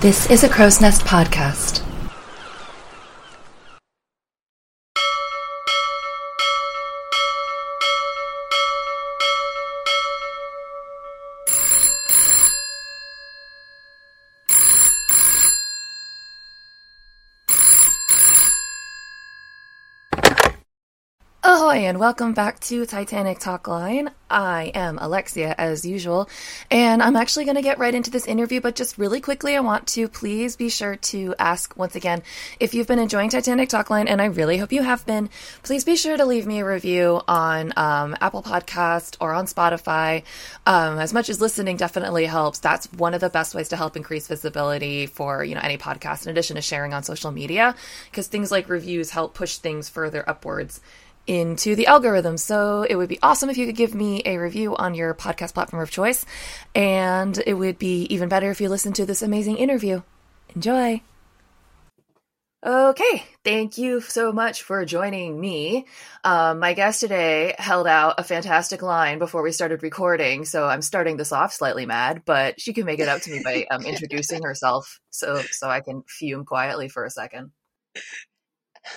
This 0.00 0.30
is 0.30 0.44
a 0.44 0.48
Crow's 0.50 0.78
Nest 0.78 1.06
podcast. 1.06 1.85
And 21.86 22.00
welcome 22.00 22.32
back 22.32 22.58
to 22.58 22.84
Titanic 22.84 23.38
Talkline. 23.38 24.10
I 24.28 24.72
am 24.74 24.98
Alexia 25.00 25.54
as 25.56 25.86
usual, 25.86 26.28
and 26.68 27.00
I'm 27.00 27.14
actually 27.14 27.44
going 27.44 27.54
to 27.54 27.62
get 27.62 27.78
right 27.78 27.94
into 27.94 28.10
this 28.10 28.26
interview, 28.26 28.60
but 28.60 28.74
just 28.74 28.98
really 28.98 29.20
quickly, 29.20 29.54
I 29.54 29.60
want 29.60 29.86
to 29.88 30.08
please 30.08 30.56
be 30.56 30.68
sure 30.68 30.96
to 30.96 31.36
ask 31.38 31.76
once 31.76 31.94
again 31.94 32.24
if 32.58 32.74
you've 32.74 32.88
been 32.88 32.98
enjoying 32.98 33.30
Titanic 33.30 33.68
Talkline, 33.68 34.06
and 34.08 34.20
I 34.20 34.24
really 34.24 34.56
hope 34.56 34.72
you 34.72 34.82
have 34.82 35.06
been, 35.06 35.30
please 35.62 35.84
be 35.84 35.94
sure 35.94 36.16
to 36.16 36.24
leave 36.26 36.44
me 36.44 36.58
a 36.58 36.64
review 36.64 37.20
on 37.28 37.72
um, 37.76 38.16
Apple 38.20 38.42
Podcast 38.42 39.16
or 39.20 39.32
on 39.32 39.46
Spotify. 39.46 40.24
Um, 40.66 40.98
as 40.98 41.12
much 41.12 41.28
as 41.28 41.40
listening 41.40 41.76
definitely 41.76 42.26
helps, 42.26 42.58
that's 42.58 42.92
one 42.94 43.14
of 43.14 43.20
the 43.20 43.30
best 43.30 43.54
ways 43.54 43.68
to 43.68 43.76
help 43.76 43.96
increase 43.96 44.26
visibility 44.26 45.06
for 45.06 45.44
you 45.44 45.54
know 45.54 45.60
any 45.62 45.78
podcast, 45.78 46.24
in 46.24 46.32
addition 46.32 46.56
to 46.56 46.62
sharing 46.62 46.92
on 46.92 47.04
social 47.04 47.30
media, 47.30 47.76
because 48.10 48.26
things 48.26 48.50
like 48.50 48.68
reviews 48.68 49.10
help 49.10 49.34
push 49.34 49.58
things 49.58 49.88
further 49.88 50.28
upwards 50.28 50.80
into 51.26 51.74
the 51.74 51.86
algorithm. 51.86 52.36
So 52.36 52.82
it 52.82 52.96
would 52.96 53.08
be 53.08 53.18
awesome 53.22 53.50
if 53.50 53.58
you 53.58 53.66
could 53.66 53.76
give 53.76 53.94
me 53.94 54.22
a 54.24 54.38
review 54.38 54.76
on 54.76 54.94
your 54.94 55.14
podcast 55.14 55.54
platform 55.54 55.82
of 55.82 55.90
choice. 55.90 56.24
And 56.74 57.40
it 57.46 57.54
would 57.54 57.78
be 57.78 58.02
even 58.04 58.28
better 58.28 58.50
if 58.50 58.60
you 58.60 58.68
listen 58.68 58.92
to 58.94 59.06
this 59.06 59.22
amazing 59.22 59.56
interview. 59.56 60.02
Enjoy. 60.54 61.02
Okay, 62.64 63.22
thank 63.44 63.78
you 63.78 64.00
so 64.00 64.32
much 64.32 64.62
for 64.62 64.84
joining 64.84 65.38
me. 65.38 65.86
Um, 66.24 66.58
my 66.58 66.72
guest 66.72 66.98
today 66.98 67.54
held 67.58 67.86
out 67.86 68.18
a 68.18 68.24
fantastic 68.24 68.82
line 68.82 69.20
before 69.20 69.42
we 69.42 69.52
started 69.52 69.84
recording, 69.84 70.44
so 70.44 70.66
I'm 70.66 70.82
starting 70.82 71.16
this 71.16 71.30
off 71.30 71.52
slightly 71.52 71.86
mad, 71.86 72.22
but 72.24 72.60
she 72.60 72.72
can 72.72 72.84
make 72.84 72.98
it 72.98 73.08
up 73.08 73.20
to 73.22 73.30
me 73.30 73.40
by 73.44 73.66
um, 73.70 73.84
introducing 73.84 74.42
herself, 74.42 74.98
so 75.10 75.42
so 75.42 75.68
I 75.68 75.80
can 75.80 76.02
fume 76.08 76.44
quietly 76.44 76.88
for 76.88 77.04
a 77.04 77.10
second. 77.10 77.52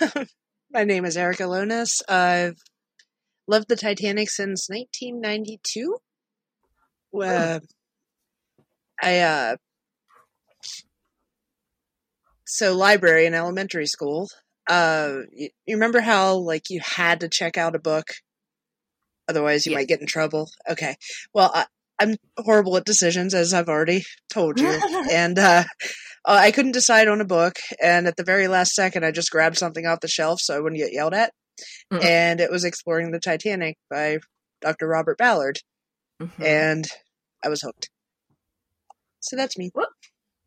My 0.72 0.84
name 0.84 1.04
is 1.04 1.16
Erica 1.16 1.42
Lonas. 1.44 2.00
I've 2.08 2.62
loved 3.48 3.68
the 3.68 3.74
Titanic 3.74 4.30
since 4.30 4.68
1992. 4.68 5.96
Uh, 7.20 7.58
I 9.02 9.18
uh, 9.18 9.56
so 12.46 12.76
library 12.76 13.26
in 13.26 13.34
elementary 13.34 13.86
school. 13.86 14.28
Uh, 14.68 15.22
you, 15.32 15.48
you, 15.66 15.74
remember 15.74 16.00
how 16.00 16.36
like 16.36 16.70
you 16.70 16.80
had 16.80 17.18
to 17.20 17.28
check 17.28 17.58
out 17.58 17.74
a 17.74 17.80
book, 17.80 18.06
otherwise 19.28 19.66
you 19.66 19.72
yeah. 19.72 19.78
might 19.78 19.88
get 19.88 20.00
in 20.00 20.06
trouble. 20.06 20.48
Okay, 20.70 20.94
well 21.34 21.50
I, 21.52 21.66
I'm 22.00 22.14
horrible 22.38 22.76
at 22.76 22.84
decisions, 22.84 23.34
as 23.34 23.52
I've 23.52 23.68
already 23.68 24.04
told 24.32 24.60
you, 24.60 24.68
and 25.10 25.36
uh, 25.36 25.64
I 26.24 26.50
couldn't 26.50 26.72
decide 26.72 27.08
on 27.08 27.20
a 27.20 27.24
book. 27.24 27.56
And 27.82 28.06
at 28.06 28.16
the 28.16 28.24
very 28.24 28.48
last 28.48 28.74
second, 28.74 29.04
I 29.04 29.10
just 29.10 29.30
grabbed 29.30 29.58
something 29.58 29.86
off 29.86 30.00
the 30.00 30.08
shelf 30.08 30.40
so 30.40 30.54
I 30.54 30.60
wouldn't 30.60 30.80
get 30.80 30.92
yelled 30.92 31.14
at. 31.14 31.32
Mm-hmm. 31.92 32.04
And 32.04 32.40
it 32.40 32.50
was 32.50 32.64
Exploring 32.64 33.10
the 33.10 33.20
Titanic 33.20 33.76
by 33.88 34.18
Dr. 34.60 34.86
Robert 34.86 35.18
Ballard, 35.18 35.58
mm-hmm. 36.20 36.42
and 36.42 36.86
I 37.44 37.48
was 37.48 37.62
hooked. 37.62 37.90
So 39.20 39.36
that's 39.36 39.58
me. 39.58 39.70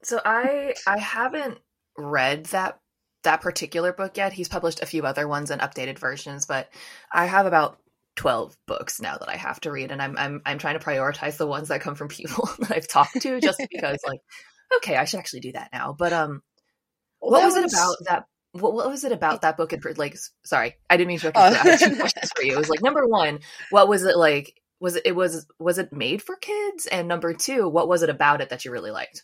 So 0.03 0.19
I 0.23 0.73
I 0.87 0.99
haven't 0.99 1.59
read 1.97 2.45
that 2.45 2.79
that 3.23 3.41
particular 3.41 3.93
book 3.93 4.17
yet. 4.17 4.33
He's 4.33 4.49
published 4.49 4.81
a 4.81 4.87
few 4.87 5.03
other 5.03 5.27
ones 5.27 5.51
and 5.51 5.61
updated 5.61 5.99
versions, 5.99 6.45
but 6.45 6.69
I 7.11 7.25
have 7.25 7.45
about 7.45 7.77
12 8.15 8.55
books 8.67 9.01
now 9.01 9.17
that 9.17 9.29
I 9.29 9.37
have 9.37 9.59
to 9.61 9.71
read 9.71 9.91
and 9.91 9.99
I'm 10.01 10.15
I'm 10.17 10.41
I'm 10.45 10.59
trying 10.59 10.77
to 10.77 10.85
prioritize 10.85 11.37
the 11.37 11.47
ones 11.47 11.69
that 11.69 11.81
come 11.81 11.95
from 11.95 12.09
people 12.09 12.47
that 12.59 12.71
I've 12.71 12.87
talked 12.87 13.19
to 13.21 13.41
just 13.41 13.59
because 13.71 13.97
like 14.05 14.19
okay, 14.77 14.95
I 14.95 15.05
should 15.05 15.19
actually 15.19 15.41
do 15.41 15.51
that 15.53 15.69
now. 15.73 15.95
But 15.97 16.13
um 16.13 16.41
well, 17.21 17.31
what 17.31 17.45
was, 17.45 17.55
was, 17.55 17.63
it 17.63 17.77
about 17.77 17.95
that 18.07 18.25
what, 18.53 18.73
what 18.73 18.89
was 18.89 19.03
it 19.03 19.11
about 19.11 19.41
that 19.41 19.57
book? 19.57 19.73
And 19.73 19.97
like, 19.97 20.15
sorry, 20.45 20.75
I 20.89 20.97
didn't 20.97 21.07
mean 21.07 21.19
to. 21.19 21.37
Uh, 21.37 21.49
I 21.49 21.69
had 21.69 21.79
two 21.79 21.95
questions 21.99 22.31
for 22.35 22.43
you. 22.43 22.53
It 22.53 22.59
was 22.59 22.69
like 22.69 22.81
number 22.81 23.05
one, 23.07 23.39
what 23.71 23.87
was 23.87 24.03
it 24.03 24.15
like? 24.15 24.55
Was 24.79 24.95
it, 24.95 25.03
it 25.05 25.15
was 25.15 25.45
was 25.59 25.77
it 25.77 25.91
made 25.91 26.21
for 26.21 26.35
kids? 26.35 26.85
And 26.85 27.07
number 27.07 27.33
two, 27.33 27.67
what 27.67 27.87
was 27.87 28.03
it 28.03 28.09
about 28.09 28.41
it 28.41 28.49
that 28.49 28.63
you 28.63 28.71
really 28.71 28.91
liked? 28.91 29.23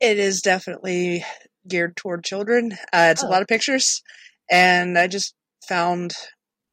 It 0.00 0.18
is 0.18 0.42
definitely 0.42 1.24
geared 1.66 1.96
toward 1.96 2.24
children. 2.24 2.72
Uh, 2.92 3.08
it's 3.10 3.24
oh. 3.24 3.28
a 3.28 3.30
lot 3.30 3.42
of 3.42 3.48
pictures, 3.48 4.02
and 4.50 4.98
I 4.98 5.06
just 5.06 5.34
found 5.68 6.12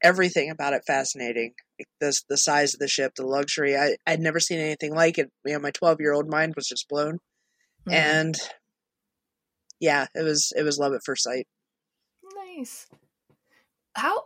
everything 0.02 0.50
about 0.50 0.74
it 0.74 0.82
fascinating. 0.86 1.54
the 2.00 2.14
the 2.28 2.36
size 2.36 2.74
of 2.74 2.80
the 2.80 2.88
ship, 2.88 3.12
the 3.16 3.26
luxury. 3.26 3.76
I 3.76 3.96
I'd 4.06 4.20
never 4.20 4.40
seen 4.40 4.58
anything 4.58 4.94
like 4.94 5.16
it. 5.18 5.30
You 5.46 5.54
know, 5.54 5.60
my 5.60 5.70
twelve 5.70 6.00
year 6.00 6.12
old 6.12 6.28
mind 6.28 6.54
was 6.56 6.66
just 6.66 6.88
blown, 6.90 7.18
mm. 7.86 7.92
and 7.92 8.36
yeah, 9.80 10.06
it 10.14 10.22
was 10.22 10.52
it 10.56 10.62
was 10.62 10.78
love 10.78 10.92
at 10.92 11.04
first 11.04 11.24
sight. 11.24 11.46
Nice. 12.56 12.86
How? 13.94 14.24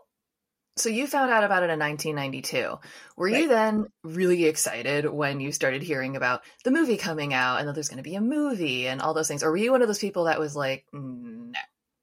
So 0.76 0.88
you 0.88 1.06
found 1.06 1.30
out 1.30 1.44
about 1.44 1.62
it 1.62 1.70
in 1.70 1.78
1992. 1.78 2.78
Were 3.16 3.26
right. 3.26 3.42
you 3.42 3.48
then 3.48 3.86
really 4.02 4.46
excited 4.46 5.04
when 5.04 5.40
you 5.40 5.52
started 5.52 5.82
hearing 5.82 6.16
about 6.16 6.42
the 6.64 6.70
movie 6.70 6.96
coming 6.96 7.34
out 7.34 7.58
and 7.58 7.68
that 7.68 7.74
there's 7.74 7.88
going 7.88 8.02
to 8.02 8.08
be 8.08 8.14
a 8.14 8.20
movie 8.20 8.86
and 8.86 9.02
all 9.02 9.12
those 9.12 9.28
things, 9.28 9.42
or 9.42 9.50
were 9.50 9.56
you 9.56 9.72
one 9.72 9.82
of 9.82 9.88
those 9.88 9.98
people 9.98 10.24
that 10.24 10.40
was 10.40 10.56
like, 10.56 10.86
no, 10.92 11.52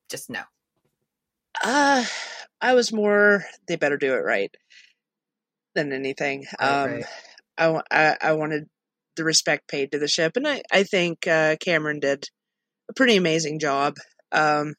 just 0.09 0.29
no? 0.29 0.41
Uh 1.63 2.05
I 2.61 2.73
was 2.73 2.91
more 2.91 3.43
they 3.67 3.75
better 3.75 3.97
do 3.97 4.13
it 4.13 4.23
right 4.23 4.53
than 5.75 5.93
anything. 5.93 6.45
um, 6.59 7.01
I, 7.57 7.81
I, 7.91 8.17
I 8.21 8.33
wanted 8.33 8.67
the 9.17 9.23
respect 9.23 9.67
paid 9.67 9.91
to 9.91 9.99
the 9.99 10.07
ship, 10.07 10.33
and 10.35 10.47
I 10.47 10.61
I 10.71 10.83
think 10.83 11.27
uh, 11.27 11.57
Cameron 11.59 11.99
did 11.99 12.25
a 12.89 12.93
pretty 12.93 13.17
amazing 13.17 13.59
job. 13.59 13.95
Um, 14.31 14.75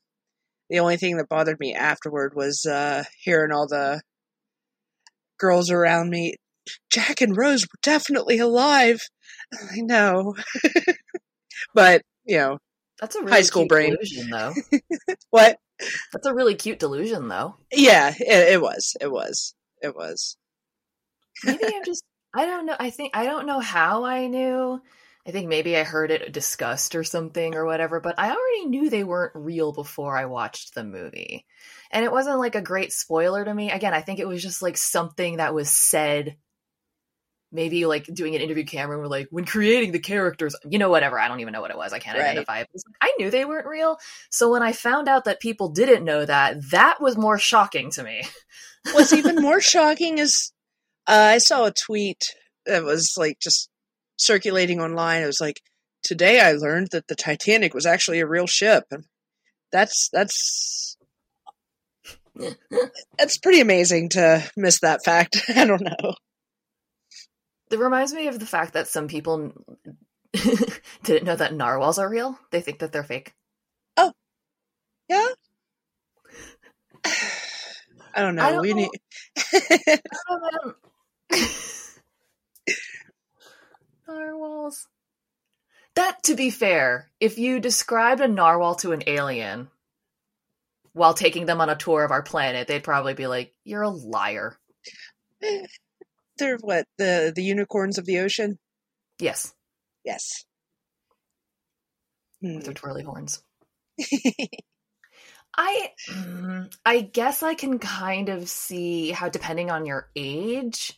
the 0.70 0.80
only 0.80 0.96
thing 0.96 1.16
that 1.16 1.28
bothered 1.28 1.60
me 1.60 1.74
afterward 1.74 2.34
was 2.34 2.66
uh, 2.66 3.04
hearing 3.22 3.52
all 3.52 3.66
the 3.66 4.00
girls 5.38 5.70
around 5.70 6.10
me. 6.10 6.34
Jack 6.90 7.20
and 7.22 7.36
Rose 7.36 7.62
were 7.62 7.78
definitely 7.82 8.38
alive. 8.38 9.00
I 9.72 9.80
know, 9.80 10.34
but 11.74 12.02
you 12.24 12.38
know, 12.38 12.58
that's 13.00 13.16
a 13.16 13.20
really 13.20 13.32
high 13.32 13.42
school 13.42 13.66
brain, 13.66 13.92
delusion, 13.94 14.30
though. 14.30 14.54
what? 15.30 15.58
That's 16.12 16.26
a 16.26 16.34
really 16.34 16.56
cute 16.56 16.78
delusion, 16.80 17.28
though. 17.28 17.56
Yeah, 17.72 18.12
it, 18.18 18.52
it 18.54 18.60
was. 18.60 18.96
It 19.00 19.10
was. 19.10 19.54
It 19.80 19.94
was. 19.94 20.36
Maybe 21.44 21.64
I'm 21.64 21.84
just. 21.84 22.04
I 22.34 22.46
don't 22.46 22.66
know. 22.66 22.76
I 22.78 22.90
think 22.90 23.16
I 23.16 23.24
don't 23.24 23.46
know 23.46 23.60
how 23.60 24.04
I 24.04 24.26
knew. 24.26 24.80
I 25.26 25.30
think 25.30 25.48
maybe 25.48 25.76
I 25.76 25.82
heard 25.82 26.10
it 26.10 26.32
discussed 26.32 26.94
or 26.94 27.04
something 27.04 27.54
or 27.54 27.66
whatever, 27.66 28.00
but 28.00 28.18
I 28.18 28.30
already 28.30 28.66
knew 28.66 28.88
they 28.88 29.04
weren't 29.04 29.32
real 29.34 29.72
before 29.72 30.16
I 30.16 30.24
watched 30.24 30.74
the 30.74 30.84
movie. 30.84 31.44
And 31.90 32.04
it 32.04 32.12
wasn't 32.12 32.38
like 32.38 32.54
a 32.54 32.62
great 32.62 32.92
spoiler 32.92 33.44
to 33.44 33.54
me. 33.54 33.70
Again, 33.70 33.92
I 33.92 34.00
think 34.00 34.20
it 34.20 34.28
was 34.28 34.42
just 34.42 34.62
like 34.62 34.78
something 34.78 35.36
that 35.36 35.54
was 35.54 35.70
said 35.70 36.36
maybe 37.50 37.86
like 37.86 38.04
doing 38.12 38.34
an 38.34 38.42
interview 38.42 38.64
Cameron 38.64 39.00
where 39.00 39.08
like 39.08 39.28
when 39.30 39.44
creating 39.44 39.92
the 39.92 39.98
characters 39.98 40.54
you 40.68 40.78
know 40.78 40.90
whatever 40.90 41.18
i 41.18 41.28
don't 41.28 41.40
even 41.40 41.52
know 41.52 41.60
what 41.60 41.70
it 41.70 41.76
was 41.76 41.92
i 41.92 41.98
can't 41.98 42.18
right. 42.18 42.26
identify 42.26 42.60
it 42.60 42.68
i 43.00 43.14
knew 43.18 43.30
they 43.30 43.44
weren't 43.44 43.66
real 43.66 43.98
so 44.30 44.52
when 44.52 44.62
i 44.62 44.72
found 44.72 45.08
out 45.08 45.24
that 45.24 45.40
people 45.40 45.70
didn't 45.70 46.04
know 46.04 46.24
that 46.24 46.56
that 46.70 47.00
was 47.00 47.16
more 47.16 47.38
shocking 47.38 47.90
to 47.90 48.02
me 48.02 48.22
what's 48.92 49.12
even 49.14 49.36
more 49.36 49.60
shocking 49.60 50.18
is 50.18 50.52
uh, 51.08 51.30
i 51.34 51.38
saw 51.38 51.66
a 51.66 51.72
tweet 51.72 52.22
that 52.66 52.84
was 52.84 53.14
like 53.16 53.38
just 53.40 53.68
circulating 54.16 54.80
online 54.80 55.22
it 55.22 55.26
was 55.26 55.40
like 55.40 55.60
today 56.02 56.40
i 56.40 56.52
learned 56.52 56.88
that 56.92 57.06
the 57.08 57.14
titanic 57.14 57.74
was 57.74 57.86
actually 57.86 58.20
a 58.20 58.26
real 58.26 58.46
ship 58.46 58.84
and 58.90 59.04
that's 59.72 60.08
that's 60.12 60.96
that's 63.18 63.38
pretty 63.38 63.60
amazing 63.60 64.08
to 64.08 64.42
miss 64.56 64.80
that 64.80 65.04
fact 65.04 65.36
i 65.56 65.64
don't 65.64 65.82
know 65.82 66.14
it 67.70 67.78
reminds 67.78 68.12
me 68.12 68.28
of 68.28 68.38
the 68.38 68.46
fact 68.46 68.72
that 68.74 68.88
some 68.88 69.08
people 69.08 69.52
didn't 71.02 71.24
know 71.24 71.36
that 71.36 71.54
narwhals 71.54 71.98
are 71.98 72.08
real. 72.08 72.38
They 72.50 72.60
think 72.60 72.78
that 72.78 72.92
they're 72.92 73.04
fake. 73.04 73.34
Oh, 73.96 74.12
yeah. 75.08 75.28
I 78.14 78.22
don't 78.22 78.36
know. 78.36 78.42
I 78.42 78.52
don't 78.52 78.62
we 78.62 78.74
know. 78.74 78.88
need 78.88 78.90
narwhals. 84.08 84.86
That, 85.94 86.22
to 86.24 86.34
be 86.34 86.50
fair, 86.50 87.10
if 87.20 87.38
you 87.38 87.60
described 87.60 88.20
a 88.20 88.28
narwhal 88.28 88.76
to 88.76 88.92
an 88.92 89.02
alien 89.06 89.68
while 90.92 91.14
taking 91.14 91.46
them 91.46 91.60
on 91.60 91.68
a 91.68 91.76
tour 91.76 92.04
of 92.04 92.10
our 92.10 92.22
planet, 92.22 92.68
they'd 92.68 92.84
probably 92.84 93.14
be 93.14 93.26
like, 93.26 93.54
"You're 93.64 93.82
a 93.82 93.88
liar." 93.90 94.58
They're 96.38 96.58
what 96.60 96.86
the 96.98 97.32
the 97.34 97.42
unicorns 97.42 97.98
of 97.98 98.06
the 98.06 98.20
ocean. 98.20 98.58
Yes. 99.18 99.52
Yes. 100.04 100.44
with 102.40 102.64
their 102.64 102.74
twirly 102.74 103.02
horns. 103.02 103.42
I 105.56 105.90
mm, 106.10 106.72
I 106.86 107.00
guess 107.00 107.42
I 107.42 107.54
can 107.54 107.80
kind 107.80 108.28
of 108.28 108.48
see 108.48 109.10
how 109.10 109.28
depending 109.28 109.70
on 109.70 109.86
your 109.86 110.08
age 110.14 110.97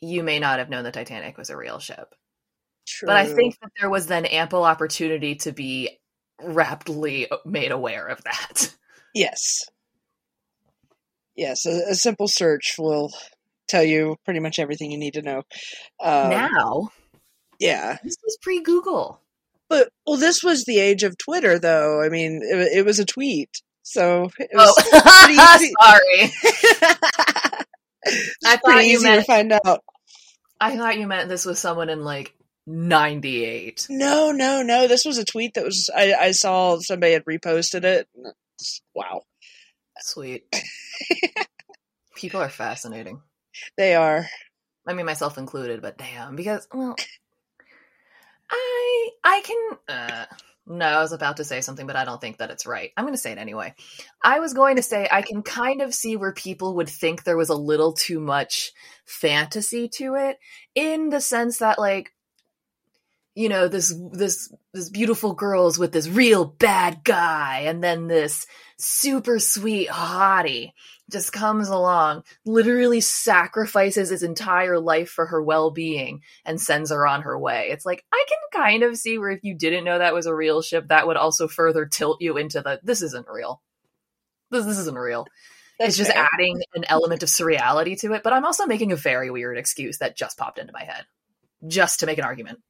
you 0.00 0.22
may 0.22 0.38
not 0.38 0.58
have 0.58 0.70
known 0.70 0.84
the 0.84 0.92
Titanic 0.92 1.36
was 1.36 1.50
a 1.50 1.56
real 1.56 1.78
ship. 1.78 2.14
True. 2.86 3.06
But 3.06 3.16
I 3.16 3.26
think 3.26 3.58
that 3.60 3.70
there 3.78 3.90
was 3.90 4.06
then 4.06 4.24
ample 4.24 4.64
opportunity 4.64 5.36
to 5.36 5.52
be 5.52 5.98
rapidly 6.42 7.28
made 7.44 7.70
aware 7.70 8.06
of 8.06 8.22
that. 8.24 8.74
Yes. 9.14 9.60
Yes, 11.36 11.66
a, 11.66 11.90
a 11.90 11.94
simple 11.94 12.28
search 12.28 12.74
will 12.78 13.12
tell 13.68 13.84
you 13.84 14.16
pretty 14.24 14.40
much 14.40 14.58
everything 14.58 14.90
you 14.90 14.98
need 14.98 15.14
to 15.14 15.22
know. 15.22 15.42
Um, 16.02 16.30
now, 16.30 16.88
yeah, 17.58 17.98
this 18.02 18.16
was 18.22 18.38
pre 18.42 18.60
Google. 18.62 19.20
But 19.68 19.88
well, 20.06 20.16
this 20.16 20.42
was 20.42 20.64
the 20.64 20.80
age 20.80 21.04
of 21.04 21.16
Twitter, 21.16 21.58
though. 21.58 22.02
I 22.02 22.08
mean, 22.08 22.40
it, 22.42 22.78
it 22.78 22.84
was 22.84 22.98
a 22.98 23.04
tweet, 23.04 23.50
so 23.82 24.28
it 24.38 24.50
was 24.52 24.74
oh. 24.76 25.68
sorry. 25.80 26.32
I 28.44 28.56
thought 28.56 28.84
you 28.84 29.02
meant 29.02 29.20
to 29.20 29.26
find 29.26 29.52
out. 29.52 29.80
I 30.60 30.76
thought 30.76 30.98
you 30.98 31.06
meant 31.06 31.28
this 31.28 31.46
was 31.46 31.58
someone 31.58 31.88
in 31.88 32.04
like 32.04 32.34
98. 32.66 33.86
No, 33.88 34.30
no, 34.32 34.62
no. 34.62 34.86
This 34.86 35.04
was 35.04 35.18
a 35.18 35.24
tweet 35.24 35.54
that 35.54 35.64
was, 35.64 35.88
I, 35.94 36.14
I 36.14 36.30
saw 36.32 36.78
somebody 36.80 37.14
had 37.14 37.24
reposted 37.24 37.84
it. 37.84 38.08
Wow. 38.94 39.22
Sweet. 40.00 40.44
People 42.14 42.40
are 42.40 42.50
fascinating. 42.50 43.22
They 43.76 43.94
are. 43.94 44.26
I 44.86 44.92
mean, 44.92 45.06
myself 45.06 45.38
included, 45.38 45.82
but 45.82 45.98
damn, 45.98 46.36
because, 46.36 46.66
well, 46.72 46.94
I, 48.50 49.08
I 49.24 49.42
can, 49.42 49.78
uh, 49.88 50.26
no, 50.70 50.86
I 50.86 51.00
was 51.00 51.12
about 51.12 51.36
to 51.38 51.44
say 51.44 51.60
something, 51.60 51.86
but 51.86 51.96
I 51.96 52.04
don't 52.04 52.20
think 52.20 52.38
that 52.38 52.50
it's 52.50 52.64
right. 52.64 52.92
I'm 52.96 53.04
going 53.04 53.12
to 53.12 53.18
say 53.18 53.32
it 53.32 53.38
anyway. 53.38 53.74
I 54.22 54.38
was 54.38 54.54
going 54.54 54.76
to 54.76 54.82
say 54.82 55.08
I 55.10 55.20
can 55.20 55.42
kind 55.42 55.82
of 55.82 55.92
see 55.92 56.16
where 56.16 56.32
people 56.32 56.76
would 56.76 56.88
think 56.88 57.24
there 57.24 57.36
was 57.36 57.48
a 57.48 57.56
little 57.56 57.92
too 57.92 58.20
much 58.20 58.72
fantasy 59.04 59.88
to 59.96 60.14
it 60.14 60.38
in 60.76 61.08
the 61.08 61.20
sense 61.20 61.58
that, 61.58 61.80
like, 61.80 62.12
you 63.40 63.48
know 63.48 63.68
this 63.68 63.94
this 64.12 64.52
this 64.74 64.90
beautiful 64.90 65.32
girls 65.32 65.78
with 65.78 65.92
this 65.92 66.06
real 66.08 66.44
bad 66.44 67.02
guy 67.02 67.60
and 67.60 67.82
then 67.82 68.06
this 68.06 68.46
super 68.76 69.38
sweet 69.38 69.88
hottie 69.88 70.72
just 71.10 71.32
comes 71.32 71.70
along 71.70 72.22
literally 72.44 73.00
sacrifices 73.00 74.10
his 74.10 74.22
entire 74.22 74.78
life 74.78 75.08
for 75.08 75.24
her 75.24 75.42
well-being 75.42 76.20
and 76.44 76.60
sends 76.60 76.90
her 76.90 77.06
on 77.06 77.22
her 77.22 77.36
way. 77.38 77.68
It's 77.70 77.86
like 77.86 78.04
i 78.12 78.24
can 78.28 78.62
kind 78.62 78.82
of 78.82 78.98
see 78.98 79.16
where 79.16 79.30
if 79.30 79.42
you 79.42 79.54
didn't 79.54 79.84
know 79.84 79.98
that 79.98 80.14
was 80.14 80.26
a 80.26 80.34
real 80.34 80.60
ship 80.60 80.88
that 80.88 81.06
would 81.06 81.16
also 81.16 81.48
further 81.48 81.86
tilt 81.86 82.20
you 82.20 82.36
into 82.36 82.60
the 82.60 82.78
this 82.82 83.00
isn't 83.00 83.26
real. 83.26 83.62
This, 84.50 84.66
this 84.66 84.78
isn't 84.78 84.98
real. 84.98 85.26
That's 85.78 85.90
it's 85.90 85.96
just 85.96 86.12
fair. 86.12 86.28
adding 86.34 86.60
an 86.74 86.84
element 86.88 87.22
of 87.22 87.30
surreality 87.30 87.98
to 88.00 88.12
it 88.12 88.22
but 88.22 88.34
i'm 88.34 88.44
also 88.44 88.66
making 88.66 88.92
a 88.92 88.96
very 88.96 89.30
weird 89.30 89.56
excuse 89.56 89.96
that 89.98 90.14
just 90.14 90.36
popped 90.36 90.58
into 90.58 90.74
my 90.74 90.84
head 90.84 91.06
just 91.66 92.00
to 92.00 92.06
make 92.06 92.18
an 92.18 92.24
argument 92.24 92.60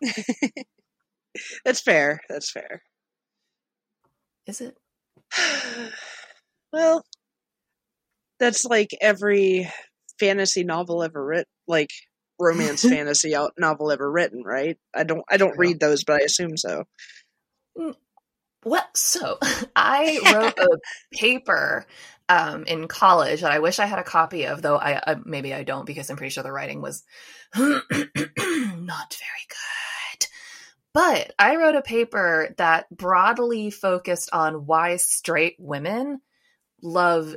That's 1.64 1.80
fair. 1.80 2.20
That's 2.28 2.50
fair. 2.50 2.82
Is 4.46 4.60
it? 4.60 4.76
well, 6.72 7.04
that's 8.38 8.64
like 8.64 8.90
every 9.00 9.70
fantasy 10.18 10.64
novel 10.64 11.02
ever 11.02 11.24
written, 11.24 11.44
like 11.66 11.90
romance 12.38 12.82
fantasy 12.88 13.34
novel 13.58 13.92
ever 13.92 14.10
written, 14.10 14.42
right? 14.44 14.78
I 14.94 15.04
don't 15.04 15.24
I 15.28 15.36
don't 15.36 15.58
read 15.58 15.80
those, 15.80 16.04
but 16.04 16.20
I 16.20 16.24
assume 16.24 16.56
so. 16.56 16.84
Mm, 17.78 17.94
well, 18.64 18.88
so 18.94 19.38
I 19.76 20.20
wrote 20.34 20.58
a 20.58 20.78
paper 21.16 21.86
um, 22.28 22.64
in 22.64 22.88
college 22.88 23.40
that 23.40 23.52
I 23.52 23.60
wish 23.60 23.78
I 23.78 23.86
had 23.86 23.98
a 23.98 24.04
copy 24.04 24.46
of, 24.46 24.62
though 24.62 24.76
I 24.76 24.94
uh, 24.94 25.16
maybe 25.24 25.54
I 25.54 25.62
don't 25.62 25.86
because 25.86 26.10
I'm 26.10 26.16
pretty 26.16 26.30
sure 26.30 26.42
the 26.42 26.52
writing 26.52 26.82
was 26.82 27.02
not 27.56 27.76
very 27.76 27.82
good. 29.48 29.77
But 30.98 31.32
I 31.38 31.54
wrote 31.54 31.76
a 31.76 31.80
paper 31.80 32.52
that 32.58 32.90
broadly 32.90 33.70
focused 33.70 34.30
on 34.32 34.66
why 34.66 34.96
straight 34.96 35.54
women 35.56 36.20
love 36.82 37.36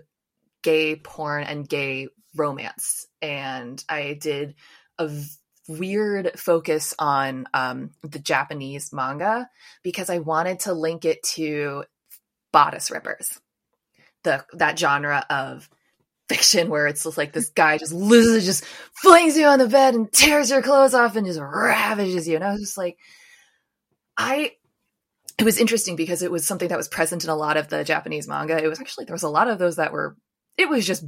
gay 0.64 0.96
porn 0.96 1.44
and 1.44 1.70
gay 1.70 2.08
romance, 2.36 3.06
and 3.22 3.86
I 3.88 4.18
did 4.20 4.56
a 4.98 5.12
weird 5.68 6.40
focus 6.40 6.96
on 6.98 7.46
um, 7.54 7.92
the 8.02 8.18
Japanese 8.18 8.92
manga 8.92 9.48
because 9.84 10.10
I 10.10 10.18
wanted 10.18 10.62
to 10.62 10.74
link 10.74 11.06
it 11.06 11.22
to 11.36 11.84
bodice 12.52 12.90
rippers 12.90 13.40
the 14.24 14.44
that 14.54 14.80
genre 14.80 15.24
of 15.30 15.70
fiction 16.28 16.70
where 16.72 16.88
it's 16.88 17.04
just 17.04 17.16
like 17.16 17.32
this 17.32 17.50
guy 17.50 17.78
just 17.78 17.94
loses, 17.94 18.44
just 18.44 18.66
flings 18.66 19.38
you 19.38 19.46
on 19.46 19.60
the 19.60 19.68
bed 19.68 19.94
and 19.94 20.12
tears 20.12 20.50
your 20.50 20.64
clothes 20.64 20.96
off 20.96 21.16
and 21.16 21.28
just 21.28 21.40
ravages 21.40 22.28
you. 22.28 22.38
And 22.38 22.44
I 22.44 22.54
was 22.54 22.62
just 22.62 22.78
like, 22.78 22.98
I. 24.18 24.52
It 25.38 25.44
was 25.44 25.58
interesting 25.58 25.96
because 25.96 26.22
it 26.22 26.32
was 26.32 26.46
something 26.46 26.68
that 26.70 26.78
was 26.78 26.88
present 26.88 27.24
in 27.24 27.30
a 27.30 27.36
lot 27.36 27.58
of 27.58 27.68
the 27.68 27.84
Japanese 27.84 28.28
manga. 28.28 28.64
It 28.64 28.68
was 28.68 28.80
actually 28.80 29.06
there 29.06 29.16
was 29.16 29.24
a 29.24 29.30
lot 29.30 29.48
of 29.48 29.58
those 29.58 29.78
that 29.78 29.92
were. 29.92 30.16
It 30.58 30.70
was 30.70 30.86
just 30.86 31.04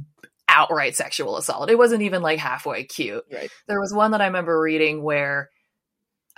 outright 0.48 0.96
sexual 0.96 1.36
assault. 1.36 1.70
It 1.70 1.78
wasn't 1.78 2.02
even 2.02 2.22
like 2.22 2.38
halfway 2.38 2.84
cute. 2.84 3.24
Right. 3.32 3.50
There 3.68 3.80
was 3.80 3.92
one 3.92 4.10
that 4.10 4.20
I 4.20 4.26
remember 4.26 4.60
reading 4.60 5.02
where 5.02 5.50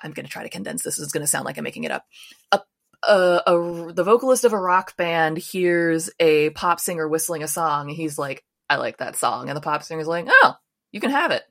I'm 0.02 0.12
going 0.12 0.26
to 0.26 0.32
try 0.32 0.42
to 0.42 0.50
condense 0.50 0.82
this. 0.82 0.98
It's 0.98 1.12
going 1.12 1.24
to 1.24 1.30
sound 1.30 1.46
like 1.46 1.56
I'm 1.56 1.64
making 1.64 1.84
it 1.84 1.90
up. 1.90 2.04
A 2.52 2.60
a, 3.06 3.42
a, 3.46 3.92
the 3.92 4.04
vocalist 4.04 4.44
of 4.44 4.52
a 4.52 4.58
rock 4.58 4.96
band 4.96 5.38
hears 5.38 6.10
a 6.18 6.50
pop 6.50 6.80
singer 6.80 7.08
whistling 7.08 7.42
a 7.42 7.48
song 7.48 7.88
and 7.88 7.96
he's 7.96 8.18
like 8.18 8.44
i 8.68 8.76
like 8.76 8.98
that 8.98 9.16
song 9.16 9.48
and 9.48 9.56
the 9.56 9.60
pop 9.60 9.82
singer's 9.82 10.08
like 10.08 10.26
oh 10.28 10.54
you 10.92 11.00
can 11.00 11.10
have 11.10 11.30
it 11.30 11.42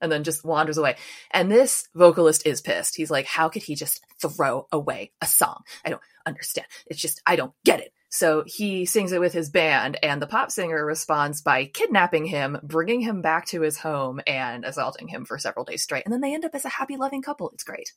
and 0.00 0.10
then 0.10 0.24
just 0.24 0.44
wanders 0.44 0.78
away. 0.78 0.96
And 1.30 1.50
this 1.50 1.88
vocalist 1.94 2.46
is 2.46 2.60
pissed. 2.60 2.96
He's 2.96 3.10
like 3.10 3.26
how 3.26 3.48
could 3.48 3.62
he 3.62 3.74
just 3.74 4.02
throw 4.20 4.66
away 4.72 5.12
a 5.20 5.26
song? 5.26 5.62
I 5.84 5.90
don't 5.90 6.02
understand. 6.26 6.66
It's 6.86 7.00
just 7.00 7.22
i 7.26 7.36
don't 7.36 7.54
get 7.64 7.80
it. 7.80 7.92
So 8.10 8.44
he 8.46 8.86
sings 8.86 9.12
it 9.12 9.20
with 9.20 9.34
his 9.34 9.50
band 9.50 9.98
and 10.02 10.20
the 10.22 10.26
pop 10.26 10.50
singer 10.50 10.84
responds 10.84 11.42
by 11.42 11.66
kidnapping 11.66 12.24
him 12.24 12.58
bringing 12.62 13.00
him 13.00 13.20
back 13.20 13.46
to 13.46 13.60
his 13.60 13.78
home 13.78 14.20
and 14.26 14.64
assaulting 14.64 15.08
him 15.08 15.24
for 15.24 15.38
several 15.38 15.64
days 15.64 15.82
straight. 15.82 16.04
And 16.06 16.12
then 16.12 16.22
they 16.22 16.34
end 16.34 16.44
up 16.44 16.54
as 16.54 16.64
a 16.64 16.70
happy 16.70 16.96
loving 16.96 17.22
couple. 17.22 17.50
It's 17.50 17.64
great. 17.64 17.92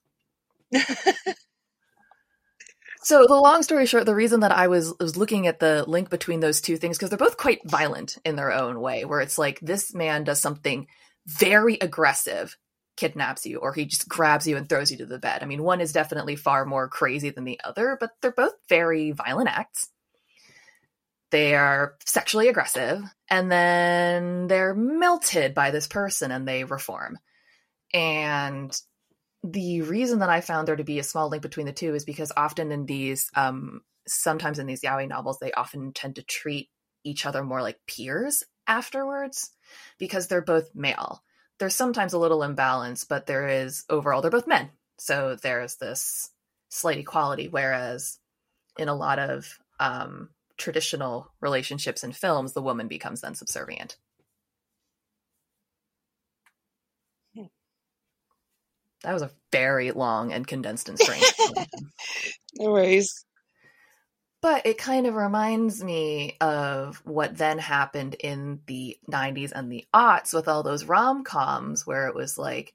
So 3.04 3.26
the 3.26 3.36
long 3.36 3.64
story 3.64 3.88
short, 3.88 4.06
the 4.06 4.14
reason 4.14 4.42
that 4.42 4.52
I 4.52 4.68
was 4.68 4.94
was 5.00 5.18
looking 5.18 5.48
at 5.48 5.60
the 5.60 5.84
link 5.88 6.12
between 6.12 6.40
those 6.40 6.62
two 6.62 6.78
things 6.78 6.98
because 6.98 7.10
they're 7.10 7.18
both 7.18 7.36
quite 7.36 7.60
violent 7.66 8.18
in 8.24 8.36
their 8.36 8.52
own 8.52 8.80
way, 8.80 9.06
where 9.06 9.22
it's 9.22 9.40
like 9.40 9.60
this 9.60 9.94
man 9.94 10.24
does 10.24 10.40
something 10.40 10.86
very 11.26 11.78
aggressive, 11.80 12.58
kidnaps 12.98 13.46
you, 13.46 13.58
or 13.58 13.74
he 13.74 13.86
just 13.86 14.08
grabs 14.08 14.48
you 14.48 14.58
and 14.58 14.68
throws 14.68 14.92
you 14.92 14.98
to 14.98 15.06
the 15.06 15.20
bed. 15.20 15.42
I 15.42 15.46
mean, 15.46 15.64
one 15.64 15.82
is 15.82 15.94
definitely 15.94 16.36
far 16.36 16.66
more 16.66 16.88
crazy 16.88 17.30
than 17.30 17.44
the 17.44 17.60
other, 17.64 17.98
but 18.00 18.12
they're 18.22 18.32
both 18.32 18.54
very 18.70 19.12
violent 19.12 19.50
acts. 19.50 19.90
They 21.32 21.56
are 21.56 21.96
sexually 22.06 22.50
aggressive, 22.50 23.02
and 23.30 23.50
then 23.50 24.48
they're 24.48 24.76
melted 24.76 25.54
by 25.54 25.72
this 25.72 25.88
person 25.88 26.30
and 26.30 26.46
they 26.46 26.66
reform. 26.66 27.18
And 27.94 28.78
the 29.44 29.82
reason 29.82 30.20
that 30.20 30.30
I 30.30 30.42
found 30.42 30.68
there 30.68 30.76
to 30.76 30.84
be 30.84 31.00
a 31.00 31.04
small 31.04 31.30
link 31.30 31.42
between 31.42 31.66
the 31.66 31.72
two 31.72 31.96
is 31.96 32.04
because 32.04 32.32
often 32.36 32.72
in 32.72 32.86
these, 32.86 33.30
um, 33.34 33.82
sometimes 34.08 34.60
in 34.60 34.68
these 34.68 34.82
yaoi 34.82 35.08
novels, 35.08 35.40
they 35.40 35.54
often 35.54 35.94
tend 35.94 36.18
to 36.18 36.24
treat 36.24 36.70
each 37.04 37.26
other 37.26 37.44
more 37.44 37.62
like 37.62 37.80
peers 37.88 38.44
afterwards 38.68 39.52
because 39.98 40.28
they're 40.28 40.42
both 40.42 40.74
male. 40.76 41.24
There's 41.60 41.76
sometimes 41.76 42.14
a 42.14 42.20
little 42.20 42.44
imbalance, 42.44 43.04
but 43.04 43.28
there 43.28 43.48
is 43.48 43.86
overall, 43.90 44.22
they're 44.22 44.32
both 44.32 44.48
men. 44.48 44.70
So 44.98 45.36
there's 45.36 45.76
this 45.76 46.30
slight 46.70 46.98
equality. 46.98 47.48
Whereas 47.48 48.20
in 48.78 48.88
a 48.88 48.96
lot 48.96 49.20
of 49.20 49.60
um, 49.80 50.30
traditional 50.58 51.32
relationships 51.40 52.04
in 52.04 52.12
films, 52.12 52.54
the 52.54 52.62
woman 52.62 52.88
becomes 52.88 53.22
then 53.22 53.36
subservient. 53.36 53.98
That 59.04 59.14
was 59.14 59.24
a 59.24 59.32
very 59.52 59.92
long 59.92 60.32
and 60.32 60.46
condensed 60.46 60.88
and 60.88 61.00
strange. 61.00 61.26
no 62.56 62.72
worries. 62.72 63.26
But 64.42 64.66
it 64.66 64.78
kind 64.80 65.06
of 65.06 65.16
reminds 65.16 65.84
me 65.84 66.36
of 66.42 66.98
what 67.06 67.38
then 67.38 67.60
happened 67.60 68.16
in 68.16 68.62
the 68.66 68.98
90s 69.08 69.52
and 69.52 69.72
the 69.72 69.86
aughts 69.94 70.34
with 70.34 70.48
all 70.48 70.64
those 70.64 70.86
rom 70.86 71.24
coms 71.24 71.86
where 71.86 72.08
it 72.08 72.16
was 72.16 72.38
like 72.40 72.74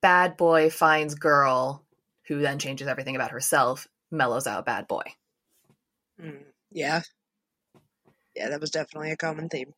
bad 0.00 0.36
boy 0.36 0.70
finds 0.70 1.14
girl 1.14 1.84
who 2.26 2.40
then 2.40 2.58
changes 2.58 2.88
everything 2.88 3.16
about 3.16 3.32
herself, 3.32 3.88
mellows 4.10 4.46
out 4.46 4.64
bad 4.64 4.88
boy. 4.88 5.02
Mm, 6.20 6.44
yeah. 6.70 7.02
Yeah, 8.34 8.48
that 8.48 8.60
was 8.60 8.70
definitely 8.70 9.10
a 9.10 9.16
common 9.16 9.48
theme. 9.48 9.74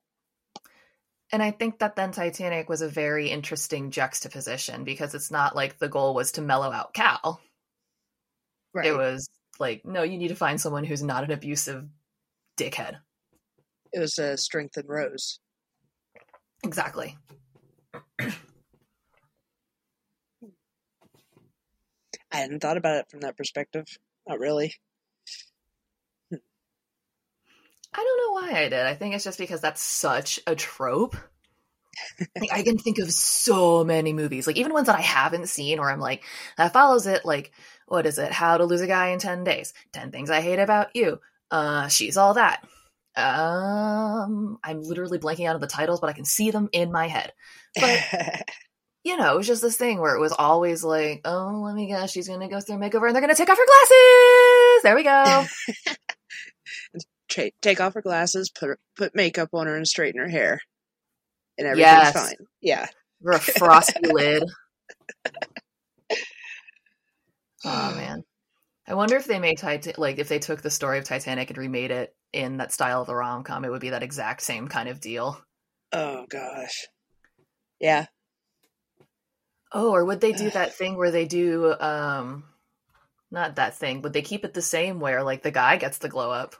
And 1.32 1.42
I 1.42 1.50
think 1.50 1.78
that 1.78 1.96
then 1.96 2.12
Titanic 2.12 2.68
was 2.68 2.82
a 2.82 2.88
very 2.88 3.30
interesting 3.30 3.90
juxtaposition 3.90 4.84
because 4.84 5.14
it's 5.14 5.30
not 5.30 5.56
like 5.56 5.78
the 5.78 5.88
goal 5.88 6.14
was 6.14 6.32
to 6.32 6.42
mellow 6.42 6.70
out 6.70 6.92
Cal. 6.92 7.40
Right. 8.74 8.86
It 8.86 8.96
was 8.96 9.28
like, 9.58 9.84
no, 9.84 10.02
you 10.02 10.18
need 10.18 10.28
to 10.28 10.34
find 10.34 10.60
someone 10.60 10.84
who's 10.84 11.02
not 11.02 11.24
an 11.24 11.30
abusive 11.30 11.84
dickhead. 12.56 12.98
It 13.92 13.98
was 14.00 14.18
a 14.18 14.32
uh, 14.32 14.36
strength 14.36 14.78
in 14.78 14.86
Rose. 14.86 15.38
Exactly. 16.64 17.16
I 22.32 22.38
hadn't 22.38 22.60
thought 22.60 22.78
about 22.78 22.96
it 22.96 23.10
from 23.10 23.20
that 23.20 23.36
perspective. 23.36 23.86
Not 24.26 24.38
really. 24.38 24.74
I 27.94 27.98
don't 27.98 28.18
know 28.18 28.32
why 28.40 28.58
I 28.62 28.68
did. 28.68 28.86
I 28.86 28.94
think 28.94 29.14
it's 29.14 29.24
just 29.24 29.38
because 29.38 29.60
that's 29.60 29.82
such 29.82 30.40
a 30.46 30.54
trope. 30.54 31.14
like 32.40 32.52
I 32.52 32.62
can 32.62 32.78
think 32.78 32.98
of 32.98 33.12
so 33.12 33.84
many 33.84 34.14
movies, 34.14 34.46
like 34.46 34.56
even 34.56 34.72
ones 34.72 34.86
that 34.86 34.96
I 34.96 35.02
haven't 35.02 35.48
seen, 35.48 35.78
or 35.78 35.90
I'm 35.90 36.00
like 36.00 36.24
that 36.56 36.72
follows 36.72 37.06
it. 37.06 37.26
Like 37.26 37.52
what 37.86 38.06
is 38.06 38.18
it? 38.18 38.32
How 38.32 38.58
to 38.58 38.64
lose 38.64 38.80
a 38.80 38.86
guy 38.86 39.08
in 39.08 39.18
ten 39.18 39.44
days? 39.44 39.74
Ten 39.92 40.10
things 40.10 40.30
I 40.30 40.40
hate 40.40 40.58
about 40.58 40.94
you. 40.94 41.20
Uh, 41.50 41.88
she's 41.88 42.16
all 42.16 42.34
that. 42.34 42.64
Um, 43.14 44.58
I'm 44.64 44.82
literally 44.82 45.18
blanking 45.18 45.46
out 45.46 45.54
of 45.54 45.60
the 45.60 45.66
titles, 45.66 46.00
but 46.00 46.08
I 46.08 46.14
can 46.14 46.24
see 46.24 46.50
them 46.50 46.68
in 46.72 46.90
my 46.90 47.08
head. 47.08 47.32
But 47.78 48.02
you 49.04 49.16
know, 49.16 49.34
it 49.34 49.36
was 49.36 49.46
just 49.46 49.62
this 49.62 49.76
thing 49.76 50.00
where 50.00 50.14
it 50.14 50.20
was 50.20 50.32
always 50.32 50.84
like, 50.84 51.20
oh, 51.24 51.62
let 51.64 51.74
me 51.74 51.86
guess, 51.88 52.10
she's 52.10 52.28
gonna 52.28 52.48
go 52.48 52.60
through 52.60 52.76
a 52.76 52.78
makeover 52.78 53.06
and 53.06 53.14
they're 53.14 53.20
gonna 53.20 53.34
take 53.34 53.50
off 53.50 53.58
her 53.58 53.66
glasses. 53.66 54.82
There 54.82 54.94
we 54.94 55.02
go. 55.02 55.44
take 57.60 57.80
off 57.80 57.94
her 57.94 58.02
glasses, 58.02 58.50
put 58.50 58.78
put 58.96 59.14
makeup 59.14 59.50
on 59.52 59.66
her, 59.66 59.76
and 59.76 59.86
straighten 59.86 60.20
her 60.20 60.28
hair, 60.28 60.60
and 61.58 61.66
everything's 61.66 61.86
yes. 61.86 62.12
fine. 62.12 62.46
Yeah, 62.60 62.86
or 63.24 63.32
a 63.32 63.40
frosty 63.40 64.00
lid. 64.04 64.44
Oh 67.64 67.92
man, 67.94 68.24
I 68.86 68.94
wonder 68.94 69.16
if 69.16 69.26
they 69.26 69.38
made 69.40 69.58
Titan 69.58 69.94
like 69.98 70.18
if 70.18 70.28
they 70.28 70.38
took 70.38 70.62
the 70.62 70.70
story 70.70 70.98
of 70.98 71.04
Titanic 71.04 71.50
and 71.50 71.58
remade 71.58 71.90
it 71.90 72.16
in 72.32 72.58
that 72.58 72.72
style 72.72 73.02
of 73.02 73.08
the 73.08 73.14
rom 73.16 73.44
com, 73.44 73.64
it 73.64 73.70
would 73.70 73.80
be 73.80 73.90
that 73.90 74.02
exact 74.04 74.42
same 74.42 74.68
kind 74.68 74.88
of 74.88 75.00
deal. 75.00 75.40
Oh 75.92 76.26
gosh, 76.28 76.86
yeah. 77.80 78.06
Oh, 79.72 79.90
or 79.92 80.04
would 80.06 80.20
they 80.22 80.32
do 80.32 80.50
that 80.50 80.72
thing 80.74 80.96
where 80.96 81.10
they 81.10 81.26
do 81.26 81.74
um 81.80 82.44
not 83.30 83.56
that 83.56 83.76
thing, 83.76 84.02
would 84.02 84.12
they 84.14 84.22
keep 84.22 84.44
it 84.44 84.54
the 84.54 84.62
same 84.62 85.00
where 85.00 85.22
like 85.22 85.42
the 85.42 85.50
guy 85.52 85.76
gets 85.78 85.98
the 85.98 86.08
glow 86.08 86.30
up? 86.30 86.56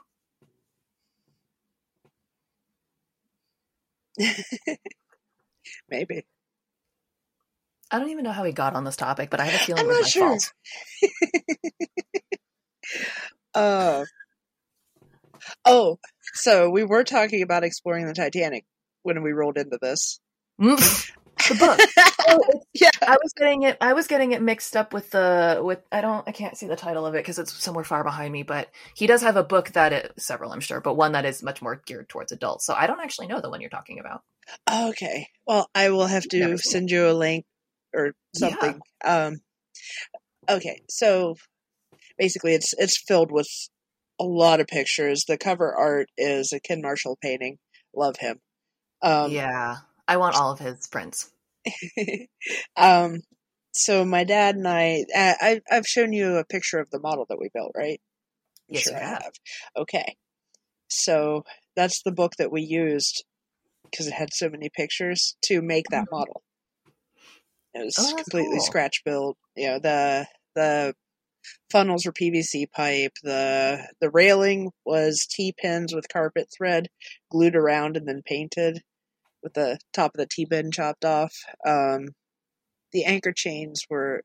Maybe. 5.89 6.25
I 7.93 7.99
don't 7.99 8.09
even 8.09 8.23
know 8.23 8.31
how 8.31 8.43
we 8.43 8.51
got 8.51 8.75
on 8.75 8.83
this 8.83 8.95
topic, 8.95 9.29
but 9.29 9.39
I 9.39 9.45
have 9.45 9.61
a 9.61 9.63
feeling 9.63 9.85
I'm 9.85 10.01
my 10.01 10.07
sure. 10.07 10.37
uh, 13.53 14.05
oh, 15.63 15.99
so 16.33 16.69
we 16.69 16.83
were 16.83 17.03
talking 17.03 17.43
about 17.43 17.63
exploring 17.63 18.07
the 18.07 18.13
Titanic 18.13 18.65
when 19.03 19.21
we 19.23 19.31
rolled 19.31 19.57
into 19.57 19.77
this. 19.81 20.19
Mm 20.59 21.11
the 21.47 21.55
book. 21.55 21.79
oh, 22.27 22.61
yeah, 22.73 22.89
I 23.01 23.17
was 23.21 23.33
getting 23.33 23.63
it. 23.63 23.77
I 23.81 23.93
was 23.93 24.07
getting 24.07 24.31
it 24.31 24.41
mixed 24.41 24.75
up 24.75 24.93
with 24.93 25.11
the 25.11 25.61
with. 25.63 25.79
I 25.91 26.01
don't. 26.01 26.27
I 26.27 26.31
can't 26.31 26.57
see 26.57 26.67
the 26.67 26.75
title 26.75 27.05
of 27.05 27.15
it 27.15 27.19
because 27.19 27.39
it's 27.39 27.53
somewhere 27.53 27.83
far 27.83 28.03
behind 28.03 28.31
me. 28.31 28.43
But 28.43 28.69
he 28.95 29.07
does 29.07 29.21
have 29.21 29.35
a 29.35 29.43
book 29.43 29.69
that 29.73 29.93
it, 29.93 30.13
several, 30.17 30.51
I'm 30.51 30.59
sure, 30.59 30.81
but 30.81 30.95
one 30.95 31.13
that 31.13 31.25
is 31.25 31.43
much 31.43 31.61
more 31.61 31.81
geared 31.85 32.09
towards 32.09 32.31
adults. 32.31 32.65
So 32.65 32.73
I 32.73 32.87
don't 32.87 33.01
actually 33.01 33.27
know 33.27 33.41
the 33.41 33.49
one 33.49 33.61
you're 33.61 33.69
talking 33.69 33.99
about. 33.99 34.21
Okay. 34.69 35.27
Well, 35.47 35.69
I 35.73 35.89
will 35.89 36.07
have 36.07 36.27
to 36.29 36.57
send 36.57 36.91
you 36.91 37.09
a 37.09 37.13
link 37.13 37.45
or 37.93 38.13
something. 38.35 38.79
Yeah. 39.03 39.25
Um. 39.25 39.41
Okay. 40.49 40.81
So 40.89 41.35
basically, 42.17 42.53
it's 42.53 42.73
it's 42.77 43.01
filled 43.07 43.31
with 43.31 43.49
a 44.19 44.25
lot 44.25 44.59
of 44.59 44.67
pictures. 44.67 45.25
The 45.27 45.37
cover 45.37 45.73
art 45.75 46.07
is 46.17 46.53
a 46.53 46.59
Ken 46.59 46.81
Marshall 46.81 47.17
painting. 47.21 47.57
Love 47.95 48.17
him. 48.17 48.39
Um, 49.01 49.31
yeah. 49.31 49.77
I 50.07 50.17
want 50.17 50.35
all 50.35 50.51
of 50.51 50.59
his 50.59 50.87
prints. 50.87 51.31
um, 52.75 53.21
so 53.71 54.05
my 54.05 54.23
dad 54.23 54.55
and 54.55 54.67
I, 54.67 55.05
I, 55.15 55.61
I've 55.69 55.87
shown 55.87 56.13
you 56.13 56.37
a 56.37 56.45
picture 56.45 56.79
of 56.79 56.89
the 56.91 56.99
model 56.99 57.25
that 57.29 57.39
we 57.39 57.49
built, 57.53 57.71
right? 57.75 57.99
I'm 58.69 58.75
yes, 58.75 58.83
sure 58.83 58.95
I 58.95 58.99
have. 58.99 59.23
have. 59.23 59.33
Okay, 59.77 60.15
so 60.89 61.43
that's 61.75 62.01
the 62.03 62.11
book 62.11 62.33
that 62.37 62.51
we 62.51 62.61
used 62.61 63.23
because 63.83 64.07
it 64.07 64.13
had 64.13 64.29
so 64.33 64.49
many 64.49 64.69
pictures 64.75 65.35
to 65.43 65.61
make 65.61 65.85
that 65.89 66.05
mm-hmm. 66.05 66.15
model. 66.15 66.43
It 67.73 67.83
was 67.83 67.95
oh, 67.99 68.15
completely 68.15 68.57
cool. 68.57 68.65
scratch 68.65 69.03
built. 69.03 69.37
You 69.55 69.67
know 69.69 69.79
the 69.79 70.27
the 70.55 70.93
funnels 71.71 72.05
were 72.05 72.13
PVC 72.13 72.71
pipe. 72.71 73.13
the 73.23 73.87
The 74.01 74.09
railing 74.09 74.71
was 74.85 75.27
T 75.29 75.53
pins 75.57 75.93
with 75.93 76.09
carpet 76.09 76.49
thread 76.55 76.87
glued 77.31 77.55
around 77.55 77.97
and 77.97 78.07
then 78.07 78.21
painted 78.25 78.81
with 79.43 79.53
the 79.53 79.77
top 79.91 80.11
of 80.15 80.19
the 80.19 80.25
T-pin 80.25 80.71
chopped 80.71 81.05
off. 81.05 81.35
Um, 81.67 82.07
the 82.93 83.03
anchor 83.03 83.33
chains 83.33 83.83
were 83.89 84.23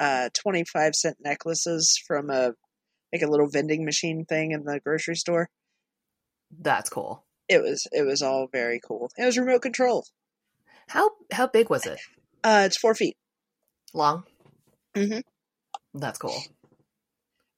uh, 0.00 0.28
25 0.34 0.94
cent 0.94 1.16
necklaces 1.20 1.98
from 2.06 2.28
a 2.28 2.52
like 3.12 3.22
a 3.22 3.30
little 3.30 3.48
vending 3.48 3.84
machine 3.84 4.24
thing 4.24 4.50
in 4.50 4.64
the 4.64 4.80
grocery 4.84 5.14
store. 5.14 5.48
That's 6.60 6.90
cool. 6.90 7.24
It 7.48 7.62
was 7.62 7.86
it 7.92 8.02
was 8.02 8.20
all 8.20 8.48
very 8.50 8.80
cool. 8.86 9.10
It 9.16 9.24
was 9.24 9.38
remote 9.38 9.62
control. 9.62 10.04
How 10.88 11.10
how 11.32 11.46
big 11.46 11.70
was 11.70 11.86
it? 11.86 12.00
Uh, 12.46 12.62
it's 12.64 12.76
four 12.76 12.94
feet 12.94 13.16
long. 13.92 14.22
Mm-hmm. 14.94 15.18
That's 15.98 16.16
cool. 16.16 16.40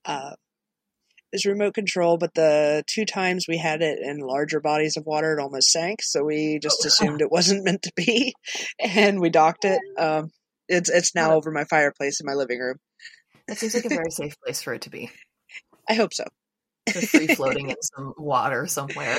Uh, 0.06 0.30
is 1.30 1.44
remote 1.44 1.74
control, 1.74 2.16
but 2.16 2.32
the 2.32 2.82
two 2.86 3.04
times 3.04 3.44
we 3.46 3.58
had 3.58 3.82
it 3.82 3.98
in 3.98 4.20
larger 4.20 4.60
bodies 4.60 4.96
of 4.96 5.04
water, 5.04 5.36
it 5.36 5.42
almost 5.42 5.70
sank. 5.70 6.00
So 6.02 6.24
we 6.24 6.58
just 6.58 6.78
oh. 6.84 6.86
assumed 6.86 7.20
it 7.20 7.30
wasn't 7.30 7.66
meant 7.66 7.82
to 7.82 7.92
be, 7.94 8.32
and 8.80 9.20
we 9.20 9.28
docked 9.28 9.66
it. 9.66 9.78
Um, 9.98 10.30
it's 10.68 10.88
it's 10.88 11.14
now 11.14 11.34
over 11.34 11.50
my 11.50 11.64
fireplace 11.64 12.20
in 12.20 12.26
my 12.26 12.32
living 12.32 12.58
room. 12.58 12.76
That 13.46 13.58
seems 13.58 13.74
like 13.74 13.84
a 13.84 13.90
very 13.90 14.10
safe 14.10 14.40
place 14.42 14.62
for 14.62 14.72
it 14.72 14.82
to 14.82 14.90
be. 14.90 15.10
I 15.86 15.94
hope 15.94 16.14
so. 16.14 16.24
Just 16.88 17.08
free 17.08 17.26
floating 17.26 17.68
in 17.68 17.76
some 17.94 18.14
water 18.16 18.66
somewhere. 18.66 19.18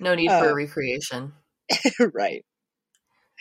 No 0.00 0.16
need 0.16 0.28
for 0.28 0.50
uh, 0.50 0.54
recreation. 0.54 1.34
right. 2.12 2.44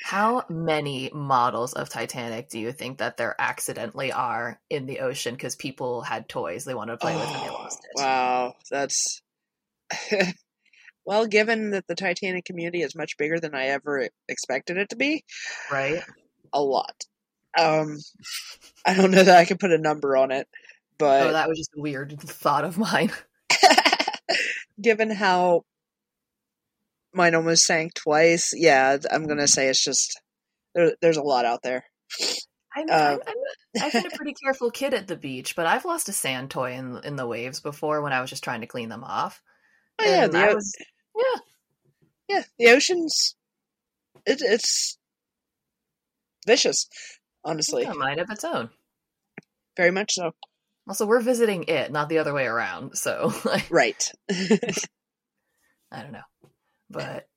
How 0.04 0.44
many 0.50 1.10
models 1.14 1.74
of 1.74 1.90
Titanic 1.90 2.50
do 2.50 2.60
you 2.60 2.72
think 2.72 2.98
that 2.98 3.18
there 3.18 3.36
accidentally 3.40 4.12
are 4.12 4.60
in 4.70 4.86
the 4.86 5.00
ocean 5.00 5.36
because 5.36 5.56
people 5.56 6.02
had 6.02 6.28
toys 6.28 6.66
they 6.66 6.75
wanted 6.75 6.94
to 6.94 6.98
play 6.98 7.16
oh, 7.16 7.20
with 7.20 7.30
and 7.30 7.46
they 7.46 7.50
lost 7.50 7.80
it? 7.84 8.02
Wow, 8.02 8.56
that's 8.70 9.22
well, 11.06 11.28
given 11.28 11.72
that 11.72 11.88
the 11.88 11.96
Titanic 11.96 12.46
community 12.46 12.82
is 12.82 12.96
much 12.96 13.18
bigger 13.18 13.40
than 13.40 13.56
I 13.56 13.68
ever 13.68 14.10
expected 14.28 14.78
it 14.78 14.90
to 14.90 14.96
be, 14.96 15.24
right? 15.72 16.02
A 16.54 16.62
lot. 16.62 16.96
Um, 17.58 17.98
I 18.86 18.96
don't 18.96 19.12
know 19.12 19.24
that 19.24 19.38
I 19.38 19.46
can 19.46 19.58
put 19.58 19.72
a 19.72 19.78
number 19.78 20.18
on 20.18 20.32
it, 20.32 20.48
but 20.98 21.28
oh, 21.28 21.32
that 21.32 21.48
was 21.48 21.58
just 21.58 21.72
a 21.78 21.82
weird 21.82 22.20
thought 22.20 22.66
of 22.66 22.78
mine. 22.78 23.12
given 24.82 25.10
how 25.10 25.64
mine 27.15 27.36
almost 27.36 27.65
sank 27.65 27.93
twice. 27.93 28.53
Yeah, 28.55 28.98
I'm 29.12 29.27
gonna 29.27 29.48
say 29.48 29.67
it's 29.67 29.84
just 29.84 30.19
there, 30.74 30.93
there's 31.01 31.17
a 31.17 31.24
lot 31.24 31.45
out 31.45 31.62
there. 31.63 31.86
I'm, 32.75 32.88
uh, 32.89 33.17
I'm, 33.25 33.81
I've 33.81 33.91
been 33.93 34.05
a 34.05 34.10
pretty 34.15 34.34
careful 34.43 34.69
kid 34.69 34.93
at 34.93 35.07
the 35.07 35.15
beach, 35.15 35.55
but 35.55 35.65
I've 35.65 35.86
lost 35.86 36.10
a 36.10 36.13
sand 36.13 36.51
toy 36.51 36.74
in 36.74 37.00
in 37.03 37.15
the 37.15 37.27
waves 37.27 37.60
before 37.62 38.01
when 38.01 38.13
I 38.13 38.22
was 38.22 38.29
just 38.29 38.43
trying 38.43 38.62
to 38.62 38.67
clean 38.67 38.89
them 38.89 39.03
off. 39.03 39.41
Oh, 40.00 40.05
yeah, 40.05 40.27
the, 40.27 40.53
was, 40.53 40.74
yeah, 41.15 41.39
yeah. 42.27 42.43
The 42.60 42.75
ocean's 42.75 43.36
it, 44.25 44.41
it's 44.41 44.98
vicious, 46.45 46.88
honestly. 47.43 47.84
It's 47.84 47.95
a 47.95 47.98
mind 47.98 48.19
of 48.19 48.29
its 48.29 48.43
own. 48.43 48.69
Very 49.77 49.91
much 49.91 50.13
so. 50.13 50.31
Also, 50.88 51.05
we're 51.05 51.22
visiting 51.22 51.63
it, 51.63 51.91
not 51.91 52.10
the 52.10 52.19
other 52.19 52.34
way 52.34 52.45
around. 52.45 52.95
So, 52.95 53.34
right. 53.69 54.12
I 54.31 56.01
don't 56.01 56.12
know. 56.12 56.22
But 56.89 57.27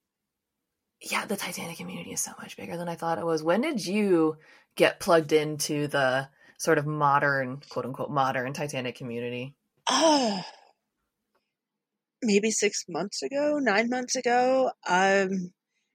yeah, 1.00 1.26
the 1.26 1.36
Titanic 1.36 1.76
community 1.76 2.12
is 2.12 2.20
so 2.20 2.32
much 2.40 2.56
bigger 2.56 2.76
than 2.76 2.88
I 2.88 2.96
thought 2.96 3.18
it 3.18 3.26
was. 3.26 3.42
When 3.42 3.60
did 3.60 3.84
you 3.84 4.36
get 4.76 5.00
plugged 5.00 5.32
into 5.32 5.86
the 5.86 6.28
sort 6.58 6.78
of 6.78 6.86
modern, 6.86 7.62
quote 7.68 7.84
unquote, 7.84 8.10
modern 8.10 8.52
Titanic 8.52 8.96
community? 8.96 9.54
Uh, 9.86 10.42
maybe 12.22 12.50
six 12.50 12.84
months 12.88 13.22
ago, 13.22 13.58
nine 13.60 13.88
months 13.88 14.16
ago. 14.16 14.72
Um, 14.88 15.52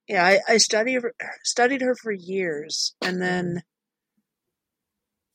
yeah, 0.08 0.26
I, 0.26 0.40
I 0.48 0.58
studied 0.58 1.02
studied 1.44 1.82
her 1.82 1.96
for 1.96 2.12
years, 2.12 2.96
and 3.02 3.22
then 3.22 3.64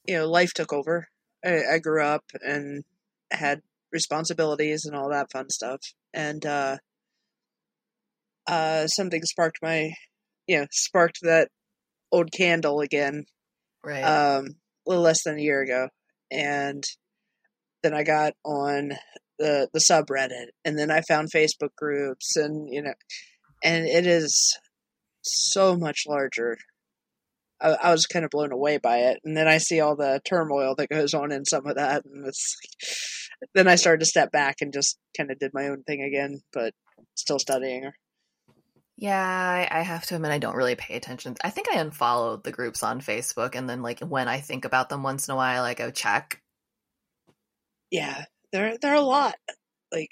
you 0.06 0.16
know, 0.16 0.28
life 0.28 0.52
took 0.54 0.72
over. 0.72 1.08
I, 1.44 1.74
I 1.74 1.78
grew 1.78 2.02
up 2.02 2.24
and 2.42 2.84
had 3.30 3.62
responsibilities 3.92 4.84
and 4.84 4.96
all 4.96 5.10
that 5.10 5.30
fun 5.30 5.50
stuff, 5.50 5.80
and 6.12 6.44
uh, 6.44 6.78
uh, 8.48 8.86
something 8.86 9.22
sparked 9.22 9.58
my, 9.62 9.92
you 10.46 10.58
know, 10.58 10.66
sparked 10.72 11.18
that 11.22 11.48
old 12.10 12.32
candle 12.32 12.80
again. 12.80 13.24
Right. 13.84 14.02
Um, 14.02 14.46
a 14.86 14.90
little 14.90 15.04
less 15.04 15.22
than 15.22 15.38
a 15.38 15.42
year 15.42 15.62
ago, 15.62 15.88
and 16.32 16.82
then 17.82 17.94
I 17.94 18.02
got 18.02 18.32
on 18.44 18.92
the 19.38 19.68
the 19.72 19.80
subreddit, 19.80 20.48
and 20.64 20.78
then 20.78 20.90
I 20.90 21.02
found 21.02 21.30
Facebook 21.30 21.74
groups, 21.76 22.36
and 22.36 22.72
you 22.72 22.82
know, 22.82 22.94
and 23.62 23.86
it 23.86 24.06
is 24.06 24.58
so 25.22 25.76
much 25.76 26.04
larger. 26.08 26.56
I, 27.60 27.76
I 27.82 27.92
was 27.92 28.06
kind 28.06 28.24
of 28.24 28.30
blown 28.30 28.52
away 28.52 28.78
by 28.78 28.98
it, 28.98 29.20
and 29.24 29.36
then 29.36 29.46
I 29.46 29.58
see 29.58 29.80
all 29.80 29.94
the 29.94 30.20
turmoil 30.24 30.74
that 30.76 30.88
goes 30.88 31.14
on 31.14 31.32
in 31.32 31.44
some 31.44 31.66
of 31.66 31.76
that, 31.76 32.04
and 32.04 32.26
it's. 32.26 32.56
Then 33.54 33.68
I 33.68 33.76
started 33.76 34.00
to 34.00 34.06
step 34.06 34.32
back 34.32 34.56
and 34.60 34.72
just 34.72 34.98
kind 35.16 35.30
of 35.30 35.38
did 35.38 35.52
my 35.54 35.68
own 35.68 35.84
thing 35.84 36.02
again, 36.02 36.40
but 36.52 36.72
still 37.14 37.38
studying 37.38 37.84
her. 37.84 37.94
Yeah, 39.00 39.16
I, 39.16 39.68
I 39.70 39.82
have 39.82 40.06
to 40.06 40.16
admit 40.16 40.32
I 40.32 40.38
don't 40.38 40.56
really 40.56 40.74
pay 40.74 40.96
attention. 40.96 41.36
I 41.44 41.50
think 41.50 41.68
I 41.72 41.78
unfollowed 41.78 42.42
the 42.42 42.50
groups 42.50 42.82
on 42.82 43.00
Facebook, 43.00 43.54
and 43.54 43.70
then 43.70 43.80
like 43.80 44.00
when 44.00 44.26
I 44.26 44.40
think 44.40 44.64
about 44.64 44.88
them 44.88 45.04
once 45.04 45.28
in 45.28 45.32
a 45.32 45.36
while, 45.36 45.62
I 45.62 45.74
go 45.74 45.92
check. 45.92 46.42
Yeah, 47.92 48.24
there 48.52 48.76
there 48.82 48.92
are 48.92 48.96
a 48.96 49.00
lot. 49.00 49.36
Like, 49.92 50.10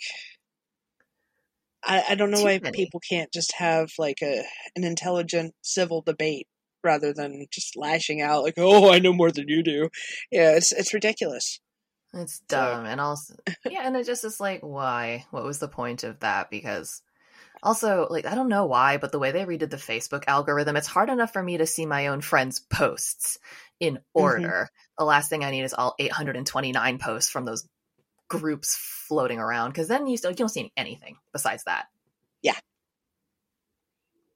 I 1.85 2.03
I 2.11 2.15
don't 2.15 2.31
know 2.31 2.39
Too 2.39 2.45
why 2.45 2.61
many. 2.63 2.77
people 2.77 3.01
can't 3.01 3.33
just 3.33 3.55
have 3.59 3.91
like 3.99 4.19
a 4.23 4.45
an 4.77 4.85
intelligent 4.85 5.55
civil 5.63 6.03
debate 6.03 6.47
rather 6.85 7.13
than 7.13 7.47
just 7.53 7.77
lashing 7.77 8.23
out 8.23 8.45
like, 8.45 8.55
"Oh, 8.57 8.93
I 8.93 9.01
know 9.01 9.13
more 9.13 9.33
than 9.33 9.49
you 9.49 9.65
do." 9.65 9.89
Yeah, 10.31 10.53
it's 10.57 10.71
it's 10.73 10.95
ridiculous. 10.95 11.59
It's 12.15 12.37
So- 12.37 12.43
dumb, 12.49 12.87
and 12.87 13.01
also 13.01 13.35
yeah, 13.69 13.81
and 13.83 13.97
it 13.97 14.07
just 14.07 14.25
is 14.25 14.39
like, 14.39 14.61
why? 14.61 15.27
What 15.33 15.43
was 15.45 15.59
the 15.59 15.69
point 15.69 16.05
of 16.05 16.21
that? 16.21 16.51
Because 16.51 17.03
also, 17.67 18.07
like, 18.09 18.27
I 18.27 18.37
don't 18.37 18.49
know 18.49 18.67
why, 18.67 18.97
but 18.97 19.11
the 19.11 19.19
way 19.19 19.33
they 19.33 19.45
redid 19.45 19.71
the 19.71 19.77
Facebook 19.77 20.23
algorithm, 20.29 20.77
it's 20.77 20.87
hard 20.87 21.11
enough 21.11 21.33
for 21.33 21.43
me 21.43 21.59
to 21.59 21.67
see 21.67 21.85
my 21.85 22.07
own 22.07 22.21
friends' 22.21 22.61
posts 22.61 23.39
in 23.81 23.95
mm-hmm. 23.95 24.03
order. 24.15 24.71
The 24.97 25.05
last 25.05 25.29
thing 25.29 25.45
I 25.45 25.51
need 25.51 25.65
is 25.65 25.75
all 25.75 25.97
829 25.99 26.99
posts 26.99 27.29
from 27.29 27.45
those 27.45 27.69
groups 28.29 28.77
floating 29.09 29.41
around, 29.41 29.71
because 29.71 29.89
then 29.89 30.07
you 30.07 30.17
still 30.17 30.31
you 30.31 30.37
don't 30.37 30.49
see 30.49 30.73
anything 30.77 31.17
besides 31.33 31.65
that. 31.65 31.87
Yeah. 32.41 32.55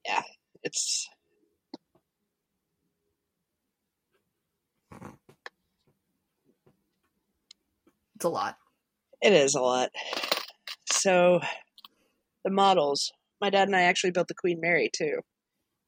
Yeah. 0.04 0.22
It's 0.64 1.08
It's 8.16 8.24
a 8.24 8.28
lot. 8.28 8.56
it 9.22 9.32
is 9.32 9.54
a 9.54 9.60
lot. 9.60 9.90
So, 10.90 11.40
the 12.44 12.50
models. 12.50 13.12
My 13.40 13.50
dad 13.50 13.68
and 13.68 13.76
I 13.76 13.82
actually 13.82 14.10
built 14.12 14.28
the 14.28 14.34
Queen 14.34 14.60
Mary 14.60 14.90
too. 14.94 15.20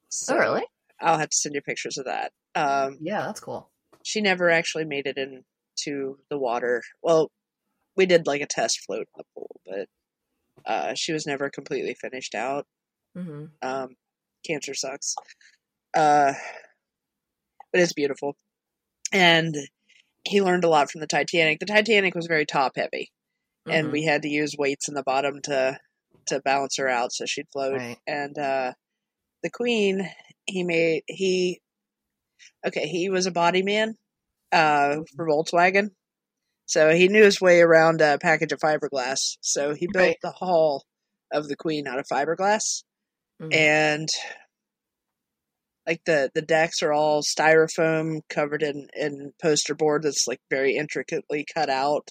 So 0.08 0.34
oh, 0.34 0.38
really? 0.38 0.64
I'll 1.00 1.18
have 1.18 1.30
to 1.30 1.36
send 1.36 1.54
you 1.54 1.62
pictures 1.62 1.98
of 1.98 2.06
that. 2.06 2.32
Um, 2.54 2.98
Yeah, 3.00 3.22
that's 3.22 3.40
cool. 3.40 3.70
she 4.04 4.20
never 4.20 4.50
actually 4.50 4.84
made 4.84 5.06
it 5.06 5.18
into 5.18 6.18
the 6.30 6.38
water. 6.38 6.82
Well, 7.02 7.30
we 7.96 8.06
did 8.06 8.26
like 8.26 8.40
a 8.40 8.46
test 8.46 8.80
float 8.86 9.00
in 9.14 9.18
the 9.18 9.24
pool, 9.34 9.60
but 9.66 9.86
uh, 10.70 10.94
she 10.94 11.12
was 11.12 11.26
never 11.26 11.50
completely 11.50 11.94
finished 11.94 12.34
out. 12.34 12.66
hmm 13.14 13.46
Um, 13.62 13.96
cancer 14.46 14.74
sucks. 14.74 15.14
Uh, 15.94 16.32
but 17.72 17.80
it's 17.80 17.92
beautiful. 17.92 18.36
And 19.12 19.56
he 20.24 20.40
learned 20.42 20.64
a 20.64 20.68
lot 20.68 20.90
from 20.90 21.00
the 21.00 21.06
Titanic. 21.06 21.58
The 21.60 21.66
Titanic 21.66 22.14
was 22.14 22.26
very 22.26 22.46
top 22.46 22.72
heavy, 22.76 23.10
and 23.68 23.86
Mm-hmm. 23.86 23.92
we 23.92 24.04
had 24.04 24.22
to 24.22 24.28
use 24.28 24.56
weights 24.58 24.88
in 24.88 24.94
the 24.94 25.02
bottom 25.02 25.40
to 25.42 25.78
to 26.26 26.40
balance 26.40 26.76
her 26.78 26.88
out 26.88 27.12
so 27.12 27.24
she'd 27.26 27.48
float. 27.52 27.78
Right. 27.78 27.98
And 28.06 28.38
uh, 28.38 28.72
the 29.42 29.50
Queen, 29.50 30.08
he 30.46 30.64
made 30.64 31.02
he 31.06 31.60
okay. 32.66 32.86
He 32.86 33.08
was 33.08 33.26
a 33.26 33.30
body 33.32 33.62
man 33.62 33.94
uh, 34.52 34.96
for 35.16 35.26
Volkswagen, 35.26 35.90
so 36.66 36.94
he 36.94 37.08
knew 37.08 37.24
his 37.24 37.40
way 37.40 37.60
around 37.60 38.00
a 38.00 38.18
package 38.18 38.52
of 38.52 38.60
fiberglass. 38.60 39.36
So 39.40 39.74
he 39.74 39.86
built 39.92 40.04
Right. 40.06 40.16
the 40.22 40.32
hull 40.32 40.84
of 41.32 41.48
the 41.48 41.56
Queen 41.56 41.86
out 41.86 41.98
of 41.98 42.06
fiberglass 42.12 42.82
Mhm. 43.40 43.54
and 43.54 44.08
like 45.86 46.00
the 46.04 46.30
the 46.34 46.42
decks 46.42 46.82
are 46.82 46.92
all 46.92 47.22
styrofoam 47.22 48.20
covered 48.28 48.62
in 48.62 48.86
in 48.94 49.32
poster 49.42 49.74
board 49.74 50.02
that's 50.02 50.26
like 50.28 50.38
very 50.50 50.76
intricately 50.76 51.44
cut 51.54 51.68
out 51.68 52.08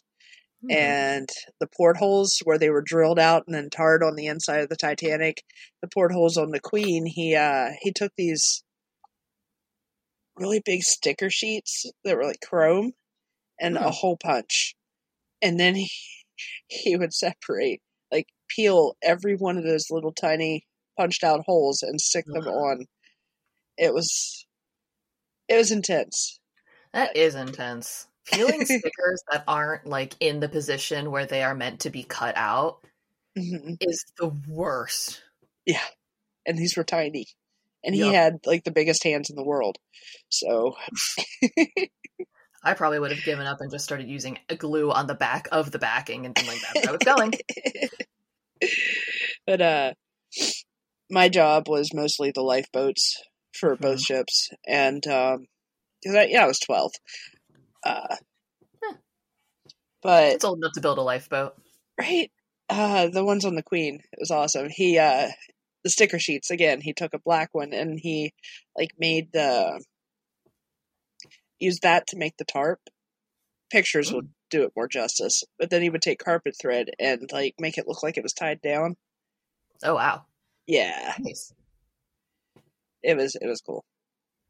Mhm. 0.64 0.76
and 0.76 1.30
the 1.60 1.68
portholes 1.68 2.40
where 2.44 2.58
they 2.58 2.70
were 2.70 2.82
drilled 2.82 3.20
out 3.20 3.44
and 3.48 3.56
then 3.56 3.70
tarred 3.70 4.04
on 4.04 4.16
the 4.16 4.28
inside 4.28 4.62
of 4.62 4.70
the 4.70 4.76
titanic 4.76 5.44
the 5.82 5.88
portholes 5.88 6.38
on 6.38 6.52
the 6.52 6.60
queen 6.60 7.06
he 7.06 7.36
uh 7.36 7.70
he 7.82 7.92
took 7.92 8.12
these 8.18 8.64
really 10.36 10.62
big 10.64 10.82
sticker 10.84 11.30
sheets 11.30 11.86
that 12.04 12.16
were 12.16 12.26
like 12.26 12.42
chrome 12.42 12.94
and 13.60 13.78
Hmm. 13.78 13.84
a 13.84 13.92
hole 13.92 14.18
punch 14.22 14.76
and 15.42 15.60
then 15.60 15.76
he 15.76 15.90
he 16.68 16.98
would 16.98 17.14
separate 17.14 17.82
like 18.12 18.28
peel 18.50 18.96
every 19.04 19.36
one 19.36 19.58
of 19.58 19.64
those 19.66 19.92
little 19.92 20.14
tiny 20.14 20.66
punched 20.98 21.24
out 21.24 21.42
holes 21.46 21.82
and 21.84 22.02
stick 22.02 22.26
them 22.34 22.48
on 22.48 22.86
it 23.78 23.94
was 23.94 24.46
it 25.48 25.56
was 25.56 25.72
intense 25.72 26.40
That 26.94 27.18
is 27.18 27.36
intense. 27.36 28.08
Peeling 28.32 28.66
stickers 28.66 29.22
that 29.32 29.44
aren't 29.48 29.86
like 29.86 30.16
in 30.20 30.40
the 30.40 30.50
position 30.50 31.12
where 31.12 31.26
they 31.26 31.44
are 31.44 31.56
meant 31.56 31.82
to 31.82 31.90
be 31.90 32.04
cut 32.04 32.36
out 32.38 32.84
Mhm. 33.36 33.78
is 33.80 34.06
the 34.18 34.30
worst. 34.48 35.22
Yeah. 35.66 35.84
And 36.46 36.58
these 36.58 36.78
were 36.78 36.84
tiny 36.84 37.28
and 37.84 37.96
he 37.96 38.12
had 38.12 38.40
like 38.46 38.64
the 38.64 38.72
biggest 38.72 39.04
hands 39.04 39.30
in 39.30 39.36
the 39.36 39.44
world 39.46 39.78
so 40.30 40.76
I 42.64 42.74
probably 42.76 43.00
would 43.00 43.12
have 43.12 43.24
given 43.24 43.48
up 43.48 43.58
and 43.62 43.72
just 43.72 43.86
started 43.86 44.08
using 44.08 44.38
glue 44.58 44.92
on 44.92 45.08
the 45.08 45.16
back 45.16 45.48
of 45.52 45.72
the 45.72 45.80
backing 45.80 46.26
and 46.26 46.36
been 46.36 46.46
like, 46.46 46.62
that's 46.62 46.84
how 46.84 46.94
it's 46.94 47.06
going. 47.06 47.36
but 49.48 49.62
uh 49.62 49.94
my 51.10 51.30
job 51.30 51.68
was 51.68 51.94
mostly 51.94 52.32
the 52.32 52.42
lifeboats 52.42 53.16
for 53.54 53.76
both 53.76 54.00
Mhm. 54.00 54.02
ships 54.02 54.50
and 54.68 55.06
um 55.08 55.46
'cause 56.06 56.16
I, 56.16 56.26
yeah 56.26 56.44
i 56.44 56.48
was 56.48 56.60
12 56.60 56.92
uh 57.86 58.16
Huh. 58.84 58.96
but 60.02 60.34
It's 60.34 60.46
old 60.46 60.58
enough 60.60 60.74
to 60.74 60.82
build 60.82 60.98
a 60.98 61.02
lifeboat. 61.02 61.56
right? 62.00 62.32
Uh 62.70 63.08
the 63.08 63.24
ones 63.26 63.46
on 63.46 63.56
the 63.56 63.64
queen 63.64 64.00
it 64.12 64.20
was 64.20 64.32
awesome. 64.32 64.70
He 64.70 64.98
uh 64.98 65.30
the 65.84 65.90
sticker 65.90 66.20
sheets 66.20 66.52
again 66.52 66.80
he 66.82 66.94
took 66.94 67.14
a 67.14 67.20
black 67.20 67.50
one 67.54 67.74
and 67.74 68.00
he 68.00 68.34
like 68.78 68.92
made 69.00 69.32
the 69.34 69.84
used 71.60 71.82
that 71.84 72.08
to 72.08 72.18
make 72.18 72.38
the 72.38 72.46
tarp. 72.46 72.80
Pictures 73.72 74.12
will 74.12 74.24
do 74.50 74.64
it 74.64 74.74
more 74.76 74.88
justice 74.88 75.44
but 75.58 75.70
then 75.70 75.82
he 75.82 75.90
would 75.90 76.02
take 76.02 76.20
carpet 76.24 76.56
thread 76.62 76.90
and 77.00 77.30
like 77.32 77.56
make 77.60 77.78
it 77.78 77.88
look 77.88 78.04
like 78.04 78.18
it 78.18 78.24
was 78.24 78.34
tied 78.34 78.62
down. 78.62 78.96
Oh 79.84 79.96
wow. 79.96 80.26
yeah. 80.68 81.14
Nice. 81.20 81.54
it 83.04 83.18
was 83.18 83.36
it 83.36 83.48
was 83.48 83.62
cool. 83.62 83.84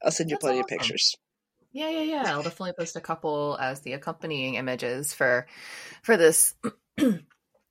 I'll 0.03 0.11
send 0.11 0.29
you 0.29 0.35
That's 0.35 0.43
plenty 0.43 0.59
of 0.59 0.67
pictures 0.67 1.15
Yeah, 1.71 1.89
yeah, 1.89 2.01
yeah. 2.01 2.23
I'll 2.31 2.43
definitely 2.43 2.73
post 2.73 2.95
a 2.95 3.01
couple 3.01 3.57
as 3.60 3.81
the 3.81 3.93
accompanying 3.93 4.55
images 4.55 5.13
for 5.13 5.47
for 6.03 6.17
this. 6.17 6.53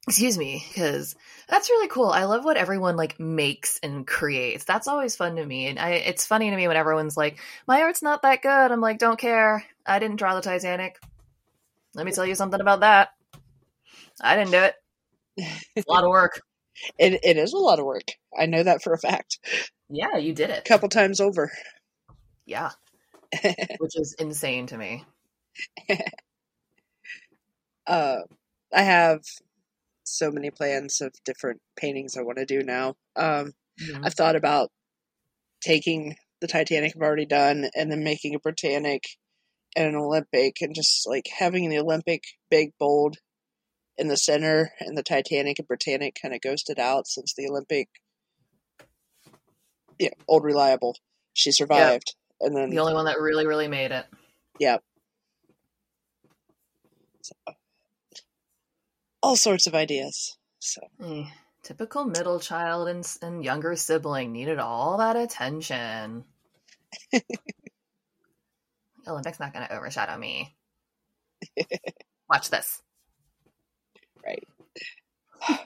Excuse 0.08 0.38
me, 0.38 0.64
because 0.68 1.14
that's 1.48 1.68
really 1.68 1.86
cool. 1.88 2.08
I 2.08 2.24
love 2.24 2.44
what 2.44 2.56
everyone 2.56 2.96
like 2.96 3.20
makes 3.20 3.78
and 3.82 4.06
creates. 4.06 4.64
That's 4.64 4.88
always 4.88 5.14
fun 5.14 5.36
to 5.36 5.44
me, 5.44 5.66
and 5.66 5.78
I, 5.78 5.90
it's 5.90 6.26
funny 6.26 6.48
to 6.50 6.56
me 6.56 6.66
when 6.66 6.76
everyone's 6.78 7.16
like, 7.18 7.38
"My 7.68 7.82
art's 7.82 8.02
not 8.02 8.22
that 8.22 8.42
good." 8.42 8.72
I'm 8.72 8.80
like, 8.80 8.98
"Don't 8.98 9.18
care. 9.18 9.64
I 9.86 9.98
didn't 9.98 10.16
draw 10.16 10.34
the 10.34 10.40
Titanic. 10.40 10.98
Let 11.94 12.06
me 12.06 12.12
tell 12.12 12.26
you 12.26 12.34
something 12.34 12.60
about 12.60 12.80
that. 12.80 13.10
I 14.20 14.36
didn't 14.36 14.52
do 14.52 14.58
it. 14.58 14.74
It's 15.76 15.86
a 15.86 15.90
lot 15.90 16.04
of 16.04 16.10
work. 16.10 16.40
it, 16.98 17.20
it 17.22 17.36
is 17.36 17.52
a 17.52 17.58
lot 17.58 17.78
of 17.78 17.84
work 17.84 18.12
i 18.38 18.46
know 18.46 18.62
that 18.62 18.82
for 18.82 18.92
a 18.92 18.98
fact 18.98 19.38
Yeah, 19.88 20.16
you 20.16 20.32
did 20.32 20.50
it 20.50 20.60
a 20.60 20.68
couple 20.68 20.88
times 20.88 21.20
over 21.20 21.50
Yeah, 22.46 22.70
which 23.78 23.96
is 23.96 24.14
insane 24.18 24.66
to 24.66 24.78
me. 24.78 25.04
uh, 27.86 28.18
I 28.72 28.82
have 28.82 29.20
so 30.04 30.30
many 30.30 30.50
plans 30.50 31.00
of 31.00 31.12
different 31.24 31.60
paintings 31.76 32.16
I 32.16 32.22
want 32.22 32.38
to 32.38 32.46
do 32.46 32.62
now. 32.62 32.96
Um, 33.16 33.52
Mhm. 33.80 34.04
I've 34.04 34.14
thought 34.14 34.36
about 34.36 34.70
taking 35.62 36.16
the 36.40 36.46
Titanic 36.46 36.92
I've 36.96 37.02
already 37.02 37.26
done 37.26 37.70
and 37.74 37.90
then 37.90 38.04
making 38.04 38.34
a 38.34 38.38
Britannic 38.38 39.04
and 39.76 39.88
an 39.88 39.96
Olympic 39.96 40.60
and 40.60 40.74
just 40.74 41.06
like 41.06 41.28
having 41.38 41.68
the 41.68 41.78
Olympic 41.78 42.24
big 42.50 42.72
bold 42.78 43.18
in 43.96 44.08
the 44.08 44.16
center 44.16 44.72
and 44.80 44.96
the 44.96 45.02
Titanic 45.02 45.58
and 45.58 45.68
Britannic 45.68 46.18
kind 46.20 46.34
of 46.34 46.40
ghosted 46.40 46.78
out 46.78 47.06
since 47.06 47.34
the 47.34 47.48
Olympic, 47.48 47.88
yeah, 49.98 50.10
old 50.26 50.44
reliable. 50.44 50.96
She 51.34 51.52
survived. 51.52 52.14
And 52.40 52.56
then, 52.56 52.70
The 52.70 52.78
only 52.78 52.94
one 52.94 53.04
that 53.04 53.20
really, 53.20 53.46
really 53.46 53.68
made 53.68 53.92
it. 53.92 54.06
yep. 54.58 54.82
So, 57.22 57.34
all 59.22 59.36
sorts 59.36 59.66
of 59.66 59.74
ideas. 59.74 60.36
So, 60.58 60.80
Eh, 61.04 61.24
typical 61.62 62.04
middle 62.04 62.40
child 62.40 62.88
and, 62.88 63.06
and 63.22 63.44
younger 63.44 63.76
sibling 63.76 64.32
needed 64.32 64.58
all 64.58 64.96
that 64.98 65.16
attention. 65.16 66.24
Olympics 69.06 69.40
not 69.40 69.52
going 69.52 69.66
to 69.66 69.76
overshadow 69.76 70.16
me. 70.16 70.54
Watch 72.28 72.50
this. 72.50 72.82
Right. 74.24 74.46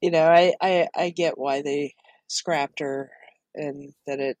you 0.00 0.10
know, 0.10 0.24
I, 0.26 0.54
I 0.60 0.88
I 0.94 1.10
get 1.10 1.38
why 1.38 1.62
they 1.62 1.94
scrapped 2.28 2.80
her 2.80 3.10
and 3.54 3.92
that 4.06 4.20
it 4.20 4.36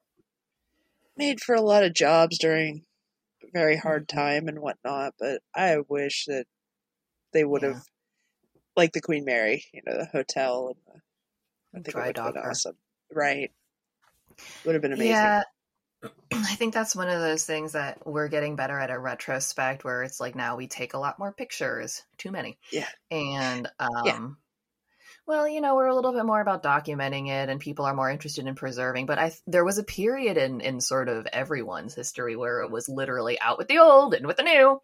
made 1.20 1.40
for 1.42 1.54
a 1.54 1.62
lot 1.62 1.84
of 1.84 1.94
jobs 1.94 2.38
during 2.38 2.86
very 3.54 3.76
hard 3.76 4.08
Mm-hmm. 4.08 4.08
time 4.08 4.48
and 4.48 4.60
whatnot, 4.60 5.14
but 5.18 5.42
I 5.54 5.78
wish 5.88 6.26
that 6.26 6.46
they 7.32 7.44
would 7.44 7.62
have 7.64 7.76
Yeah. 7.76 7.82
like 8.76 8.92
the 8.92 9.00
Queen 9.02 9.24
Mary, 9.24 9.64
you 9.72 9.82
know, 9.86 9.98
the 9.98 10.06
hotel 10.06 10.68
and 10.68 10.78
the 10.86 11.00
I 11.74 11.80
think 11.80 11.96
Dry 11.96 12.08
it 12.08 12.16
would 12.16 12.16
have 12.16 12.24
been 12.24 12.36
awesome. 12.38 12.78
Right. 13.12 13.52
Would 14.64 14.74
have 14.74 14.80
been 14.82 14.92
amazing. 14.94 15.34
Yeah. 15.34 15.42
I 16.32 16.56
think 16.56 16.74
that's 16.74 16.96
one 16.96 17.08
of 17.10 17.20
those 17.20 17.46
things 17.46 17.72
that 17.72 18.06
we're 18.06 18.28
getting 18.28 18.56
better 18.56 18.78
at 18.78 18.90
a 18.90 18.98
retrospect 18.98 19.84
where 19.84 20.02
it's 20.04 20.20
like 20.20 20.34
now 20.36 20.56
we 20.56 20.68
take 20.68 20.94
a 20.94 20.98
lot 20.98 21.18
more 21.18 21.32
pictures, 21.34 22.04
too 22.18 22.32
many. 22.32 22.58
Yeah. 22.70 22.88
And 23.10 23.68
um 23.80 23.80
Yeah. 24.02 24.18
Well, 25.30 25.48
you 25.48 25.60
know, 25.60 25.76
we're 25.76 25.86
a 25.86 25.94
little 25.94 26.12
bit 26.12 26.26
more 26.26 26.40
about 26.40 26.64
documenting 26.64 27.28
it 27.28 27.48
and 27.48 27.60
people 27.60 27.84
are 27.84 27.94
more 27.94 28.10
interested 28.10 28.48
in 28.48 28.56
preserving, 28.56 29.06
but 29.06 29.16
I 29.16 29.32
there 29.46 29.64
was 29.64 29.78
a 29.78 29.84
period 29.84 30.36
in 30.36 30.60
in 30.60 30.80
sort 30.80 31.08
of 31.08 31.28
everyone's 31.32 31.94
history 31.94 32.34
where 32.34 32.62
it 32.62 32.70
was 32.72 32.88
literally 32.88 33.40
out 33.40 33.56
with 33.56 33.68
the 33.68 33.78
old 33.78 34.12
and 34.12 34.26
with 34.26 34.38
the 34.38 34.42
new. 34.42 34.82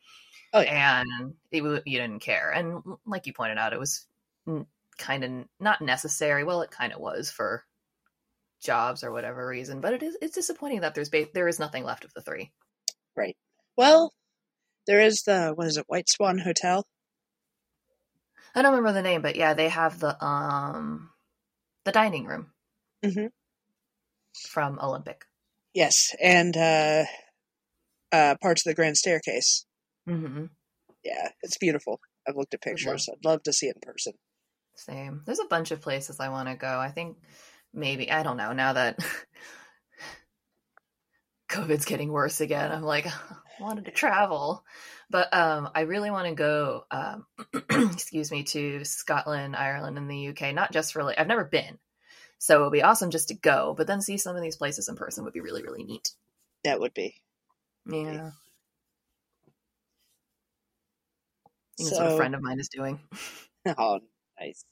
Oh, 0.52 0.60
yeah. 0.60 1.02
And 1.02 1.34
it, 1.50 1.64
you 1.64 1.98
didn't 1.98 2.20
care. 2.20 2.52
And 2.52 2.80
like 3.04 3.26
you 3.26 3.32
pointed 3.32 3.58
out, 3.58 3.72
it 3.72 3.80
was 3.80 4.06
kind 4.96 5.24
of 5.24 5.48
not 5.58 5.82
necessary. 5.82 6.44
Well, 6.44 6.62
it 6.62 6.70
kind 6.70 6.92
of 6.92 7.00
was 7.00 7.28
for 7.28 7.64
jobs 8.62 9.02
or 9.02 9.10
whatever 9.10 9.44
reason, 9.44 9.80
but 9.80 9.94
it 9.94 10.04
is 10.04 10.16
it's 10.22 10.36
disappointing 10.36 10.82
that 10.82 10.94
there's 10.94 11.10
ba- 11.10 11.26
there 11.34 11.48
is 11.48 11.58
nothing 11.58 11.82
left 11.82 12.04
of 12.04 12.14
the 12.14 12.22
three. 12.22 12.52
Right. 13.16 13.36
Well, 13.76 14.12
there 14.86 15.00
is 15.00 15.24
the 15.26 15.54
what 15.56 15.66
is 15.66 15.76
it, 15.76 15.86
White 15.88 16.08
Swan 16.08 16.38
Hotel? 16.38 16.86
I 18.56 18.62
don't 18.62 18.74
remember 18.74 18.92
the 18.94 19.02
name, 19.02 19.22
but 19.22 19.36
yeah, 19.36 19.54
they 19.54 19.68
have 19.68 20.00
the 20.00 20.22
um 20.24 21.10
the 21.84 21.92
dining 21.92 22.24
room 22.24 22.50
Mhm. 23.04 23.30
from 24.50 24.78
Olympic. 24.80 25.24
Yes, 25.74 26.14
and 26.22 26.56
uh, 26.56 27.04
uh, 28.10 28.34
parts 28.40 28.66
of 28.66 28.70
the 28.70 28.74
Grand 28.74 28.96
Staircase. 28.96 29.66
Mm-hmm. 30.08 30.46
Yeah, 31.04 31.28
it's 31.42 31.58
beautiful. 31.58 32.00
I've 32.26 32.36
looked 32.36 32.54
at 32.54 32.62
pictures. 32.62 33.08
I'd 33.12 33.24
love 33.24 33.42
to 33.44 33.52
see 33.52 33.66
it 33.66 33.76
in 33.76 33.82
person. 33.82 34.14
Same. 34.74 35.22
There's 35.26 35.38
a 35.38 35.44
bunch 35.44 35.70
of 35.70 35.82
places 35.82 36.18
I 36.18 36.30
want 36.30 36.48
to 36.48 36.56
go. 36.56 36.80
I 36.80 36.90
think 36.90 37.18
maybe 37.74 38.10
I 38.10 38.22
don't 38.22 38.38
know 38.38 38.54
now 38.54 38.72
that 38.72 38.98
COVID's 41.50 41.84
getting 41.84 42.10
worse 42.10 42.40
again. 42.40 42.72
I'm 42.72 42.82
like 42.82 43.06
wanted 43.60 43.86
to 43.86 43.90
travel, 43.90 44.64
but 45.10 45.32
um, 45.34 45.70
I 45.74 45.82
really 45.82 46.10
want 46.10 46.28
to 46.28 46.34
go. 46.34 46.84
Um, 46.90 47.26
excuse 47.92 48.30
me 48.30 48.42
to 48.44 48.84
Scotland, 48.84 49.56
Ireland, 49.56 49.98
and 49.98 50.10
the 50.10 50.28
UK. 50.28 50.54
Not 50.54 50.72
just 50.72 50.92
for 50.92 51.02
like 51.04 51.18
I've 51.18 51.26
never 51.26 51.44
been, 51.44 51.78
so 52.38 52.60
it 52.60 52.62
would 52.64 52.72
be 52.72 52.82
awesome 52.82 53.10
just 53.10 53.28
to 53.28 53.34
go. 53.34 53.74
But 53.76 53.86
then 53.86 54.00
see 54.00 54.16
some 54.16 54.36
of 54.36 54.42
these 54.42 54.56
places 54.56 54.88
in 54.88 54.96
person 54.96 55.24
would 55.24 55.34
be 55.34 55.40
really 55.40 55.62
really 55.62 55.84
neat. 55.84 56.10
That 56.64 56.80
would 56.80 56.94
be. 56.94 57.14
Yeah. 57.86 58.30
That's 61.78 61.92
what 61.92 62.12
a 62.12 62.16
friend 62.16 62.34
of 62.34 62.42
mine 62.42 62.60
is 62.60 62.68
doing. 62.68 63.00
Oh, 63.78 63.98
nice. 64.38 64.64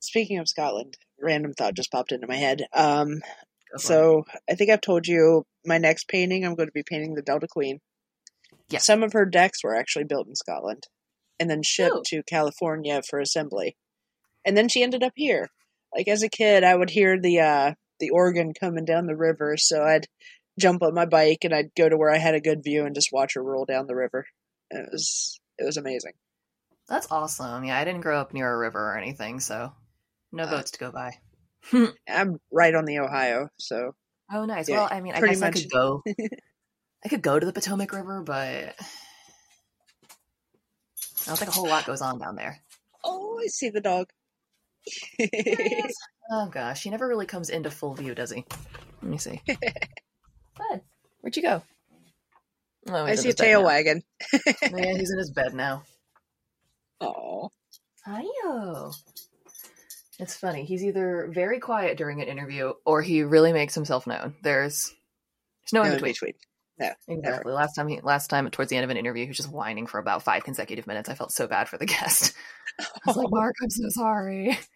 Speaking 0.00 0.38
of 0.38 0.48
Scotland, 0.48 0.96
random 1.20 1.52
thought 1.52 1.74
just 1.74 1.92
popped 1.92 2.12
into 2.12 2.26
my 2.26 2.36
head. 2.36 2.66
Um, 2.72 3.16
Go 3.16 3.18
for 3.18 3.20
it. 3.20 3.47
So 3.76 4.24
I 4.50 4.54
think 4.54 4.70
I've 4.70 4.80
told 4.80 5.06
you 5.06 5.44
my 5.66 5.78
next 5.78 6.08
painting. 6.08 6.44
I'm 6.44 6.54
going 6.54 6.68
to 6.68 6.72
be 6.72 6.82
painting 6.82 7.14
the 7.14 7.22
Delta 7.22 7.46
Queen. 7.48 7.80
Yeah. 8.70 8.78
Some 8.80 9.02
of 9.02 9.12
her 9.12 9.24
decks 9.24 9.62
were 9.62 9.74
actually 9.76 10.04
built 10.04 10.28
in 10.28 10.34
Scotland, 10.34 10.84
and 11.38 11.48
then 11.50 11.62
shipped 11.62 11.94
Oh. 11.96 12.02
to 12.06 12.22
California 12.22 13.02
for 13.08 13.18
assembly, 13.20 13.76
and 14.44 14.56
then 14.56 14.68
she 14.68 14.82
ended 14.82 15.02
up 15.02 15.12
here. 15.16 15.48
Like 15.94 16.08
as 16.08 16.22
a 16.22 16.28
kid, 16.28 16.64
I 16.64 16.74
would 16.74 16.90
hear 16.90 17.18
the 17.20 17.40
uh, 17.40 17.74
the 18.00 18.10
organ 18.10 18.52
coming 18.52 18.84
down 18.84 19.06
the 19.06 19.16
river, 19.16 19.56
so 19.56 19.82
I'd 19.82 20.06
jump 20.58 20.82
on 20.82 20.92
my 20.94 21.06
bike 21.06 21.44
and 21.44 21.54
I'd 21.54 21.74
go 21.76 21.88
to 21.88 21.96
where 21.96 22.10
I 22.12 22.18
had 22.18 22.34
a 22.34 22.40
good 22.40 22.62
view 22.64 22.84
and 22.84 22.94
just 22.94 23.12
watch 23.12 23.34
her 23.34 23.42
roll 23.42 23.64
down 23.64 23.86
the 23.86 23.94
river. 23.94 24.26
And 24.70 24.86
it 24.86 24.92
was 24.92 25.40
it 25.58 25.64
was 25.64 25.76
amazing. 25.76 26.12
That's 26.88 27.06
awesome. 27.10 27.64
Yeah, 27.64 27.78
I 27.78 27.84
didn't 27.84 28.00
grow 28.02 28.18
up 28.20 28.32
near 28.34 28.52
a 28.52 28.58
river 28.58 28.80
or 28.92 28.98
anything, 28.98 29.40
so 29.40 29.72
no 30.32 30.44
Uh, 30.44 30.50
boats 30.50 30.72
to 30.72 30.78
go 30.78 30.90
by. 30.90 31.12
I'm 32.08 32.38
right 32.52 32.74
on 32.74 32.84
the 32.84 32.98
Ohio, 33.00 33.48
so 33.58 33.94
Oh, 34.32 34.44
nice. 34.44 34.68
yeah, 34.68 34.76
well, 34.76 34.88
I 34.90 35.00
mean, 35.00 35.14
I 35.14 35.20
guess 35.20 35.40
I 35.42 35.50
could 35.50 35.70
go. 35.70 36.02
I 37.04 37.08
could 37.08 37.22
go 37.22 37.38
to 37.38 37.46
the 37.46 37.52
Potomac 37.52 37.92
River, 37.92 38.22
but 38.22 38.74
I 38.74 38.74
don't 41.26 41.38
think 41.38 41.50
a 41.50 41.54
whole 41.54 41.68
lot 41.68 41.86
goes 41.86 42.00
on 42.02 42.18
down 42.18 42.36
there. 42.36 42.58
Oh, 43.04 43.38
I 43.42 43.46
see 43.46 43.70
the 43.70 43.80
dog. 43.80 44.08
There 45.18 45.28
he 45.32 45.74
is. 45.76 45.96
Oh 46.30 46.48
gosh, 46.50 46.82
he 46.82 46.90
never 46.90 47.06
really 47.08 47.26
comes 47.26 47.48
into 47.50 47.70
full 47.70 47.94
view, 47.94 48.14
does 48.14 48.30
he? 48.30 48.44
Let 49.02 49.10
me 49.10 49.18
see. 49.18 49.40
Bud, 49.46 50.80
where'd 51.20 51.36
you 51.36 51.42
go? 51.42 51.62
Oh, 52.88 53.04
I 53.04 53.14
see 53.14 53.30
a 53.30 53.34
tail 53.34 53.60
now. 53.60 53.66
wagging. 53.66 54.02
Yeah, 54.32 54.94
he's 54.96 55.10
in 55.10 55.18
his 55.18 55.30
bed 55.30 55.54
now. 55.54 55.82
Oh, 57.00 57.50
Hiyo. 58.06 58.94
It's 60.18 60.34
funny. 60.34 60.64
He's 60.64 60.84
either 60.84 61.30
very 61.32 61.60
quiet 61.60 61.96
during 61.96 62.20
an 62.20 62.28
interview 62.28 62.72
or 62.84 63.02
he 63.02 63.22
really 63.22 63.52
makes 63.52 63.74
himself 63.74 64.06
known. 64.06 64.34
There's 64.42 64.92
there's 65.62 65.72
no 65.72 65.82
in 65.82 65.88
no, 65.88 65.94
between. 65.94 66.12
between. 66.12 66.34
No, 66.80 66.90
Exactly. 67.08 67.52
Last 67.52 67.74
time 67.74 67.88
he 67.88 68.00
last 68.00 68.28
time 68.28 68.48
towards 68.50 68.70
the 68.70 68.76
end 68.76 68.84
of 68.84 68.90
an 68.90 68.96
interview, 68.96 69.24
he 69.24 69.28
was 69.28 69.36
just 69.36 69.50
whining 69.50 69.86
for 69.86 69.98
about 69.98 70.22
five 70.22 70.44
consecutive 70.44 70.86
minutes. 70.86 71.08
I 71.08 71.14
felt 71.14 71.32
so 71.32 71.46
bad 71.46 71.68
for 71.68 71.76
the 71.78 71.86
guest. 71.86 72.34
I 72.78 72.84
was 73.06 73.16
like, 73.16 73.30
Mark, 73.30 73.54
I'm 73.62 73.70
so 73.70 73.88
sorry. 73.88 74.58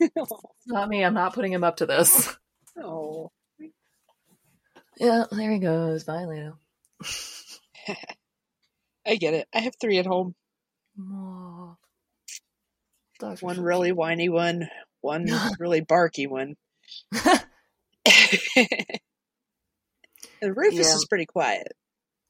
It's 0.00 0.32
not 0.66 0.88
me. 0.88 1.02
I'm 1.04 1.14
not 1.14 1.34
putting 1.34 1.52
him 1.52 1.64
up 1.64 1.78
to 1.78 1.86
this. 1.86 2.36
oh, 2.80 3.32
Yeah, 4.98 5.24
there 5.32 5.50
he 5.50 5.58
goes. 5.58 6.04
Bye, 6.04 6.24
Leno. 6.24 6.58
I 9.06 9.16
get 9.16 9.34
it. 9.34 9.48
I 9.52 9.60
have 9.60 9.74
three 9.80 9.98
at 9.98 10.06
home. 10.06 10.34
Dogs 13.18 13.42
One 13.42 13.60
really 13.60 13.92
whiny 13.92 14.28
one, 14.28 14.68
one 15.00 15.26
really 15.58 15.80
barky 15.80 16.26
one. 16.26 16.56
and 20.42 20.56
Rufus 20.56 20.86
Yeah. 20.88 20.94
is 20.94 21.06
pretty 21.08 21.26
quiet. 21.26 21.72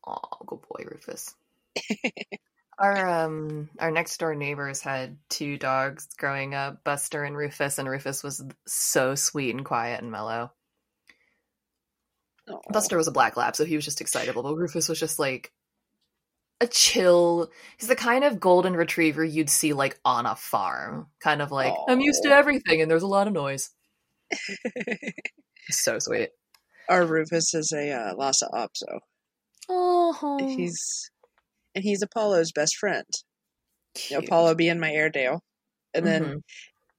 Oh, 0.07 0.19
good 0.47 0.61
boy, 0.63 0.85
Rufus. 0.91 1.35
our 2.79 3.25
um 3.25 3.69
our 3.79 3.91
next 3.91 4.19
door 4.19 4.35
neighbors 4.35 4.81
had 4.81 5.19
two 5.29 5.59
dogs 5.59 6.09
growing 6.17 6.55
up, 6.55 6.83
Buster 6.85 7.25
and 7.25 7.37
Rufus, 7.37 7.79
and 7.79 7.89
Rufus 7.89 8.23
was 8.23 8.43
so 8.67 9.15
sweet 9.15 9.55
and 9.55 9.65
quiet 9.65 10.01
and 10.03 10.11
mellow. 10.11 10.53
Aw. 12.49 12.59
Buster 12.73 12.97
was 12.97 13.09
a 13.09 13.13
black 13.13 13.37
lab, 13.37 13.55
so 13.57 13.65
he 13.65 13.77
was 13.77 13.85
just 13.85 14.01
excitable, 14.01 14.43
but 14.43 14.57
Rufus 14.57 14.89
was 14.89 14.99
just 14.99 15.19
like 15.19 15.53
a 16.61 16.67
chill. 16.67 17.51
He's 17.79 17.89
the 17.89 17.97
kind 17.97 18.25
of 18.25 18.41
golden 18.41 18.75
retriever 18.75 19.25
you'd 19.25 19.51
see 19.51 19.73
like 19.73 19.99
on 20.05 20.27
a 20.27 20.35
farm. 20.37 21.07
Kind 21.21 21.41
of 21.43 21.51
like, 21.53 21.73
I'm 21.89 22.01
used 22.01 22.23
to 22.25 22.31
everything 22.31 22.81
and 22.83 22.91
there's 22.91 23.03
a 23.03 23.07
lot 23.09 23.27
of 23.27 23.33
noise. 23.33 23.71
So 25.71 25.99
sweet. 25.99 26.31
Our 26.89 27.05
Rufus 27.05 27.53
is 27.55 27.73
a 27.77 27.93
uh, 27.93 28.15
Lhasa 28.17 28.49
Apso. 28.55 29.01
Oh, 29.69 30.39
He's 30.57 31.11
and 31.75 31.85
he's 31.85 32.03
Apollo's 32.03 32.53
best 32.53 32.77
friend. 32.77 33.05
Know, 34.11 34.19
Apollo 34.19 34.55
being 34.55 34.81
my 34.81 34.91
Airedale, 34.93 35.43
and 35.93 36.07
then 36.07 36.23
Mhm. 36.23 36.37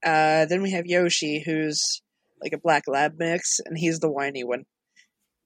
uh, 0.06 0.46
then 0.46 0.62
we 0.62 0.72
have 0.72 0.86
Yoshi, 0.86 1.42
who's 1.44 1.80
like 2.44 2.54
a 2.54 2.60
black 2.60 2.84
lab 2.88 3.14
mix, 3.18 3.60
and 3.66 3.76
he's 3.78 4.00
the 4.00 4.12
whiny 4.12 4.44
one. 4.44 4.66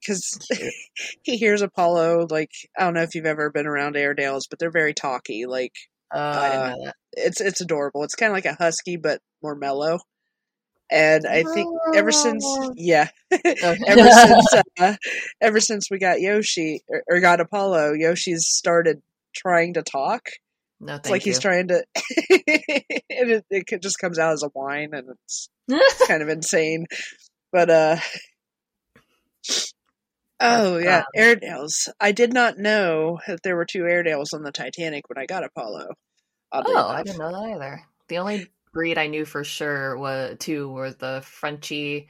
Because 0.06 0.38
he 1.24 1.38
hears 1.38 1.62
Apollo, 1.62 2.28
like 2.30 2.52
I 2.78 2.84
don't 2.84 2.94
know 2.94 3.04
if 3.04 3.16
you've 3.16 3.26
ever 3.26 3.50
been 3.52 3.68
around 3.68 3.96
Airedales, 3.96 4.48
but 4.50 4.60
they're 4.60 4.72
very 4.72 4.94
talky. 4.94 5.46
Like 5.46 5.74
Oh, 6.13 6.20
I 6.20 6.50
didn't 6.50 6.62
Uh, 6.62 6.70
know 6.76 6.86
that. 6.86 6.96
it's 7.13 7.42
it's 7.42 7.62
adorable. 7.62 8.04
It's 8.04 8.16
kind 8.16 8.30
of 8.32 8.36
like 8.36 8.46
a 8.46 8.54
husky, 8.62 8.98
but 8.98 9.20
more 9.42 9.56
mellow. 9.56 10.00
And 10.92 11.26
I 11.26 11.44
think 11.44 11.68
ever 11.96 12.12
since, 12.12 12.44
Oh. 12.46 12.74
yeah, 12.76 13.08
ever 13.32 14.10
since, 14.12 14.54
uh, 14.80 14.96
ever 15.42 15.60
since 15.60 15.88
we 15.89 15.98
got 15.98 16.22
Yoshi 16.22 16.82
or, 16.88 17.04
or 17.10 17.20
got 17.20 17.39
Apollo, 17.39 17.94
Yoshi's 17.94 18.46
started 18.48 19.02
trying 19.36 19.74
to 19.76 19.82
talk. 19.82 20.28
no, 20.80 20.96
It's 20.96 21.10
like 21.10 21.26
you. 21.26 21.32
he's 21.32 21.39
trying 21.39 21.70
to, 21.70 21.84
and 21.89 23.32
it, 23.32 23.46
it 23.50 23.82
just 23.82 23.98
comes 23.98 24.20
out 24.20 24.34
as 24.34 24.44
a 24.44 24.50
whine, 24.50 24.94
and 24.94 25.08
it's, 25.10 25.50
it's 25.68 26.08
kind 26.08 26.22
of 26.22 26.30
insane. 26.30 26.86
But 27.52 27.70
uh, 27.72 27.98
oh 30.39 30.78
yeah, 30.78 31.00
Um, 31.00 31.04
Airedales. 31.15 31.89
I 32.00 32.12
did 32.12 32.34
not 32.34 32.58
know 32.58 33.19
that 33.28 33.43
there 33.43 33.56
were 33.56 33.65
two 33.65 33.86
Airedales 33.86 34.34
on 34.34 34.43
the 34.43 34.52
Titanic 34.52 35.10
when 35.10 35.17
I 35.17 35.26
got 35.26 35.43
Apollo. 35.43 35.88
Oh, 36.52 36.88
I 36.88 37.04
didn't 37.04 37.19
know 37.19 37.32
that 37.32 37.56
either. 37.56 37.82
The 38.08 38.19
only 38.19 38.48
breed 38.74 38.98
I 38.98 39.08
knew 39.08 39.26
for 39.26 39.43
sure 39.43 39.98
was 39.98 40.38
two 40.39 40.69
were 40.69 40.91
the 40.91 41.22
Frenchie, 41.26 42.10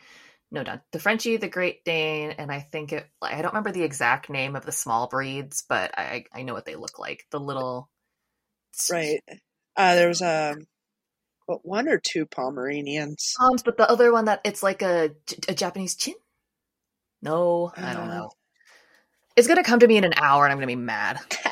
no, 0.52 0.64
not 0.64 0.84
the 0.92 1.00
Frenchie, 1.00 1.38
the 1.38 1.48
Great 1.48 1.86
Dane, 1.86 2.32
and 2.32 2.52
I 2.52 2.60
think 2.60 2.92
it. 2.92 3.08
I 3.22 3.42
don't 3.42 3.54
remember 3.54 3.72
the 3.72 3.84
exact 3.84 4.30
name 4.30 4.56
of 4.56 4.66
the 4.66 4.72
small 4.72 5.08
breeds, 5.08 5.64
but 5.68 5.98
I 5.98 6.26
I 6.34 6.44
know 6.44 6.54
what 6.54 6.66
they 6.66 6.76
look 6.76 7.00
like. 7.00 7.26
The 7.32 7.40
little, 7.40 7.90
Right. 8.92 9.22
Uh, 9.76 9.96
there 9.96 10.08
was 10.08 10.22
a 10.22 10.54
um, 10.54 10.68
what 11.46 11.60
one 11.64 11.88
or 11.88 12.00
two 12.00 12.26
Pomeranians. 12.26 13.34
Poms, 13.38 13.64
but 13.64 13.78
the 13.78 13.90
other 13.90 14.12
one 14.12 14.26
that 14.26 14.42
it's 14.44 14.64
like 14.64 14.82
a, 14.82 15.12
a 15.48 15.54
Japanese 15.54 15.96
chin. 15.96 16.16
No, 17.24 17.72
I 17.76 17.94
don't 17.94 18.10
Uh. 18.10 18.16
know. 18.16 18.32
It's 19.36 19.48
gonna 19.48 19.64
come 19.64 19.80
to 19.80 19.88
me 19.88 19.98
in 19.98 20.04
an 20.04 20.14
hour, 20.16 20.44
and 20.46 20.52
I'm 20.52 20.58
gonna 20.58 20.68
be 20.68 20.76
mad. 20.76 21.20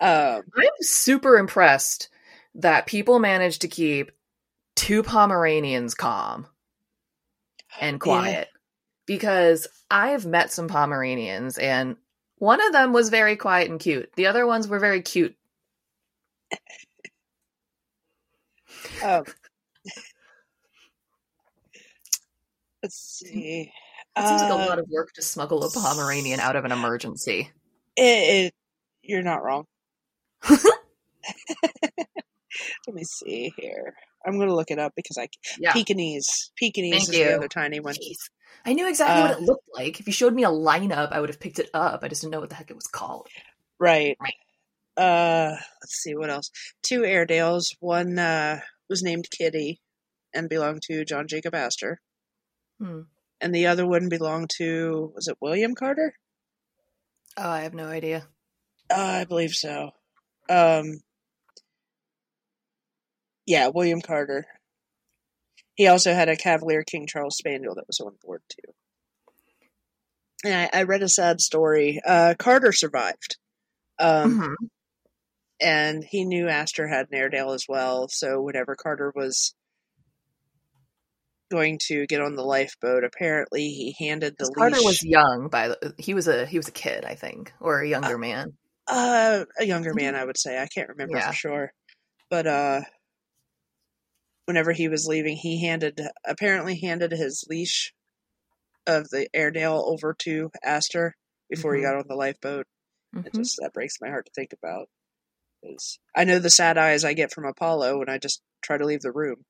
um, 0.00 0.42
I'm 0.56 0.70
super 0.80 1.36
impressed 1.36 2.08
that 2.54 2.86
people 2.86 3.18
managed 3.18 3.62
to 3.62 3.68
keep 3.68 4.12
two 4.76 5.02
Pomeranians 5.02 5.94
calm 5.94 6.46
and 7.80 8.00
quiet 8.00 8.48
because 9.06 9.66
I've 9.90 10.26
met 10.26 10.52
some 10.52 10.68
Pomeranians 10.68 11.58
and 11.58 11.96
one 12.38 12.64
of 12.66 12.72
them 12.72 12.92
was 12.92 13.08
very 13.10 13.36
quiet 13.36 13.70
and 13.70 13.78
cute. 13.80 14.10
The 14.16 14.26
other 14.26 14.46
ones 14.46 14.68
were 14.68 14.78
very 14.78 15.02
cute. 15.02 15.36
um, 19.04 19.24
let's 22.82 22.96
see. 22.96 23.72
It 24.16 24.26
seems 24.28 24.42
like 24.42 24.50
a 24.50 24.54
Uh, 24.54 24.66
lot 24.68 24.78
of 24.78 24.86
work 24.90 25.12
to 25.14 25.22
smuggle 25.22 25.64
a 25.64 25.70
Pomeranian 25.70 26.38
out 26.40 26.54
of 26.56 26.64
an 26.64 26.72
emergency. 26.72 27.50
It, 27.96 28.02
it, 28.46 28.54
you're 29.02 29.22
not 29.22 29.42
wrong. 29.42 29.64
Let 32.86 32.94
me 32.94 33.04
see 33.04 33.52
here. 33.56 33.94
I'm 34.26 34.36
going 34.36 34.48
to 34.48 34.54
look 34.54 34.70
it 34.70 34.78
up 34.78 34.92
because 34.94 35.16
I 35.18 35.28
Yeah. 35.58 35.72
Pekingese. 35.72 36.52
Pekingese 36.56 36.92
Thank 36.92 37.08
is 37.08 37.16
you. 37.18 37.24
the 37.24 37.36
other 37.36 37.48
tiny 37.48 37.80
one. 37.80 37.94
Jeez. 37.94 38.18
I 38.64 38.74
knew 38.74 38.88
exactly 38.88 39.22
what 39.22 39.32
Uh, 39.32 39.36
it 39.38 39.42
looked 39.42 39.68
like. 39.74 39.98
If 39.98 40.06
you 40.06 40.12
showed 40.12 40.34
me 40.34 40.44
a 40.44 40.48
lineup, 40.50 41.10
I 41.12 41.20
would 41.20 41.30
have 41.30 41.40
picked 41.40 41.58
it 41.58 41.70
up. 41.74 42.00
I 42.04 42.08
just 42.08 42.20
didn't 42.22 42.32
know 42.32 42.40
what 42.40 42.50
the 42.50 42.54
heck 42.56 42.70
it 42.70 42.76
was 42.76 42.86
called. 42.86 43.28
Right. 43.80 44.16
Right. 44.20 44.34
Uh, 45.02 45.56
let's 45.82 45.94
see 46.02 46.14
what 46.14 46.28
else. 46.30 46.50
Two 46.82 47.04
Airedales. 47.04 47.74
One 47.80 48.18
uh, 48.18 48.60
was 48.90 49.02
named 49.02 49.28
Kitty 49.30 49.80
and 50.34 50.48
belonged 50.50 50.82
to 50.82 51.04
John 51.04 51.26
Jacob 51.28 51.54
Astor, 51.54 52.00
Hmm. 52.78 53.00
And 53.42 53.54
the 53.54 53.66
other 53.66 53.86
one 53.86 54.08
belonged 54.08 54.50
to 54.58 55.12
was 55.14 55.28
it 55.28 55.36
William 55.40 55.74
Carter? 55.74 56.14
Oh, 57.36 57.48
I 57.48 57.60
have 57.62 57.74
no 57.74 57.86
idea. 57.86 58.26
Uh, 58.90 59.20
I 59.20 59.24
believe 59.24 59.52
so. 59.52 59.90
Um, 60.48 61.00
yeah, 63.46 63.68
William 63.68 64.00
Carter. 64.00 64.46
He 65.74 65.86
also 65.86 66.12
had 66.14 66.28
a 66.28 66.36
Cavalier 66.36 66.84
King 66.84 67.06
Charles 67.06 67.36
Spaniel 67.36 67.74
that 67.74 67.86
was 67.86 68.00
on 68.00 68.14
board 68.22 68.42
too. 68.48 68.72
And 70.44 70.70
I, 70.72 70.80
I 70.80 70.82
read 70.84 71.02
a 71.02 71.08
sad 71.08 71.40
story. 71.40 72.00
Uh, 72.04 72.34
Carter 72.38 72.72
survived. 72.72 73.38
Um, 73.98 74.40
Mhm. 74.40 74.54
and 75.60 76.04
he 76.04 76.24
knew 76.24 76.48
Astor 76.48 76.88
had 76.88 77.06
an 77.10 77.14
Airedale 77.14 77.52
as 77.52 77.66
well. 77.68 78.08
So 78.08 78.42
whenever 78.42 78.74
Carter 78.74 79.12
was 79.14 79.54
going 81.52 81.78
to 81.88 82.06
get 82.06 82.20
on 82.20 82.34
the 82.34 82.42
lifeboat, 82.42 83.04
apparently 83.04 83.68
he 83.68 83.94
handed 83.98 84.34
the 84.38 84.50
Carter 84.56 84.76
leash. 84.76 84.84
was 84.84 85.02
young 85.04 85.48
by 85.48 85.68
the 85.68 85.94
he 85.98 86.14
was 86.14 86.26
a 86.26 86.46
he 86.46 86.56
was 86.56 86.66
a 86.66 86.72
kid, 86.72 87.04
I 87.04 87.14
think, 87.14 87.52
or 87.60 87.80
a 87.80 87.88
younger 87.88 88.18
man. 88.18 88.54
uh, 88.88 89.44
a 89.58 89.64
younger 89.64 89.94
man, 89.94 90.16
I 90.16 90.24
would 90.24 90.38
say. 90.38 90.58
I 90.60 90.66
can't 90.66 90.88
remember 90.88 91.16
Yeah. 91.18 91.28
for 91.28 91.34
sure, 91.34 91.72
but 92.30 92.46
uh, 92.46 92.80
whenever 94.46 94.72
he 94.72 94.88
was 94.88 95.06
leaving, 95.06 95.36
he 95.36 95.64
handed 95.64 96.00
apparently 96.26 96.80
handed 96.80 97.12
his 97.12 97.44
leash 97.48 97.92
of 98.86 99.08
the 99.10 99.28
Airedale 99.34 99.84
over 99.86 100.14
to 100.20 100.50
Astor 100.64 101.14
before 101.48 101.74
Mhm. 101.74 101.76
he 101.76 101.82
got 101.82 101.96
on 101.96 102.08
the 102.08 102.16
lifeboat. 102.16 102.66
It 103.24 103.32
Mhm. 103.32 103.36
just 103.36 103.58
that 103.60 103.72
breaks 103.74 104.00
my 104.00 104.08
heart 104.08 104.26
to 104.26 104.32
think 104.34 104.52
about. 104.52 104.88
'Cause 105.62 105.98
I 106.16 106.24
know 106.24 106.40
the 106.40 106.50
sad 106.50 106.76
eyes 106.78 107.04
I 107.04 107.12
get 107.12 107.32
from 107.32 107.44
Apollo 107.44 107.98
when 107.98 108.08
I 108.08 108.18
just 108.18 108.42
try 108.62 108.78
to 108.78 108.84
leave 108.86 109.02
the 109.02 109.12
room. 109.12 109.44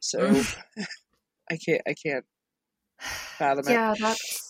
So 0.00 0.18
I 1.50 1.56
can't 1.56 1.82
I 1.86 1.94
can't 1.94 2.24
fathom 2.98 3.68
it. 3.68 3.72
Yeah, 3.72 3.94
that's 3.98 4.48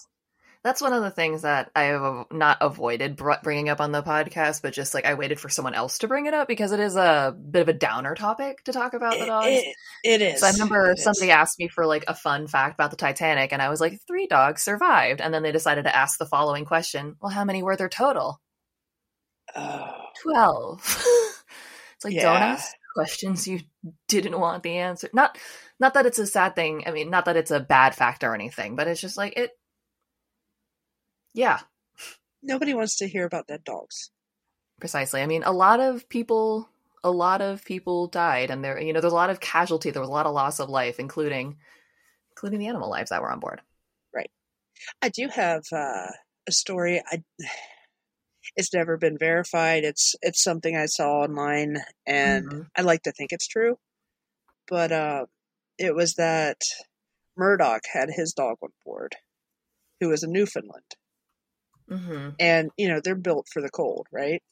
that's 0.65 0.83
one 0.83 0.93
of 0.93 1.03
the 1.03 1.11
things 1.11 1.43
that 1.43 1.71
I 1.77 1.85
have 1.85 2.27
not 2.33 2.59
avoided 2.61 3.17
bringing 3.17 3.69
up 3.69 3.81
on 3.81 3.93
the 3.93 4.03
podcast, 4.03 4.61
but 4.61 4.73
just 4.73 4.93
like 4.93 5.07
I 5.07 5.15
waited 5.15 5.39
for 5.39 5.49
someone 5.49 5.75
else 5.75 5.99
to 5.99 6.09
bring 6.09 6.27
it 6.27 6.35
up 6.35 6.49
because 6.49 6.73
it 6.73 6.81
is 6.81 6.97
a 6.97 7.35
bit 7.51 7.63
of 7.63 7.69
a 7.69 7.73
downer 7.73 8.15
topic 8.15 8.65
to 8.65 8.73
talk 8.73 8.93
about 8.93 9.19
the 9.19 9.27
dogs. 9.27 9.47
it, 9.49 9.77
it 10.03 10.21
is. 10.21 10.41
So 10.41 10.47
I 10.49 10.51
remember 10.51 10.91
It 10.91 10.99
is. 10.99 11.05
somebody 11.05 11.31
asked 11.31 11.59
me 11.61 11.69
for 11.69 11.87
like 11.87 12.05
a 12.09 12.15
fun 12.15 12.49
fact 12.49 12.75
about 12.75 12.91
the 12.91 12.97
Titanic, 12.97 13.53
and 13.53 13.63
I 13.63 13.69
was 13.69 13.81
like, 13.81 14.01
three 14.07 14.27
dogs 14.27 14.63
survived. 14.63 15.21
And 15.21 15.33
then 15.33 15.43
they 15.43 15.53
decided 15.53 15.85
to 15.85 15.95
ask 15.97 16.19
the 16.19 16.27
following 16.27 16.65
question 16.65 17.17
Well, 17.23 17.31
how 17.31 17.45
many 17.45 17.63
were 17.63 17.77
there 17.77 17.89
total? 17.89 18.41
Oh, 19.55 19.95
12. 20.23 20.81
it's 21.95 22.05
like, 22.05 22.15
don't 22.15 22.43
ask 22.43 22.73
questions 22.95 23.47
you 23.49 23.61
didn't 24.09 24.39
want 24.39 24.63
the 24.63 24.77
answer. 24.79 25.09
Not 25.13 25.39
not 25.81 25.95
that 25.95 26.07
it's 26.07 26.19
a 26.19 26.27
sad 26.27 26.55
thing. 26.57 26.85
I 26.87 26.91
mean, 26.93 27.11
not 27.11 27.25
that 27.27 27.37
it's 27.37 27.51
a 27.51 27.61
bad 27.61 27.95
fact 27.95 28.25
or 28.25 28.35
anything, 28.35 28.77
but 28.77 28.89
it's 28.89 29.01
just 29.01 29.17
like 29.17 29.37
it 29.37 29.53
Yeah, 31.35 31.61
nobody 32.43 32.75
wants 32.75 32.97
to 32.97 33.07
hear 33.07 33.25
about 33.25 33.47
dead 33.47 33.63
dogs. 33.63 34.11
precisely. 34.81 35.23
I 35.23 35.27
mean, 35.27 35.43
a 35.45 35.53
lot 35.53 35.81
of 35.81 36.09
people 36.09 36.69
a 37.05 37.11
lot 37.11 37.41
of 37.41 37.65
people 37.65 38.09
died 38.09 38.51
and 38.51 38.65
there 38.65 38.81
you 38.81 38.93
know, 38.93 39.01
there's 39.01 39.13
a 39.13 39.17
lot 39.17 39.31
of 39.31 39.41
casualty, 39.41 39.91
there 39.91 40.03
was 40.03 40.09
a 40.09 40.13
lot 40.13 40.27
of 40.27 40.35
loss 40.35 40.61
of 40.61 40.69
life, 40.69 40.99
including 41.01 41.59
including 42.33 42.61
the 42.61 42.69
animal 42.69 42.91
lives 42.91 43.11
that 43.11 43.23
were 43.23 43.33
on 43.33 43.41
board. 43.41 43.63
Right. 44.15 44.31
I 45.03 45.09
do 45.11 45.29
have 45.29 45.65
uh, 45.73 46.09
a 46.49 46.53
story. 46.53 47.03
I 47.07 47.23
it's 48.57 48.75
never 48.75 48.97
been 48.97 49.19
verified. 49.19 49.85
It's 49.85 50.15
it's 50.23 50.43
something 50.43 50.77
I 50.77 50.87
saw 50.87 51.23
online, 51.23 51.79
and 52.07 52.53
Mhm. 52.53 52.67
I 52.77 52.83
like 52.83 53.03
to 53.03 53.13
think 53.13 53.33
it's 53.33 53.47
true. 53.49 53.79
But 54.69 54.93
uh, 54.93 55.27
it 55.79 55.95
was 55.95 56.15
that 56.15 56.63
Murdoch 57.37 57.83
had 57.93 58.11
his 58.11 58.33
dog 58.35 58.59
on 58.63 58.71
board, 58.85 59.17
who 60.01 60.09
was 60.09 60.23
a 60.23 60.29
Newfoundland, 60.29 60.97
Mhm. 61.89 62.37
and 62.39 62.71
you 62.77 62.89
know 62.89 63.01
they're 63.01 63.15
built 63.15 63.49
for 63.53 63.63
the 63.63 63.71
cold, 63.71 64.07
right? 64.13 64.43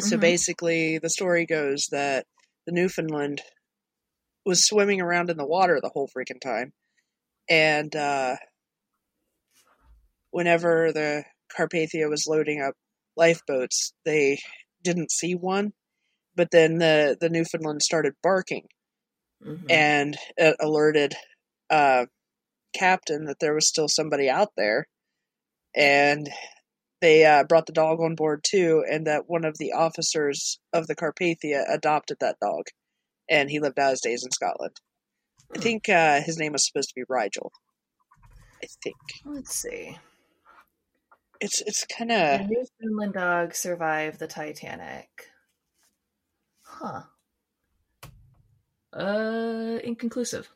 So 0.00 0.16
Mhm. 0.16 0.20
basically, 0.20 0.98
the 0.98 1.10
story 1.10 1.46
goes 1.46 1.86
that 1.90 2.26
the 2.66 2.72
Newfoundland 2.72 3.42
was 4.44 4.64
swimming 4.64 5.00
around 5.00 5.30
in 5.30 5.36
the 5.36 5.46
water 5.46 5.80
the 5.80 5.90
whole 5.90 6.08
freaking 6.08 6.40
time, 6.40 6.72
and 7.48 7.94
uh, 7.96 8.36
whenever 10.30 10.92
the 10.92 11.24
Carpathia 11.56 12.08
was 12.08 12.26
loading 12.26 12.62
up 12.62 12.74
lifeboats, 13.16 13.92
they 14.04 14.38
didn't 14.82 15.10
see 15.10 15.34
one, 15.34 15.72
but 16.34 16.50
then 16.50 16.78
the 16.78 17.16
the 17.20 17.28
Newfoundland 17.30 17.82
started 17.82 18.14
barking 18.22 18.68
Mhm. 19.44 19.70
and 19.70 20.16
it 20.36 20.56
alerted 20.60 21.14
uh, 21.70 22.06
captain 22.74 23.24
that 23.26 23.38
there 23.40 23.54
was 23.54 23.68
still 23.68 23.88
somebody 23.88 24.28
out 24.30 24.52
there, 24.56 24.86
and 25.74 26.30
they 27.00 27.24
uh, 27.24 27.44
brought 27.44 27.66
the 27.66 27.72
dog 27.72 28.00
on 28.00 28.14
board 28.14 28.44
too, 28.44 28.84
and 28.90 29.06
that 29.06 29.28
one 29.28 29.44
of 29.44 29.58
the 29.58 29.72
officers 29.72 30.58
of 30.72 30.86
the 30.86 30.96
Carpathia 30.96 31.64
adopted 31.68 32.18
that 32.20 32.38
dog, 32.40 32.64
and 33.28 33.50
he 33.50 33.60
lived 33.60 33.78
out 33.78 33.90
his 33.90 34.00
days 34.00 34.24
in 34.24 34.30
Scotland. 34.30 34.76
I 35.54 35.58
Hmm. 35.58 35.62
think 35.62 35.88
uh, 35.88 36.20
his 36.22 36.38
name 36.38 36.52
was 36.52 36.66
supposed 36.66 36.88
to 36.90 36.94
be 36.94 37.04
Rigel. 37.08 37.52
I 38.62 38.66
think 38.82 38.96
Let's 39.24 39.54
see. 39.54 39.98
It's 41.40 41.60
it's 41.60 41.84
kind 41.86 42.10
The 42.10 42.40
of 42.40 42.50
Newfoundland 42.50 43.14
dog 43.14 43.54
survived 43.54 44.18
the 44.18 44.26
Titanic. 44.26 45.08
Huh. 46.62 47.02
Uh, 48.92 49.78
inconclusive. 49.84 50.48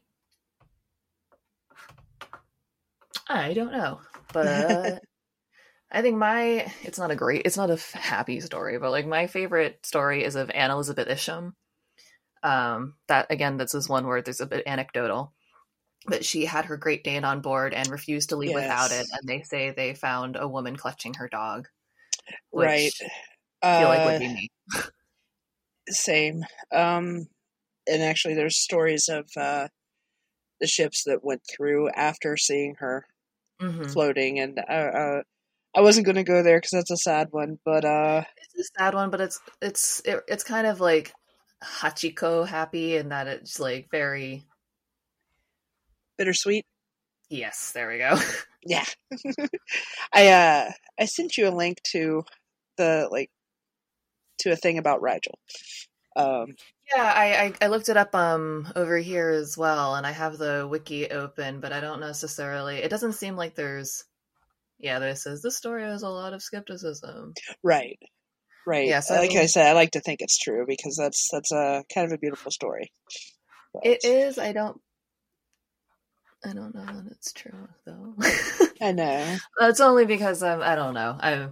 I 3.28 3.52
don't 3.54 3.72
know, 3.72 4.00
but 4.32 4.46
uh, 4.46 4.98
I 5.92 6.02
think 6.02 6.16
my 6.16 6.72
it's 6.82 6.98
not 6.98 7.10
a 7.10 7.16
great, 7.16 7.42
it's 7.44 7.56
not 7.56 7.70
a 7.70 7.74
f- 7.74 7.92
happy 7.92 8.40
story, 8.40 8.78
but 8.78 8.90
like 8.90 9.06
my 9.06 9.26
favorite 9.26 9.84
story 9.84 10.24
is 10.24 10.36
of 10.36 10.50
Anne 10.50 10.70
Elizabeth 10.70 11.08
Isham. 11.08 11.54
Um, 12.42 12.94
that 13.08 13.26
again, 13.30 13.56
this 13.56 13.74
is 13.74 13.88
one 13.88 14.06
where 14.06 14.22
there's 14.22 14.40
a 14.40 14.46
bit 14.46 14.66
anecdotal, 14.66 15.32
but 16.06 16.24
she 16.24 16.44
had 16.46 16.66
her 16.66 16.76
Great 16.76 17.04
Dane 17.04 17.24
on 17.24 17.40
board 17.42 17.74
and 17.74 17.90
refused 17.90 18.30
to 18.30 18.36
leave 18.36 18.54
without 18.54 18.92
it, 18.92 19.08
and 19.12 19.28
they 19.28 19.42
say 19.42 19.70
they 19.70 19.94
found 19.94 20.36
a 20.36 20.48
woman 20.48 20.76
clutching 20.76 21.14
her 21.14 21.28
dog, 21.28 21.68
right. 22.52 22.94
I 23.72 23.72
feel 23.76 23.88
like 23.88 24.04
Uh, 24.04 24.04
would 24.04 24.18
be 24.18 24.28
me. 24.28 24.50
same. 25.88 26.42
Um, 26.72 27.26
and 27.88 28.02
actually, 28.02 28.34
there's 28.34 28.58
stories 28.58 29.08
of 29.08 29.28
uh, 29.36 29.68
the 30.60 30.68
ships 30.68 31.04
that 31.04 31.24
went 31.24 31.42
through 31.50 31.90
after 31.90 32.36
seeing 32.36 32.76
her 32.80 33.06
hmm 33.60 33.92
floating, 33.92 34.40
and 34.40 34.58
uh, 34.60 34.62
uh, 34.72 35.22
I 35.76 35.82
wasn't 35.82 36.06
going 36.06 36.16
to 36.16 36.24
go 36.24 36.42
there 36.42 36.58
because 36.58 36.72
that's 36.72 36.90
a 36.92 36.98
sad 36.98 37.28
one. 37.32 37.58
But 37.64 37.84
uh, 37.84 38.24
It's 38.36 38.70
a 38.70 38.78
sad 38.78 38.94
one, 38.94 39.10
but 39.10 39.20
it's 39.20 39.40
it's 39.62 40.00
it, 40.04 40.24
it's 40.28 40.44
kind 40.44 40.66
of 40.66 40.80
like 40.80 41.16
Hachiko 41.62 42.46
happy 42.46 42.96
in 42.96 43.08
that 43.10 43.26
it's 43.26 43.60
like 43.60 43.90
very 43.90 44.46
bittersweet. 46.20 46.66
yes, 47.30 47.72
there 47.72 47.88
we 47.88 47.96
go. 47.98 48.16
Yeah, 48.62 48.84
I 50.12 50.28
uh, 50.28 50.70
I 50.98 51.06
sent 51.06 51.38
you 51.38 51.48
a 51.48 51.56
link 51.62 51.78
to 51.92 52.24
the 52.76 53.08
like 53.10 53.30
to 54.40 54.50
a 54.52 54.56
thing 54.56 54.76
about 54.76 55.00
Rigel. 55.00 55.38
Um, 56.14 56.48
yeah, 56.94 57.10
I, 57.16 57.44
I, 57.44 57.54
I 57.62 57.66
looked 57.68 57.88
it 57.88 57.96
up 57.96 58.14
um 58.14 58.70
over 58.76 58.98
here 58.98 59.30
as 59.30 59.56
well, 59.56 59.94
and 59.94 60.06
I 60.06 60.10
have 60.12 60.36
the 60.36 60.68
wiki 60.70 61.08
open, 61.10 61.60
but 61.60 61.72
I 61.72 61.80
don't 61.80 62.00
necessarily. 62.00 62.76
It 62.82 62.90
doesn't 62.90 63.14
seem 63.14 63.34
like 63.34 63.54
there's. 63.54 64.04
Yeah, 64.78 64.98
this 64.98 65.22
says 65.22 65.40
this 65.40 65.56
story 65.56 65.84
has 65.84 66.02
a 66.02 66.08
lot 66.10 66.34
of 66.34 66.42
skepticism. 66.42 67.32
Right, 67.62 67.98
right. 68.66 68.86
Yeah, 68.86 69.00
so 69.00 69.14
I 69.14 69.20
like 69.20 69.30
mean- 69.30 69.38
I 69.38 69.46
said, 69.46 69.68
I 69.68 69.72
like 69.72 69.92
to 69.92 70.00
think 70.00 70.20
it's 70.20 70.36
true 70.36 70.66
because 70.68 70.96
that's 70.96 71.28
that's 71.32 71.50
a 71.52 71.82
kind 71.94 72.06
of 72.06 72.12
a 72.12 72.18
beautiful 72.18 72.50
story. 72.50 72.92
But- 73.72 73.86
It 73.86 74.04
is. 74.04 74.36
I 74.38 74.52
don't. 74.52 74.78
I 76.44 76.52
don't 76.52 76.74
know 76.74 76.84
that 76.84 77.10
it's 77.10 77.32
true 77.32 77.68
though. 77.84 78.14
I 78.80 78.92
know. 78.92 79.36
That's 79.58 79.80
only 79.80 80.06
because 80.06 80.42
um, 80.42 80.62
I 80.62 80.74
don't 80.74 80.94
know. 80.94 81.16
I 81.20 81.48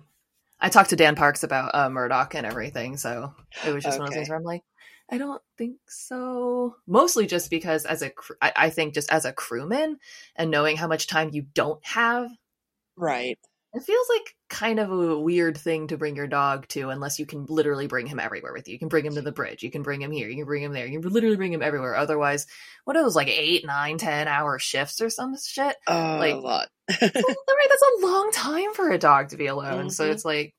I 0.61 0.69
talked 0.71 0.91
to 0.91 0.97
Dan 0.97 1.15
Parks 1.15 1.43
about 1.43 1.75
uh, 1.75 1.91
Murdoch 1.91 2.35
and 2.35 2.47
everything, 2.47 2.97
so 2.97 3.35
it 3.67 3.73
was 3.73 3.85
just 3.85 3.99
one 3.99 4.09
of 4.09 4.13
those 4.13 4.17
things 4.17 4.29
where 4.29 4.39
I'm 4.39 4.45
like, 4.45 4.63
I 5.11 5.19
don't 5.19 5.43
think 5.57 5.77
so. 5.87 6.77
Mostly 6.87 7.27
just 7.27 7.49
because 7.49 7.85
as 7.85 8.03
a, 8.03 8.11
cr- 8.11 8.33
I, 8.43 8.53
I 8.57 8.71
think 8.71 8.93
just 8.95 9.13
as 9.13 9.25
a 9.25 9.33
crewman 9.33 9.99
and 10.35 10.51
knowing 10.51 10.77
how 10.77 10.89
much 10.89 11.07
time 11.07 11.31
you 11.33 11.43
don't 11.55 11.85
have, 11.87 12.31
Right. 12.99 13.39
It 13.75 13.83
feels 13.83 14.07
like 14.09 14.35
kind 14.49 14.81
of 14.81 14.91
a 14.91 15.21
weird 15.21 15.57
thing 15.57 15.89
to 15.89 15.99
bring 15.99 16.17
your 16.17 16.27
dog 16.27 16.67
to 16.69 16.89
unless 16.89 17.19
you 17.19 17.27
can 17.27 17.45
literally 17.49 17.87
bring 17.87 18.07
him 18.07 18.19
everywhere 18.19 18.53
with 18.53 18.67
you. 18.67 18.73
You 18.73 18.79
can 18.79 18.89
bring 18.89 19.05
him 19.05 19.15
to 19.17 19.21
the 19.23 19.31
bridge, 19.33 19.63
you 19.63 19.71
can 19.71 19.83
bring 19.83 20.01
him 20.01 20.11
here, 20.11 20.29
you 20.29 20.37
can 20.37 20.47
bring 20.47 20.63
him 20.63 20.73
there, 20.73 20.87
you 20.87 21.01
can 21.01 21.11
literally 21.13 21.37
bring 21.37 21.53
him 21.53 21.63
everywhere. 21.63 21.95
Otherwise, 21.95 22.47
what 22.85 22.97
are 22.97 23.03
those 23.03 23.15
like 23.17 23.29
eight, 23.29 23.67
nine, 23.67 23.99
ten 23.99 24.27
hour 24.27 24.59
shifts 24.59 25.01
or 25.03 25.11
some 25.11 25.37
shit? 25.37 25.77
Uh, 25.87 26.17
Like- 26.19 26.35
a 26.35 26.39
lot. 26.39 26.69
right, 26.89 27.01
that's 27.01 27.85
a 28.03 28.07
long 28.07 28.31
time 28.33 28.73
for 28.73 28.91
a 28.91 28.99
dog 28.99 29.29
to 29.29 29.37
be 29.37 29.47
alone. 29.47 29.91
So 29.91 30.09
Mhm. 30.09 30.13
it's 30.13 30.25
like 30.25 30.55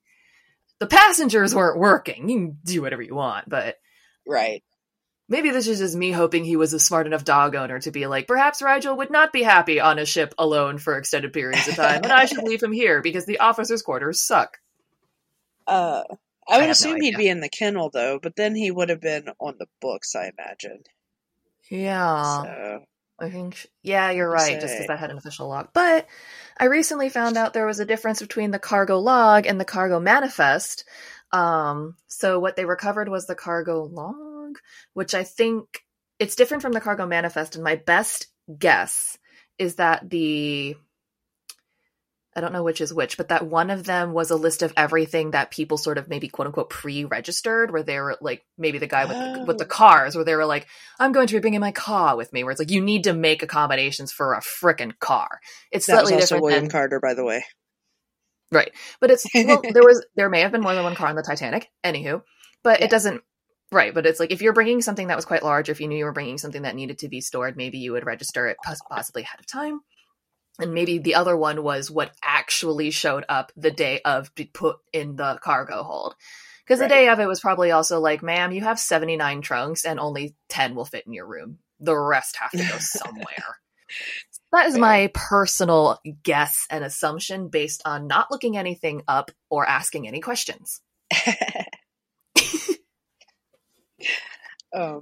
the 0.79 0.87
passengers 0.87 1.55
weren't 1.55 1.79
working. 1.79 2.29
You 2.29 2.37
can 2.37 2.57
do 2.63 2.81
whatever 2.83 3.01
you 3.01 3.15
want, 3.15 3.49
but 3.49 3.75
right. 4.27 4.63
Maybe 5.29 5.51
this 5.51 5.67
is 5.67 5.79
just 5.79 5.95
me 5.95 6.11
hoping 6.11 6.43
he 6.43 6.57
was 6.57 6.73
a 6.73 6.79
smart 6.79 7.07
enough 7.07 7.23
dog 7.23 7.55
owner 7.55 7.79
to 7.79 7.91
be 7.91 8.07
like, 8.07 8.27
perhaps 8.27 8.61
Rigel 8.61 8.97
would 8.97 9.11
not 9.11 9.31
be 9.31 9.43
happy 9.43 9.79
on 9.79 9.99
a 9.99 10.05
ship 10.05 10.33
alone 10.37 10.79
for 10.79 10.97
extended 10.97 11.31
periods 11.31 11.67
of 11.67 11.75
time, 11.75 12.01
and 12.03 12.11
I 12.11 12.25
should 12.25 12.43
leave 12.43 12.61
him 12.61 12.73
here 12.73 13.01
because 13.01 13.25
the 13.25 13.39
officers' 13.39 13.83
quarters 13.83 14.19
suck. 14.19 14.57
Uh, 15.67 16.03
I 16.47 16.55
I 16.55 16.57
would 16.57 16.65
no 16.65 16.71
assume 16.71 16.99
he'd 16.99 17.15
be 17.15 17.29
in 17.29 17.41
the 17.41 17.49
kennel 17.49 17.91
though, 17.91 18.19
but 18.21 18.35
then 18.35 18.55
he 18.55 18.71
would 18.71 18.89
have 18.89 19.01
been 19.01 19.29
on 19.39 19.55
the 19.59 19.67
books, 19.79 20.15
I 20.15 20.31
imagine. 20.37 20.83
Yeah. 21.69 22.43
so 22.43 22.83
I 23.19 23.29
think, 23.29 23.55
sh- 23.55 23.67
yeah, 23.83 24.09
you're 24.11 24.31
Let's 24.31 24.49
right, 24.49 24.59
just 24.59 24.73
because 24.73 24.89
I 24.89 24.95
had 24.95 25.11
an 25.11 25.17
official 25.17 25.47
log. 25.47 25.69
But 25.73 26.07
I 26.57 26.65
recently 26.65 27.09
found 27.09 27.37
out 27.37 27.53
there 27.53 27.67
was 27.67 27.79
a 27.79 27.85
difference 27.85 28.19
between 28.21 28.51
the 28.51 28.59
cargo 28.59 28.99
log 28.99 29.45
and 29.45 29.59
the 29.59 29.65
cargo 29.65 29.99
manifest. 29.99 30.85
Um, 31.31 31.95
so 32.07 32.39
what 32.39 32.55
they 32.55 32.65
recovered 32.65 33.09
was 33.09 33.27
the 33.27 33.35
cargo 33.35 33.83
log, 33.83 34.15
which 34.93 35.13
I 35.13 35.23
think 35.23 35.83
it's 36.19 36.35
different 36.35 36.61
from 36.63 36.73
the 36.73 36.81
cargo 36.81 37.05
manifest. 37.05 37.55
And 37.55 37.63
my 37.63 37.75
best 37.75 38.27
guess 38.57 39.17
is 39.57 39.75
that 39.75 40.09
the 40.09 40.75
I 42.35 42.41
don't 42.41 42.53
know 42.53 42.63
which 42.63 42.79
is 42.79 42.93
which, 42.93 43.17
but 43.17 43.29
that 43.29 43.47
one 43.47 43.69
of 43.71 43.83
them 43.85 44.13
was 44.13 44.29
a 44.29 44.35
list 44.35 44.61
of 44.61 44.71
everything 44.77 45.31
that 45.31 45.49
people 45.51 45.77
sort 45.77 45.97
of 45.97 46.07
maybe 46.07 46.29
quote 46.29 46.45
unquote 46.45 46.69
pre-registered, 46.69 47.71
where 47.71 47.83
they 47.83 47.99
were 47.99 48.17
like 48.21 48.45
maybe 48.57 48.77
the 48.77 48.87
guy 48.87 49.05
with 49.05 49.17
the, 49.17 49.43
with 49.47 49.57
the 49.57 49.65
Oh. 49.65 49.67
cars, 49.67 50.15
where 50.15 50.23
they 50.23 50.35
were 50.35 50.45
like, 50.45 50.67
"I'm 50.99 51.11
going 51.11 51.27
to 51.27 51.33
be 51.33 51.39
bringing 51.39 51.59
my 51.59 51.71
car 51.71 52.15
with 52.15 52.31
me," 52.31 52.43
where 52.43 52.51
it's 52.51 52.59
like 52.59 52.71
you 52.71 52.81
need 52.81 53.05
to 53.05 53.13
make 53.13 53.41
accommodations 53.43 54.11
for 54.11 54.35
a 54.35 54.41
frickin' 54.41 54.97
car. 54.99 55.39
It's 55.71 55.87
that 55.87 56.01
was 56.01 56.09
slightly 56.09 56.21
different 56.21 56.43
William 56.43 56.63
than 56.65 56.71
Carter, 56.71 56.99
by 56.99 57.13
the 57.15 57.25
way. 57.25 57.43
right, 58.51 58.71
but 59.01 59.09
it's 59.11 59.25
well, 59.35 59.61
there 59.73 59.83
was 59.83 60.05
there 60.15 60.29
may 60.29 60.41
have 60.41 60.51
been 60.51 60.61
more 60.61 60.75
than 60.75 60.83
one 60.83 60.95
car 60.95 61.07
on 61.07 61.15
the 61.15 61.23
Titanic, 61.23 61.67
anywho, 61.83 62.21
but 62.63 62.79
Yeah. 62.79 62.85
it 62.85 62.91
doesn't. 62.91 63.23
Right, 63.71 63.93
but 63.93 64.07
it's 64.07 64.19
like 64.19 64.31
if 64.31 64.41
you're 64.41 64.53
bringing 64.53 64.81
something 64.81 65.07
that 65.07 65.15
was 65.15 65.25
quite 65.25 65.43
large, 65.43 65.69
if 65.69 65.79
you 65.79 65.87
knew 65.87 65.97
you 65.97 66.05
were 66.05 66.11
bringing 66.11 66.39
something 66.39 66.63
that 66.63 66.75
needed 66.75 66.99
to 66.99 67.09
be 67.09 67.21
stored, 67.21 67.55
maybe 67.55 67.77
you 67.77 67.91
would 67.91 68.05
register 68.05 68.47
it 68.47 68.57
possibly 68.63 69.21
ahead 69.21 69.39
of 69.39 69.45
time. 69.45 69.81
And 70.59 70.73
maybe 70.73 70.97
the 70.97 71.15
other 71.15 71.37
one 71.37 71.63
was 71.63 71.89
what 71.89 72.11
actually 72.23 72.91
showed 72.91 73.25
up 73.29 73.51
the 73.55 73.71
day 73.71 74.01
of 74.03 74.33
be 74.35 74.45
put 74.45 74.77
in 74.91 75.15
the 75.15 75.39
cargo 75.41 75.83
hold. 75.83 76.15
Because 76.65 76.81
Right. 76.81 76.89
the 76.89 76.95
day 76.95 77.09
of 77.09 77.19
it 77.19 77.27
was 77.27 77.39
probably 77.39 77.71
also 77.71 77.99
like, 77.99 78.21
ma'am, 78.21 78.51
you 78.51 78.61
have 78.61 78.79
79 78.79 79.41
trunks 79.41 79.85
and 79.85 79.99
only 79.99 80.35
10 80.49 80.75
will 80.75 80.85
fit 80.85 81.05
in 81.07 81.13
your 81.13 81.27
room. 81.27 81.59
The 81.79 81.97
rest 81.97 82.37
have 82.37 82.51
to 82.51 82.57
go 82.57 82.77
somewhere. 82.79 83.57
that 84.51 84.65
is 84.67 84.77
my 84.77 85.11
personal 85.13 85.99
guess 86.23 86.65
and 86.69 86.83
assumption 86.83 87.49
based 87.49 87.83
on 87.85 88.07
not 88.07 88.31
looking 88.31 88.57
anything 88.57 89.03
up 89.07 89.31
or 89.49 89.65
asking 89.65 90.07
any 90.07 90.19
questions. 90.19 90.81
um, 94.73 95.01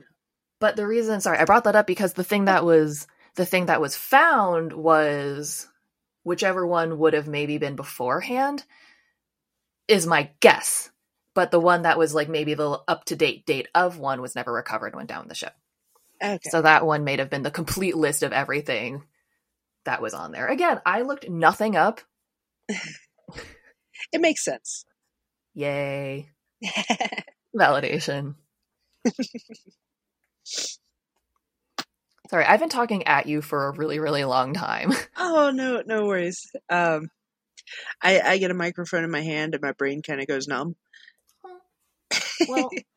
But 0.59 0.75
the 0.75 0.87
reason, 0.87 1.21
sorry, 1.21 1.37
I 1.37 1.45
brought 1.45 1.65
that 1.65 1.75
up 1.75 1.87
because 1.87 2.13
the 2.13 2.23
thing 2.23 2.45
that 2.45 2.65
was 2.65 3.07
the 3.35 3.45
thing 3.45 3.67
that 3.67 3.81
was 3.81 3.95
found 3.95 4.73
was 4.73 5.67
whichever 6.23 6.65
one 6.65 6.97
would 6.99 7.13
have 7.13 7.27
maybe 7.27 7.57
been 7.57 7.75
beforehand 7.75 8.63
is 9.87 10.07
my 10.07 10.31
guess. 10.39 10.91
But 11.35 11.51
the 11.51 11.59
one 11.59 11.83
that 11.83 11.99
was 11.99 12.15
like 12.15 12.29
maybe 12.29 12.55
the 12.55 12.81
up 12.87 13.05
to 13.05 13.15
date 13.15 13.45
date 13.45 13.67
of 13.75 13.99
one 13.99 14.21
was 14.21 14.35
never 14.35 14.51
recovered 14.51 14.87
and 14.87 14.95
went 14.97 15.09
down 15.09 15.27
the 15.27 15.35
ship. 15.35 15.53
okay. 16.23 16.49
So 16.49 16.61
that 16.63 16.85
one 16.85 17.03
may 17.03 17.17
have 17.17 17.29
been 17.29 17.43
the 17.43 17.51
complete 17.51 17.95
list 17.95 18.23
of 18.23 18.31
everything 18.33 19.03
that 19.85 20.01
was 20.01 20.13
on 20.13 20.31
there. 20.31 20.47
Again, 20.47 20.81
I 20.85 21.01
looked 21.03 21.29
nothing 21.29 21.75
up. 21.75 22.01
it 22.69 24.21
makes 24.21 24.43
sense. 24.43 24.85
Yay. 25.53 26.29
Validation. 27.55 28.35
Sorry, 32.29 32.43
I've 32.45 32.59
been 32.59 32.69
talking 32.69 33.07
at 33.07 33.25
you 33.25 33.41
for 33.41 33.67
a 33.67 33.71
really, 33.71 33.99
really 33.99 34.25
long 34.25 34.53
time. 34.53 34.91
oh 35.17 35.51
no, 35.53 35.81
no 35.85 36.05
worries. 36.05 36.45
Um, 36.69 37.09
I 38.01 38.19
I 38.19 38.37
get 38.37 38.51
a 38.51 38.55
microphone 38.55 39.03
in 39.03 39.11
my 39.11 39.21
hand 39.21 39.53
and 39.53 39.61
my 39.63 39.71
brain 39.73 40.01
kind 40.01 40.19
of 40.19 40.27
goes 40.27 40.47
numb. 40.47 40.75
Well, 42.47 42.69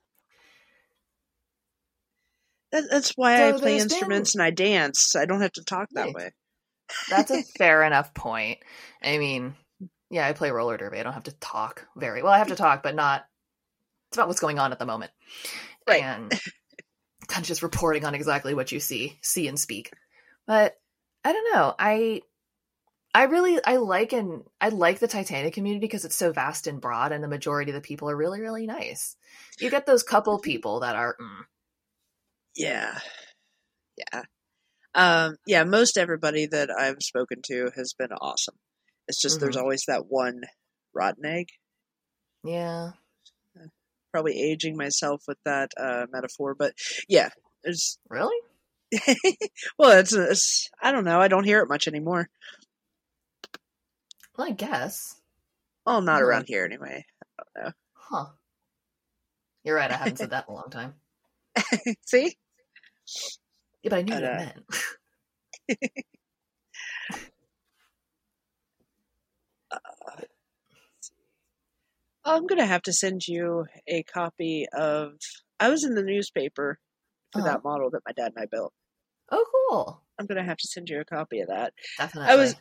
That, 2.72 2.84
that's 2.88 3.10
why 3.16 3.48
I 3.48 3.52
play 3.52 3.78
instruments 3.78 4.34
and 4.34 4.42
I 4.42 4.50
dance. 4.50 5.16
I 5.16 5.24
don't 5.24 5.40
have 5.40 5.52
to 5.52 5.64
talk 5.64 5.88
that 5.94 6.06
Yeah. 6.06 6.12
way. 6.12 6.30
that's 7.08 7.32
a 7.32 7.42
fair 7.58 7.82
enough 7.82 8.14
point. 8.14 8.58
I 9.02 9.18
mean, 9.18 9.54
yeah, 10.08 10.26
I 10.26 10.32
play 10.32 10.50
roller 10.52 10.76
derby. 10.76 11.00
I 11.00 11.02
don't 11.02 11.12
have 11.14 11.24
to 11.24 11.32
talk 11.32 11.86
very 11.96 12.22
well. 12.22 12.32
I 12.32 12.38
have 12.38 12.48
to 12.48 12.54
talk, 12.56 12.82
but 12.84 12.94
not. 12.94 13.24
It's 14.08 14.16
about 14.18 14.28
what's 14.28 14.40
going 14.40 14.58
on 14.58 14.72
at 14.72 14.78
the 14.78 14.86
moment, 14.86 15.10
Right. 15.90 16.02
And 16.02 16.30
kind 17.28 17.42
of 17.42 17.48
just 17.48 17.62
reporting 17.62 18.04
on 18.04 18.14
exactly 18.14 18.54
what 18.54 18.72
you 18.72 18.80
see, 18.80 19.18
see 19.22 19.48
and 19.48 19.58
speak. 19.58 19.92
But 20.46 20.74
I 21.24 21.32
don't 21.32 21.54
know. 21.54 21.74
I 21.78 22.22
I 23.14 23.24
really 23.24 23.58
I 23.64 23.76
like 23.76 24.12
and 24.12 24.44
I 24.60 24.68
like 24.68 25.00
the 25.00 25.08
Titanic 25.08 25.54
community 25.54 25.80
because 25.86 26.04
it's 26.04 26.16
so 26.16 26.32
vast 26.32 26.66
and 26.66 26.80
broad, 26.80 27.12
and 27.12 27.22
the 27.22 27.28
majority 27.28 27.70
of 27.70 27.74
the 27.74 27.80
people 27.80 28.08
are 28.08 28.16
really 28.16 28.40
really 28.40 28.66
nice. 28.66 29.16
You 29.60 29.70
get 29.70 29.86
those 29.86 30.02
couple 30.02 30.38
people 30.38 30.80
that 30.80 30.96
are. 30.96 31.16
Mm, 31.20 31.44
Yeah, 32.56 32.98
yeah, 33.96 34.22
um, 34.94 35.36
yeah. 35.46 35.64
Most 35.64 35.96
everybody 35.98 36.46
that 36.46 36.70
I've 36.70 36.98
spoken 37.00 37.38
to 37.46 37.70
has 37.76 37.94
been 37.98 38.12
awesome. 38.12 38.56
It's 39.08 39.20
just 39.20 39.40
there's 39.40 39.56
Mhm. 39.56 39.60
always 39.60 39.82
that 39.88 40.06
one 40.08 40.42
rotten 40.94 41.24
egg. 41.26 41.46
yeah, 42.44 42.92
Probably 44.12 44.40
aging 44.40 44.76
myself 44.76 45.22
with 45.28 45.38
that 45.44 45.70
uh, 45.78 46.06
metaphor, 46.12 46.54
but 46.58 46.72
yeah, 47.08 47.28
there's. 47.62 47.98
really. 48.08 48.36
well, 49.78 49.96
it's, 49.98 50.12
it's. 50.12 50.68
I 50.82 50.90
don't 50.90 51.04
know. 51.04 51.20
I 51.20 51.28
don't 51.28 51.44
hear 51.44 51.60
it 51.60 51.68
much 51.68 51.86
anymore. 51.86 52.28
Well, 54.36 54.48
I 54.48 54.52
guess. 54.52 55.20
Well, 55.86 56.02
not 56.02 56.22
around 56.22 56.46
here 56.48 56.64
anyway. 56.64 57.04
Huh. 57.94 58.26
You're 59.64 59.76
right. 59.76 59.90
I 59.90 59.96
haven't 59.96 60.18
said 60.18 60.30
that 60.30 60.46
in 60.48 60.54
a 60.54 60.56
long 60.56 60.70
time. 60.70 60.94
See, 62.06 62.36
Yeah, 63.82 63.90
but 63.90 63.92
I 63.98 64.02
knew 64.02 64.14
But, 64.14 64.22
what 64.22 64.32
it 64.32 64.32
uh, 64.32 64.36
meant. 65.78 65.92
I'm 72.24 72.46
gonna 72.46 72.66
have 72.66 72.82
to 72.82 72.92
send 72.92 73.26
you 73.26 73.66
a 73.88 74.02
copy 74.02 74.66
of. 74.72 75.12
I 75.58 75.68
was 75.68 75.84
in 75.84 75.94
the 75.94 76.02
newspaper 76.02 76.78
for 77.32 77.40
Uh-huh. 77.40 77.50
that 77.50 77.64
model 77.64 77.90
that 77.90 78.02
my 78.06 78.12
dad 78.12 78.32
and 78.34 78.42
I 78.42 78.46
built. 78.50 78.72
Oh, 79.30 79.44
cool. 79.70 80.02
I'm 80.18 80.26
gonna 80.26 80.44
have 80.44 80.56
to 80.58 80.68
send 80.68 80.88
you 80.88 81.00
a 81.00 81.04
copy 81.04 81.40
of 81.40 81.48
that. 81.48 81.72
Definitely. 81.98 82.30
I 82.32 82.36
was- 82.36 82.54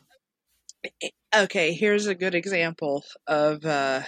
Okay, 1.34 1.74
here's 1.74 2.06
a 2.06 2.14
good 2.14 2.34
example 2.34 3.04
of 3.26 3.64
uh, 3.66 4.02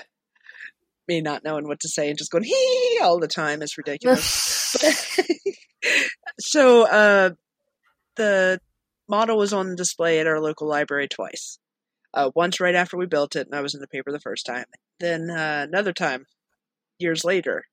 me 1.07 1.21
not 1.21 1.45
knowing 1.45 1.69
what 1.69 1.81
to 1.81 1.89
say 1.89 2.09
and 2.09 2.17
just 2.17 2.31
going 2.31 2.45
hee 2.45 2.99
all 3.03 3.19
the 3.21 3.29
time. 3.29 3.61
It's 3.63 3.77
ridiculous. 3.79 4.75
so 6.41 6.87
uh, 6.89 7.31
the 8.17 8.59
model 9.09 9.37
was 9.37 9.53
on 9.53 9.75
display 9.77 10.19
at 10.21 10.27
our 10.27 10.41
local 10.41 10.67
library 10.67 11.09
twice. 11.09 11.59
Uh, 12.15 12.31
once 12.35 12.61
right 12.61 12.75
after 12.75 12.97
we 12.97 13.07
built 13.07 13.37
it, 13.37 13.47
and 13.47 13.55
I 13.55 13.63
was 13.63 13.75
in 13.75 13.81
the 13.81 13.89
paper 13.89 14.13
the 14.13 14.21
first 14.21 14.45
time. 14.45 14.67
Then 15.01 15.31
uh, 15.31 15.67
another 15.69 15.93
time, 15.93 16.27
years 16.99 17.25
later, 17.25 17.65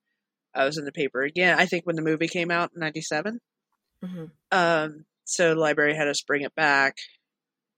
I 0.55 0.65
was 0.65 0.77
in 0.77 0.85
the 0.85 0.91
paper 0.91 1.21
again. 1.21 1.59
I 1.59 1.65
think 1.65 1.85
when 1.85 1.95
the 1.95 2.01
movie 2.01 2.27
came 2.27 2.51
out 2.51 2.71
in 2.73 2.79
'97. 2.79 3.39
Mm-hmm. 4.03 4.25
Um, 4.51 5.05
so 5.25 5.53
the 5.53 5.59
library 5.59 5.95
had 5.95 6.07
us 6.07 6.21
bring 6.21 6.41
it 6.41 6.55
back, 6.55 6.97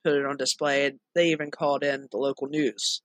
put 0.03 0.13
it 0.13 0.25
on 0.25 0.37
display. 0.37 0.85
And 0.85 0.99
they 1.15 1.29
even 1.29 1.51
called 1.51 1.83
in 1.83 2.07
the 2.11 2.17
local 2.17 2.47
news. 2.47 3.01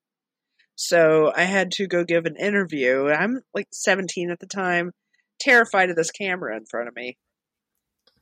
So 0.77 1.33
I 1.35 1.45
had 1.45 1.73
to 1.73 1.87
go 1.87 2.05
give 2.05 2.27
an 2.27 2.37
interview. 2.37 3.09
I'm 3.09 3.41
like 3.55 3.67
17 3.73 4.31
at 4.31 4.39
the 4.39 4.47
time, 4.47 4.93
terrified 5.41 5.91
of 5.91 5.97
this 5.97 6.11
camera 6.11 6.57
in 6.57 6.67
front 6.67 6.89
of 6.89 6.95
me. 6.95 7.17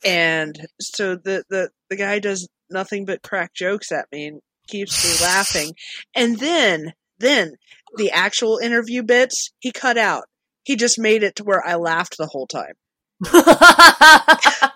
And 0.05 0.55
so 0.81 1.17
the, 1.17 1.45
the, 1.51 1.71
the 1.91 1.97
guy 1.97 2.21
does 2.21 2.49
nothing 2.71 3.05
but 3.05 3.23
crack 3.23 3.55
jokes 3.55 3.91
at 3.91 4.07
me 4.13 4.27
and 4.27 4.41
keeps 4.67 5.05
me 5.05 5.27
laughing. 5.27 5.75
And 6.15 6.39
then, 6.39 6.93
then 7.19 7.55
the 7.97 8.11
actual 8.11 8.59
interview 8.59 9.03
bits 9.03 9.51
he 9.59 9.73
cut 9.73 9.99
out. 9.99 10.25
He 10.65 10.77
just 10.77 10.99
made 10.99 11.23
it 11.23 11.37
to 11.37 11.45
where 11.45 11.65
I 11.65 11.77
laughed 11.77 12.17
the 12.17 12.27
whole 12.27 12.47
time. 12.47 12.75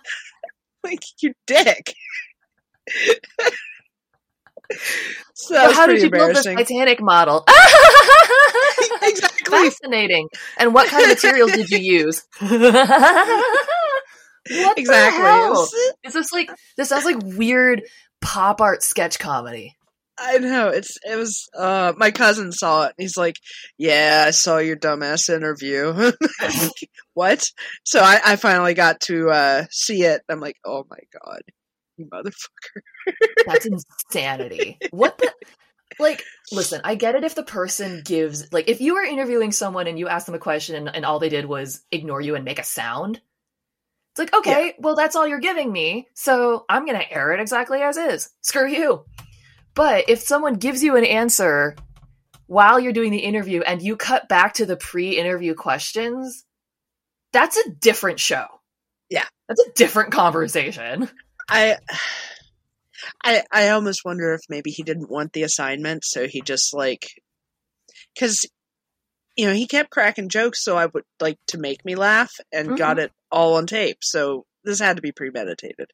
like 0.84 1.00
you 1.22 1.32
dick. 1.46 1.94
so 5.34 5.72
how 5.72 5.86
did 5.86 6.02
you 6.02 6.10
build 6.10 6.34
this 6.34 6.44
Titanic 6.44 7.00
model? 7.00 7.44
exactly. 9.02 9.70
Fascinating. 9.70 10.28
And 10.58 10.74
what 10.74 10.88
kind 10.88 11.04
of 11.04 11.08
material 11.10 11.48
did 11.48 11.70
you 11.70 11.78
use? 11.78 12.26
What 14.50 14.78
exactly. 14.78 15.80
Is 16.04 16.14
this 16.14 16.32
like 16.32 16.50
this 16.76 16.88
sounds 16.88 17.04
like 17.04 17.18
weird 17.22 17.82
pop 18.20 18.60
art 18.60 18.82
sketch 18.82 19.18
comedy? 19.18 19.76
I 20.20 20.38
know 20.38 20.68
it's 20.68 20.98
it 21.04 21.16
was. 21.16 21.48
Uh, 21.56 21.92
my 21.96 22.10
cousin 22.10 22.52
saw 22.52 22.86
it. 22.86 22.94
he's 22.98 23.16
like, 23.16 23.38
"Yeah, 23.76 24.24
I 24.26 24.30
saw 24.32 24.58
your 24.58 24.76
dumbass 24.76 25.32
interview." 25.34 26.12
what? 27.14 27.44
So 27.84 28.00
I, 28.00 28.20
I 28.24 28.36
finally 28.36 28.74
got 28.74 29.00
to 29.02 29.30
uh, 29.30 29.64
see 29.70 30.02
it. 30.02 30.22
I'm 30.28 30.40
like, 30.40 30.56
"Oh 30.64 30.84
my 30.90 30.98
god, 31.22 31.42
you 31.96 32.06
motherfucker!" 32.06 33.12
That's 33.46 33.66
insanity. 33.66 34.78
What 34.90 35.18
the? 35.18 35.32
Like, 36.00 36.22
listen, 36.52 36.80
I 36.84 36.94
get 36.94 37.14
it 37.14 37.24
if 37.24 37.34
the 37.34 37.42
person 37.42 38.02
gives 38.04 38.52
like 38.52 38.68
if 38.68 38.80
you 38.80 38.94
were 38.94 39.02
interviewing 39.02 39.52
someone 39.52 39.86
and 39.86 39.98
you 39.98 40.08
asked 40.08 40.26
them 40.26 40.34
a 40.34 40.40
question 40.40 40.76
and, 40.76 40.94
and 40.94 41.04
all 41.04 41.18
they 41.18 41.28
did 41.28 41.46
was 41.46 41.82
ignore 41.90 42.20
you 42.20 42.34
and 42.34 42.44
make 42.44 42.58
a 42.58 42.64
sound. 42.64 43.20
It's 44.12 44.18
like, 44.18 44.34
okay, 44.34 44.66
yeah. 44.66 44.72
well, 44.78 44.96
that's 44.96 45.16
all 45.16 45.26
you're 45.28 45.38
giving 45.38 45.70
me, 45.70 46.08
so 46.14 46.64
I'm 46.68 46.86
gonna 46.86 47.04
air 47.10 47.32
it 47.32 47.40
exactly 47.40 47.82
as 47.82 47.96
is. 47.96 48.30
Screw 48.42 48.68
you. 48.68 49.04
But 49.78 50.08
if 50.08 50.18
someone 50.18 50.54
gives 50.54 50.82
you 50.82 50.96
an 50.96 51.04
answer 51.04 51.76
while 52.48 52.80
you're 52.80 52.92
doing 52.92 53.12
the 53.12 53.18
interview 53.18 53.60
and 53.60 53.80
you 53.80 53.94
cut 53.94 54.28
back 54.28 54.54
to 54.54 54.66
the 54.66 54.76
pre-interview 54.76 55.54
questions, 55.54 56.44
that's 57.32 57.56
a 57.56 57.70
different 57.70 58.18
show. 58.18 58.46
Yeah. 59.08 59.26
That's 59.46 59.64
a 59.64 59.72
different 59.76 60.10
conversation. 60.10 61.08
I 61.48 61.76
I 63.22 63.44
I 63.52 63.68
almost 63.68 64.04
wonder 64.04 64.34
if 64.34 64.40
maybe 64.48 64.70
he 64.70 64.82
didn't 64.82 65.12
want 65.12 65.32
the 65.32 65.44
assignment, 65.44 66.04
so 66.04 66.26
he 66.26 66.40
just 66.40 66.74
like 66.74 67.06
cuz 68.18 68.46
you 69.36 69.46
know, 69.46 69.54
he 69.54 69.68
kept 69.68 69.90
cracking 69.90 70.28
jokes 70.28 70.64
so 70.64 70.76
I 70.76 70.86
would 70.86 71.04
like 71.20 71.38
to 71.46 71.56
make 71.56 71.84
me 71.84 71.94
laugh 71.94 72.32
and 72.52 72.70
mm-hmm. 72.70 72.78
got 72.78 72.98
it 72.98 73.12
all 73.30 73.54
on 73.54 73.68
tape. 73.68 73.98
So 74.02 74.44
this 74.64 74.80
had 74.80 74.96
to 74.96 75.02
be 75.02 75.12
premeditated. 75.12 75.92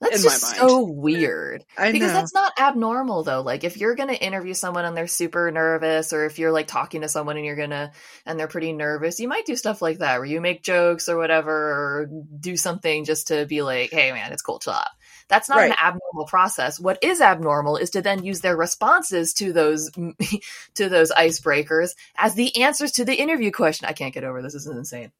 That's 0.00 0.22
just 0.22 0.56
so 0.56 0.82
weird. 0.82 1.64
I 1.76 1.92
because 1.92 2.08
know. 2.08 2.14
that's 2.14 2.32
not 2.32 2.58
abnormal 2.58 3.22
though. 3.22 3.42
Like 3.42 3.64
if 3.64 3.76
you're 3.76 3.94
gonna 3.94 4.14
interview 4.14 4.54
someone 4.54 4.86
and 4.86 4.96
they're 4.96 5.06
super 5.06 5.50
nervous, 5.50 6.14
or 6.14 6.24
if 6.24 6.38
you're 6.38 6.52
like 6.52 6.68
talking 6.68 7.02
to 7.02 7.08
someone 7.08 7.36
and 7.36 7.44
you're 7.44 7.56
gonna 7.56 7.92
and 8.24 8.38
they're 8.38 8.48
pretty 8.48 8.72
nervous, 8.72 9.20
you 9.20 9.28
might 9.28 9.44
do 9.44 9.56
stuff 9.56 9.82
like 9.82 9.98
that 9.98 10.18
where 10.18 10.26
you 10.26 10.40
make 10.40 10.62
jokes 10.62 11.10
or 11.10 11.18
whatever, 11.18 11.52
or 11.52 12.10
do 12.40 12.56
something 12.56 13.04
just 13.04 13.28
to 13.28 13.44
be 13.44 13.60
like, 13.60 13.90
"Hey, 13.90 14.10
man, 14.12 14.32
it's 14.32 14.40
cool, 14.40 14.58
chill 14.58 14.72
out." 14.72 14.88
That's 15.28 15.50
not 15.50 15.58
right. 15.58 15.70
an 15.70 15.76
abnormal 15.78 16.26
process. 16.26 16.80
What 16.80 16.98
is 17.02 17.20
abnormal 17.20 17.76
is 17.76 17.90
to 17.90 18.00
then 18.00 18.24
use 18.24 18.40
their 18.40 18.56
responses 18.56 19.34
to 19.34 19.52
those 19.52 19.90
to 20.76 20.88
those 20.88 21.12
icebreakers 21.12 21.94
as 22.16 22.34
the 22.34 22.62
answers 22.62 22.92
to 22.92 23.04
the 23.04 23.14
interview 23.14 23.50
question. 23.50 23.86
I 23.86 23.92
can't 23.92 24.14
get 24.14 24.24
over 24.24 24.40
this. 24.40 24.54
This 24.54 24.66
is 24.66 24.76
insane. 24.76 25.12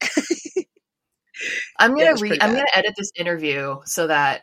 I'm 1.78 1.96
gonna 1.96 2.16
read. 2.16 2.42
I'm 2.42 2.52
gonna 2.52 2.64
edit 2.74 2.94
this 2.96 3.10
interview 3.16 3.76
so 3.84 4.06
that 4.06 4.42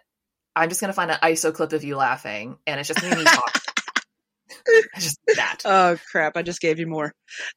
I'm 0.56 0.70
just 0.70 0.82
gonna 0.82 0.94
find 0.94 1.12
an 1.12 1.18
ISO 1.24 1.54
clip 1.54 1.74
of 1.74 1.84
you 1.84 1.96
laughing, 1.96 2.58
and 2.68 2.80
it's 2.80 2.88
just 2.88 3.04
me 3.04 3.24
talking. 3.24 3.62
just 4.96 5.20
that. 5.36 5.60
Oh 5.66 5.98
crap! 6.12 6.36
I 6.36 6.42
just 6.42 6.62
gave 6.62 6.80
you 6.80 6.88
more. 6.88 7.14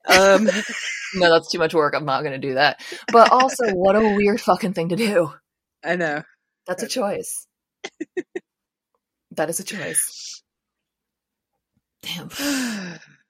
Um, 0.08 0.44
no, 1.14 1.30
that's 1.30 1.50
too 1.50 1.58
much 1.58 1.74
work. 1.74 1.94
I'm 1.94 2.04
not 2.04 2.22
gonna 2.22 2.38
do 2.38 2.54
that. 2.54 2.80
But 3.12 3.32
also, 3.32 3.72
what 3.72 3.96
a 3.96 4.14
weird 4.14 4.40
fucking 4.40 4.74
thing 4.74 4.90
to 4.90 4.96
do. 4.96 5.32
I 5.84 5.96
know. 5.96 6.22
That's 6.66 6.82
a 6.82 6.88
choice. 6.88 7.46
that 9.32 9.50
is 9.50 9.60
a 9.60 9.64
choice. 9.64 10.42
Damn. 12.02 12.30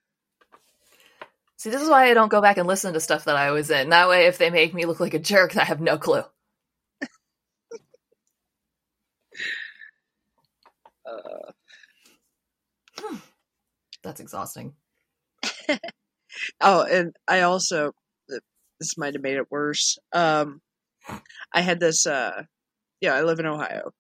See, 1.65 1.71
this 1.71 1.81
is 1.81 1.89
why 1.89 2.11
I 2.11 2.15
don't 2.15 2.29
go 2.29 2.43
back 2.43 2.59
and 2.59 2.69
listen 2.69 2.93
to 2.93 3.01
stuff 3.01 3.25
that 3.25 3.37
I 3.37 3.51
was 3.51 3.71
in. 3.71 3.89
That 3.89 4.11
way, 4.11 4.27
if 4.27 4.37
they 4.37 4.51
make 4.51 4.75
me 4.75 4.85
look 4.85 5.01
like 5.01 5.15
a 5.15 5.19
jerk, 5.19 5.57
I 5.57 5.65
have 5.65 5.81
no 5.81 5.97
clue. 5.97 6.23
uh. 11.07 11.53
That's 14.03 14.21
exhausting. 14.21 14.75
oh, 16.61 16.83
and 16.83 17.17
I 17.27 17.41
also 17.41 17.93
this 18.29 18.99
might 18.99 19.15
have 19.15 19.23
made 19.23 19.39
it 19.39 19.51
worse. 19.51 19.97
Um, 20.13 20.61
I 21.51 21.63
had 21.63 21.81
this. 21.81 22.07
Uh, 22.07 22.43
yeah, 23.01 23.15
I 23.15 23.23
live 23.23 23.41
in 23.41 23.47
Ohio. 23.47 23.93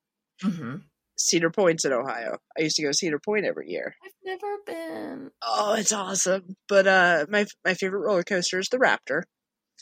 Mm-hmm. 0.43 0.77
Cedar 1.17 1.51
Point's 1.51 1.85
in 1.85 1.93
Ohio. 1.93 2.39
I 2.59 2.63
used 2.63 2.77
to 2.77 2.83
go 2.83 2.89
to 2.89 2.95
Cedar 2.95 3.19
Point 3.19 3.45
every 3.45 3.71
year. 3.71 3.95
I've 4.05 4.13
never 4.25 4.59
been. 4.67 5.31
Oh, 5.43 5.75
it's 5.75 5.93
awesome. 5.93 6.57
But 6.69 6.87
uh 6.87 7.27
my 7.29 7.47
my 7.65 7.75
favorite 7.75 8.01
roller 8.01 8.23
coaster 8.23 8.59
is 8.59 8.69
the 8.69 8.79
Raptor. 8.79 9.23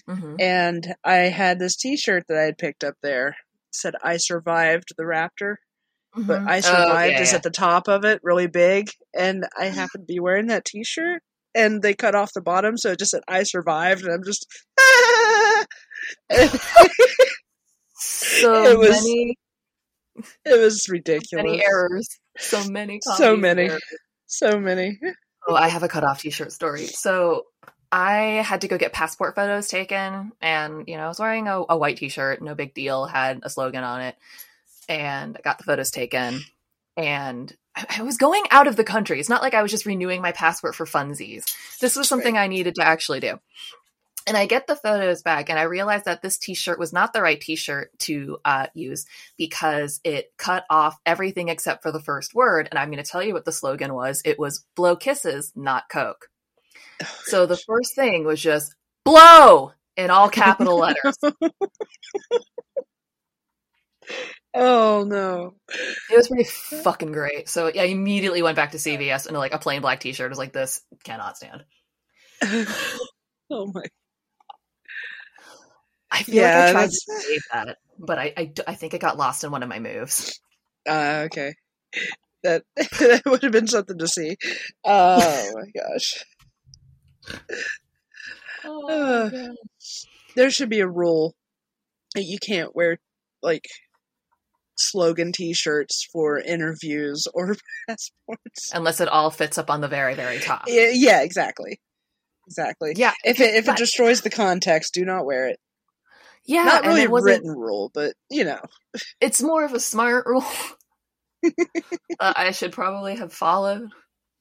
Mm-hmm. 0.08 0.36
And 0.40 0.94
I 1.04 1.14
had 1.14 1.58
this 1.58 1.76
t-shirt 1.76 2.24
that 2.28 2.38
I 2.38 2.42
had 2.42 2.58
picked 2.58 2.84
up 2.84 2.94
there. 3.02 3.28
It 3.28 3.74
said 3.74 3.94
I 4.02 4.16
survived 4.16 4.88
the 4.96 5.04
Raptor. 5.04 5.56
Mm-hmm. 6.16 6.26
But 6.26 6.42
I 6.42 6.60
survived 6.60 7.14
oh, 7.14 7.16
yeah, 7.16 7.20
is 7.22 7.30
yeah. 7.30 7.36
at 7.36 7.42
the 7.42 7.50
top 7.50 7.88
of 7.88 8.04
it, 8.04 8.20
really 8.22 8.46
big, 8.46 8.90
and 9.14 9.46
I 9.58 9.66
happened 9.66 10.06
to 10.06 10.12
be 10.12 10.20
wearing 10.20 10.48
that 10.48 10.66
t-shirt 10.66 11.22
and 11.54 11.82
they 11.82 11.94
cut 11.94 12.14
off 12.14 12.32
the 12.32 12.40
bottom 12.40 12.76
so 12.76 12.90
it 12.90 12.98
just 12.98 13.10
said 13.10 13.22
I 13.28 13.42
survived 13.42 14.04
and 14.04 14.12
I'm 14.12 14.24
just 14.24 14.46
so 17.94 18.64
it 18.64 18.78
was, 18.78 19.02
many 19.02 19.36
it 20.44 20.60
was 20.60 20.88
ridiculous. 20.88 21.44
Many 21.44 21.64
errors. 21.64 22.08
So 22.38 22.64
many. 22.68 23.00
So 23.16 23.36
many. 23.36 23.70
So 24.26 24.58
many. 24.58 24.98
Oh, 25.46 25.54
I 25.54 25.68
have 25.68 25.82
a 25.82 25.88
cutoff 25.88 26.20
t-shirt 26.20 26.52
story. 26.52 26.86
So 26.86 27.46
I 27.90 28.42
had 28.44 28.62
to 28.62 28.68
go 28.68 28.78
get 28.78 28.92
passport 28.92 29.34
photos 29.34 29.68
taken, 29.68 30.32
and 30.40 30.88
you 30.88 30.96
know, 30.96 31.04
I 31.04 31.08
was 31.08 31.18
wearing 31.18 31.48
a, 31.48 31.62
a 31.68 31.76
white 31.76 31.98
t-shirt, 31.98 32.40
no 32.40 32.54
big 32.54 32.72
deal, 32.72 33.04
had 33.04 33.40
a 33.42 33.50
slogan 33.50 33.84
on 33.84 34.00
it, 34.00 34.16
and 34.88 35.36
I 35.36 35.40
got 35.42 35.58
the 35.58 35.64
photos 35.64 35.90
taken, 35.90 36.40
and 36.96 37.54
I 37.74 38.02
was 38.02 38.16
going 38.16 38.44
out 38.50 38.66
of 38.66 38.76
the 38.76 38.84
country. 38.84 39.18
It's 39.18 39.28
not 39.28 39.42
like 39.42 39.54
I 39.54 39.62
was 39.62 39.70
just 39.70 39.86
renewing 39.86 40.22
my 40.22 40.32
passport 40.32 40.74
for 40.74 40.86
funsies. 40.86 41.44
This 41.80 41.96
was 41.96 42.08
something 42.08 42.36
I 42.36 42.46
needed 42.46 42.74
to 42.76 42.86
actually 42.86 43.20
do. 43.20 43.38
And 44.26 44.36
I 44.36 44.46
get 44.46 44.66
the 44.66 44.76
photos 44.76 45.22
back, 45.22 45.48
and 45.50 45.58
I 45.58 45.62
realize 45.62 46.04
that 46.04 46.22
this 46.22 46.38
T-shirt 46.38 46.78
was 46.78 46.92
not 46.92 47.12
the 47.12 47.22
right 47.22 47.40
T-shirt 47.40 47.90
to 48.00 48.38
uh, 48.44 48.66
use 48.74 49.06
because 49.36 50.00
it 50.04 50.32
cut 50.36 50.64
off 50.70 50.98
everything 51.04 51.48
except 51.48 51.82
for 51.82 51.90
the 51.90 52.00
first 52.00 52.34
word. 52.34 52.68
And 52.70 52.78
I'm 52.78 52.90
going 52.90 53.02
to 53.02 53.10
tell 53.10 53.22
you 53.22 53.34
what 53.34 53.44
the 53.44 53.52
slogan 53.52 53.94
was. 53.94 54.22
It 54.24 54.38
was 54.38 54.64
"Blow 54.76 54.96
kisses, 54.96 55.52
not 55.56 55.88
Coke." 55.88 56.28
so 57.24 57.46
the 57.46 57.56
first 57.56 57.94
thing 57.94 58.24
was 58.24 58.40
just 58.40 58.74
"blow" 59.04 59.72
in 59.96 60.10
all 60.10 60.28
capital 60.28 60.78
letters. 60.78 61.16
oh 64.54 65.04
no! 65.06 65.54
It 66.10 66.16
was 66.16 66.28
pretty 66.28 66.44
fucking 66.44 67.12
great. 67.12 67.48
So 67.48 67.70
yeah, 67.74 67.82
I 67.82 67.86
immediately 67.86 68.42
went 68.42 68.56
back 68.56 68.70
to 68.72 68.78
CVS 68.78 69.26
and 69.26 69.36
like 69.36 69.54
a 69.54 69.58
plain 69.58 69.80
black 69.80 70.00
T-shirt. 70.00 70.26
I 70.26 70.28
was 70.28 70.38
like, 70.38 70.52
"This 70.52 70.80
cannot 71.04 71.36
stand." 71.36 71.64
oh 73.50 73.70
my 73.72 73.84
I 76.12 76.22
feel 76.24 76.34
yeah, 76.34 76.58
like 76.58 76.68
I 76.68 76.72
tried 76.72 76.82
that's... 76.82 77.04
to 77.04 77.20
save 77.20 77.40
that, 77.52 77.78
but 77.98 78.18
I, 78.18 78.32
I, 78.36 78.52
I 78.66 78.74
think 78.74 78.92
it 78.92 79.00
got 79.00 79.16
lost 79.16 79.44
in 79.44 79.50
one 79.50 79.62
of 79.62 79.68
my 79.68 79.78
moves. 79.78 80.38
Uh, 80.86 81.22
okay. 81.26 81.54
That 82.42 82.64
that 82.76 83.22
would 83.24 83.42
have 83.42 83.52
been 83.52 83.66
something 83.66 83.98
to 83.98 84.06
see. 84.06 84.36
Oh 84.84 85.50
my 85.54 85.70
gosh. 85.80 86.24
Oh 88.64 88.88
uh, 88.88 89.30
my 89.32 89.48
there 90.36 90.50
should 90.50 90.68
be 90.68 90.80
a 90.80 90.88
rule 90.88 91.34
that 92.14 92.24
you 92.24 92.38
can't 92.38 92.76
wear 92.76 92.98
like 93.42 93.64
slogan 94.76 95.32
t-shirts 95.32 96.08
for 96.12 96.38
interviews 96.38 97.26
or 97.32 97.54
passports 97.88 98.72
unless 98.74 99.00
it 99.00 99.08
all 99.08 99.30
fits 99.30 99.56
up 99.56 99.70
on 99.70 99.80
the 99.80 99.88
very 99.88 100.14
very 100.14 100.40
top. 100.40 100.64
Yeah, 100.66 100.90
yeah 100.92 101.22
exactly. 101.22 101.80
exactly. 102.46 102.92
Yeah, 102.96 103.12
If 103.24 103.40
it 103.40 103.54
if 103.54 103.66
but- 103.66 103.78
it 103.78 103.78
destroys 103.78 104.20
the 104.20 104.30
context, 104.30 104.92
do 104.92 105.04
not 105.04 105.24
wear 105.24 105.48
it. 105.48 105.58
Yeah, 106.44 106.64
not 106.64 106.84
really 106.84 107.04
a 107.04 107.10
written 107.10 107.50
rule, 107.50 107.90
but 107.94 108.14
you 108.30 108.44
know. 108.44 108.60
It's 109.20 109.42
more 109.42 109.64
of 109.64 109.72
a 109.74 109.80
smart 109.80 110.26
rule. 110.26 110.44
uh, 112.20 112.32
I 112.36 112.50
should 112.50 112.72
probably 112.72 113.16
have 113.16 113.32
followed. 113.32 113.88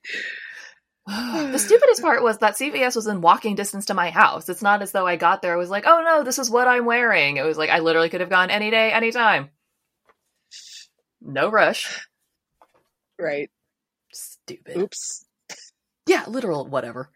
the 1.08 1.58
stupidest 1.58 2.02
part 2.02 2.24
was 2.24 2.39
that 2.39 2.56
CVS 2.56 2.95
was 2.95 3.08
in 3.08 3.22
walking 3.22 3.56
distance 3.56 3.86
to 3.86 3.93
my 3.93 4.10
house. 4.10 4.49
It's 4.49 4.62
not 4.62 4.82
as 4.82 4.91
though 4.91 5.08
I 5.08 5.16
got 5.16 5.41
there. 5.41 5.54
I 5.54 5.58
was 5.58 5.70
like, 5.70 5.86
oh 5.86 6.02
no, 6.06 6.24
this 6.24 6.39
is 6.39 6.49
what 6.49 6.68
I'm 6.68 6.86
wearing. 6.86 7.38
It 7.38 7.43
was 7.45 7.58
like 7.58 7.70
I 7.70 7.80
literally 7.80 8.10
could 8.10 8.22
have 8.22 8.30
gone 8.30 8.49
any 8.49 8.72
day, 8.72 8.91
anytime. 8.91 9.49
No 11.22 11.49
rush. 11.49 12.08
Right. 13.20 13.49
Stupid. 14.12 14.78
Oops. 14.78 15.26
Yeah, 16.08 16.26
literal 16.28 16.66
whatever. 16.68 17.10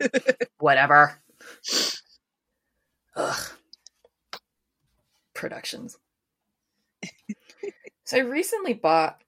whatever. 0.58 1.20
Ugh. 3.16 3.57
Productions. 5.38 5.96
so 8.04 8.16
I 8.16 8.20
recently 8.20 8.74
bought. 8.74 9.22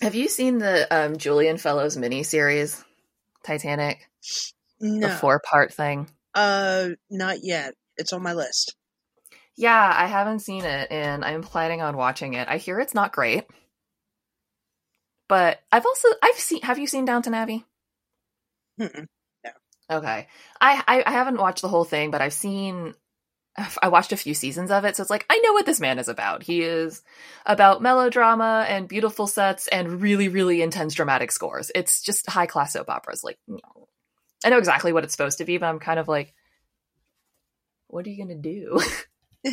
Have 0.00 0.14
you 0.14 0.28
seen 0.28 0.58
the 0.58 0.86
um, 0.90 1.18
Julian 1.18 1.58
Fellowes 1.58 1.96
miniseries, 1.96 2.82
Titanic, 3.44 4.08
No. 4.80 5.08
the 5.08 5.14
four-part 5.14 5.74
thing? 5.74 6.08
Uh 6.34 6.90
not 7.10 7.38
yet. 7.42 7.74
It's 7.96 8.12
on 8.12 8.22
my 8.22 8.32
list. 8.32 8.74
Yeah, 9.56 9.92
I 9.94 10.06
haven't 10.06 10.40
seen 10.40 10.64
it, 10.64 10.88
and 10.90 11.24
I'm 11.24 11.42
planning 11.42 11.82
on 11.82 11.96
watching 11.96 12.34
it. 12.34 12.46
I 12.48 12.58
hear 12.58 12.78
it's 12.80 12.94
not 12.94 13.12
great, 13.12 13.44
but 15.28 15.60
I've 15.72 15.84
also 15.84 16.08
I've 16.22 16.38
seen. 16.38 16.62
Have 16.62 16.78
you 16.78 16.86
seen 16.86 17.04
Downton 17.04 17.34
Abbey? 17.34 17.66
Mm-mm. 18.80 19.06
Okay, 19.90 20.28
I, 20.60 20.82
I 20.86 21.02
I 21.06 21.10
haven't 21.12 21.38
watched 21.38 21.62
the 21.62 21.68
whole 21.68 21.84
thing, 21.84 22.10
but 22.10 22.20
I've 22.22 22.32
seen. 22.32 22.94
I 23.82 23.88
watched 23.88 24.12
a 24.12 24.16
few 24.16 24.34
seasons 24.34 24.70
of 24.70 24.84
it, 24.84 24.96
so 24.96 25.02
it's 25.02 25.10
like 25.10 25.26
I 25.28 25.38
know 25.38 25.52
what 25.52 25.66
this 25.66 25.80
man 25.80 25.98
is 25.98 26.08
about. 26.08 26.42
He 26.42 26.62
is 26.62 27.02
about 27.46 27.82
melodrama 27.82 28.66
and 28.68 28.88
beautiful 28.88 29.26
sets 29.26 29.66
and 29.68 30.00
really, 30.00 30.28
really 30.28 30.62
intense 30.62 30.94
dramatic 30.94 31.32
scores. 31.32 31.70
It's 31.74 32.02
just 32.02 32.28
high 32.28 32.46
class 32.46 32.72
soap 32.74 32.88
operas. 32.90 33.24
Like, 33.24 33.38
I 34.44 34.50
know 34.50 34.58
exactly 34.58 34.92
what 34.92 35.04
it's 35.04 35.12
supposed 35.12 35.38
to 35.38 35.44
be, 35.44 35.58
but 35.58 35.66
I'm 35.66 35.80
kind 35.80 35.98
of 35.98 36.08
like, 36.08 36.34
what 37.88 38.06
are 38.06 38.10
you 38.10 38.18
gonna 38.22 38.40
do? 38.40 38.80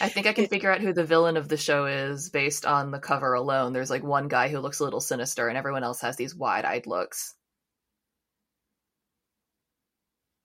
I 0.00 0.08
think 0.08 0.26
I 0.26 0.32
can 0.32 0.46
figure 0.48 0.72
out 0.72 0.80
who 0.80 0.92
the 0.92 1.04
villain 1.04 1.36
of 1.36 1.48
the 1.48 1.56
show 1.56 1.86
is 1.86 2.30
based 2.30 2.64
on 2.64 2.90
the 2.90 2.98
cover 2.98 3.34
alone. 3.34 3.72
There's 3.72 3.90
like 3.90 4.02
one 4.02 4.28
guy 4.28 4.48
who 4.48 4.58
looks 4.60 4.80
a 4.80 4.84
little 4.84 5.00
sinister, 5.00 5.48
and 5.48 5.58
everyone 5.58 5.84
else 5.84 6.00
has 6.00 6.16
these 6.16 6.34
wide 6.34 6.64
eyed 6.64 6.86
looks. 6.86 7.34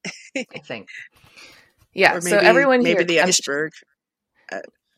I 0.36 0.60
think. 0.60 0.90
Yeah, 1.94 2.12
or 2.12 2.22
maybe, 2.22 2.30
so 2.30 2.38
everyone 2.38 2.84
maybe 2.84 2.98
here. 3.00 3.04
the 3.06 3.20
I'm- 3.20 3.30
iceberg. 3.30 3.72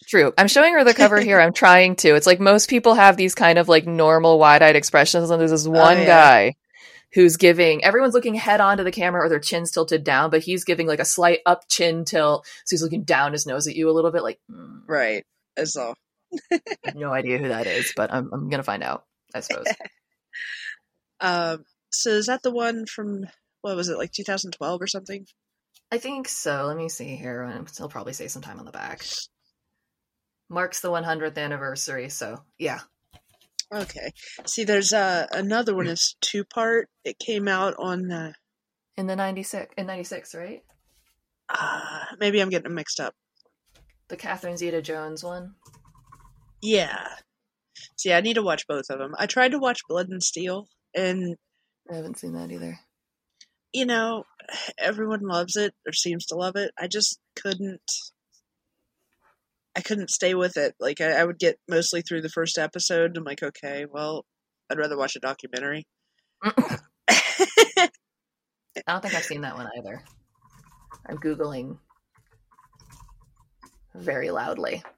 True. 0.07 0.33
I'm 0.37 0.47
showing 0.47 0.73
her 0.73 0.83
the 0.83 0.93
cover 0.93 1.19
here. 1.21 1.39
I'm 1.39 1.53
trying 1.53 1.95
to. 1.97 2.15
It's 2.15 2.25
like 2.25 2.39
most 2.39 2.69
people 2.69 2.95
have 2.95 3.15
these 3.17 3.35
kind 3.35 3.59
of 3.59 3.67
like 3.67 3.85
normal 3.85 4.39
wide 4.39 4.61
eyed 4.63 4.75
expressions, 4.75 5.29
and 5.29 5.39
there's 5.39 5.51
this 5.51 5.67
one 5.67 5.97
Oh, 5.97 6.01
yeah. 6.01 6.05
guy 6.05 6.55
who's 7.13 7.37
giving 7.37 7.83
everyone's 7.83 8.13
looking 8.13 8.35
head 8.35 8.61
on 8.61 8.77
to 8.77 8.83
the 8.83 8.91
camera 8.91 9.23
or 9.25 9.29
their 9.29 9.39
chin's 9.39 9.71
tilted 9.71 10.03
down, 10.03 10.29
but 10.29 10.41
he's 10.41 10.63
giving 10.63 10.87
like 10.87 10.99
a 10.99 11.05
slight 11.05 11.39
up 11.45 11.67
chin 11.67 12.05
tilt. 12.05 12.45
So 12.65 12.73
he's 12.75 12.81
looking 12.83 13.03
down 13.03 13.33
his 13.33 13.45
nose 13.45 13.67
at 13.67 13.75
you 13.75 13.89
a 13.89 13.93
little 13.93 14.11
bit, 14.11 14.23
like, 14.23 14.39
mm, 14.49 14.81
Right. 14.87 15.25
As 15.57 15.75
all. 15.75 15.95
No 16.95 17.11
idea 17.11 17.37
who 17.39 17.47
that 17.49 17.65
is, 17.67 17.91
but 17.95 18.13
I'm, 18.13 18.29
I'm 18.31 18.49
going 18.49 18.59
to 18.59 18.63
find 18.63 18.83
out, 18.83 19.05
I 19.35 19.39
suppose. 19.41 19.65
Um 21.21 21.65
so 21.91 22.11
is 22.11 22.27
that 22.27 22.43
the 22.43 22.51
one 22.51 22.85
from 22.85 23.25
what 23.61 23.75
was 23.75 23.89
it, 23.89 23.97
like 23.97 24.11
2012 24.13 24.81
or 24.81 24.87
something? 24.87 25.25
I 25.91 25.97
think 25.97 26.27
so. 26.27 26.65
Let 26.65 26.77
me 26.77 26.89
see 26.89 27.15
here. 27.15 27.65
He'll 27.77 27.89
probably 27.89 28.13
say 28.13 28.27
sometime 28.27 28.59
on 28.59 28.65
the 28.65 28.71
back. 28.71 29.03
Marks 30.49 30.81
the 30.81 30.89
100th 30.89 31.37
anniversary, 31.37 32.09
so 32.09 32.37
yeah. 32.57 32.79
Okay. 33.73 34.11
See, 34.45 34.63
there's 34.63 34.93
uh, 34.93 35.27
another 35.31 35.75
one. 35.75 35.87
It's 35.87 36.15
two 36.21 36.43
part. 36.43 36.89
It 37.03 37.19
came 37.19 37.47
out 37.47 37.75
on. 37.77 38.11
Uh, 38.11 38.31
In 38.97 39.07
the 39.07 39.15
96, 39.15 39.73
in 39.77 39.85
96, 39.87 40.35
right? 40.35 40.61
uh, 41.49 42.05
maybe 42.19 42.39
I'm 42.41 42.49
getting 42.49 42.63
them 42.65 42.75
mixed 42.75 42.99
up. 42.99 43.13
The 44.07 44.17
Catherine 44.17 44.57
Zeta 44.57 44.81
Jones 44.81 45.23
one. 45.23 45.53
Yeah. 46.61 47.07
See, 47.97 48.11
I 48.11 48.21
need 48.21 48.33
to 48.35 48.41
watch 48.43 48.67
both 48.67 48.85
of 48.89 48.99
them. 48.99 49.13
I 49.17 49.25
tried 49.27 49.51
to 49.51 49.59
watch 49.59 49.81
Blood 49.87 50.09
and 50.09 50.21
Steel, 50.21 50.67
and 50.95 51.35
I 51.91 51.95
haven't 51.95 52.17
seen 52.19 52.33
that 52.33 52.51
either. 52.51 52.79
You 53.73 53.85
know, 53.85 54.23
everyone 54.77 55.21
loves 55.21 55.55
it 55.55 55.73
or 55.85 55.93
seems 55.93 56.25
to 56.27 56.35
love 56.35 56.55
it. 56.55 56.71
I 56.77 56.87
just 56.87 57.19
couldn't. 57.35 57.81
I 59.75 59.81
couldn't 59.81 60.09
stay 60.09 60.33
with 60.33 60.57
it. 60.57 60.75
Like 60.79 60.99
I, 60.99 61.11
I 61.11 61.23
would 61.23 61.39
get 61.39 61.57
mostly 61.69 62.01
through 62.01 62.21
the 62.21 62.29
first 62.29 62.57
episode. 62.57 63.15
I'm 63.15 63.23
like, 63.23 63.43
okay, 63.43 63.85
well, 63.89 64.25
I'd 64.69 64.77
rather 64.77 64.97
watch 64.97 65.15
a 65.15 65.19
documentary. 65.19 65.85
I 66.43 67.89
don't 68.87 69.01
think 69.01 69.15
I've 69.15 69.23
seen 69.23 69.41
that 69.41 69.55
one 69.55 69.69
either. 69.77 70.03
I'm 71.05 71.17
googling 71.17 71.77
very 73.95 74.31
loudly. 74.31 74.83